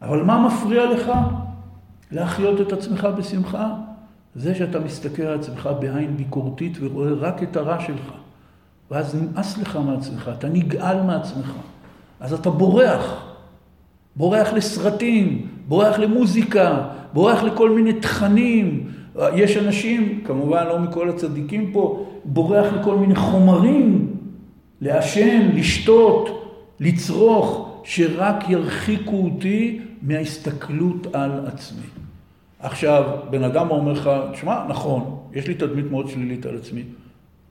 אבל 0.01 0.23
מה 0.23 0.47
מפריע 0.47 0.86
לך 0.86 1.11
להחיות 2.11 2.61
את 2.61 2.73
עצמך 2.73 3.07
בשמחה? 3.17 3.73
זה 4.36 4.55
שאתה 4.55 4.79
מסתכל 4.79 5.23
על 5.23 5.39
עצמך 5.39 5.69
בעין 5.79 6.17
ביקורתית 6.17 6.77
ורואה 6.81 7.13
רק 7.13 7.43
את 7.43 7.57
הרע 7.57 7.79
שלך. 7.79 8.13
ואז 8.91 9.15
נמאס 9.15 9.57
לך 9.57 9.79
מעצמך, 9.86 10.31
אתה 10.38 10.49
נגעל 10.49 11.01
מעצמך. 11.01 11.51
אז 12.19 12.34
אתה 12.34 12.49
בורח. 12.49 13.34
בורח 14.15 14.53
לסרטים, 14.53 15.47
בורח 15.67 15.99
למוזיקה, 15.99 16.88
בורח 17.13 17.43
לכל 17.43 17.69
מיני 17.69 17.93
תכנים. 17.93 18.89
יש 19.36 19.57
אנשים, 19.57 20.21
כמובן 20.25 20.67
לא 20.67 20.79
מכל 20.79 21.09
הצדיקים 21.09 21.71
פה, 21.71 22.05
בורח 22.25 22.73
לכל 22.73 22.95
מיני 22.95 23.15
חומרים, 23.15 24.07
לעשן, 24.81 25.49
לשתות, 25.53 26.29
לצרוך, 26.79 27.69
שרק 27.84 28.49
ירחיקו 28.49 29.15
אותי 29.15 29.79
מההסתכלות 30.01 31.15
על 31.15 31.31
עצמי. 31.45 32.03
עכשיו, 32.64 33.20
בן 33.30 33.43
אדם 33.43 33.70
אומר 33.70 33.91
לך, 33.91 34.09
תשמע, 34.34 34.66
נכון, 34.70 35.28
יש 35.34 35.47
לי 35.47 35.55
תדמית 35.55 35.86
מאוד 35.91 36.09
שלילית 36.09 36.45
על 36.45 36.57
עצמי, 36.57 36.84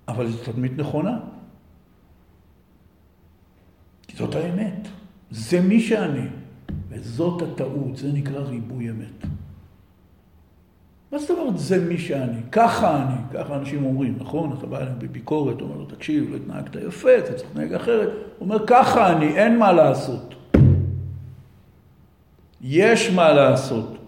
אבל 0.08 0.28
זו 0.28 0.52
תדמית 0.52 0.72
נכונה. 0.78 1.18
כי 4.08 4.16
זאת 4.16 4.34
האמת. 4.34 4.88
זה 5.30 5.60
מי 5.60 5.80
שאני. 5.80 6.26
וזאת 6.88 7.42
הטעות, 7.42 7.96
זה 7.96 8.12
נקרא 8.12 8.40
ריבוי 8.40 8.90
אמת. 8.90 9.26
מה 11.12 11.18
זאת 11.18 11.30
אומרת 11.30 11.58
זה 11.58 11.84
מי 11.84 11.98
שאני? 11.98 12.40
ככה 12.52 13.02
אני, 13.02 13.16
ככה 13.32 13.56
אנשים 13.56 13.84
אומרים, 13.84 14.16
נכון? 14.18 14.56
אתה 14.58 14.66
בא 14.66 14.78
אליהם 14.78 14.98
בביקורת, 14.98 15.60
אומר 15.60 15.76
לו, 15.76 15.84
תקשיב, 15.84 16.30
לא 16.30 16.36
התנהגת 16.36 16.76
יפה, 16.88 17.18
אתה 17.18 17.34
צריך 17.34 17.48
להתנהג 17.48 17.74
אחרת. 17.74 18.08
הוא 18.08 18.48
אומר, 18.48 18.66
ככה 18.66 19.12
אני, 19.12 19.36
אין 19.36 19.58
מה 19.58 19.72
לעשות. 19.72 20.34
יש 22.60 23.10
מה 23.10 23.32
לעשות. 23.32 24.01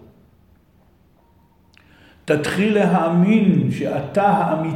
תתחיל 2.25 2.73
להאמין 2.73 3.71
שאתה 3.71 4.23
האמיתי. 4.27 4.73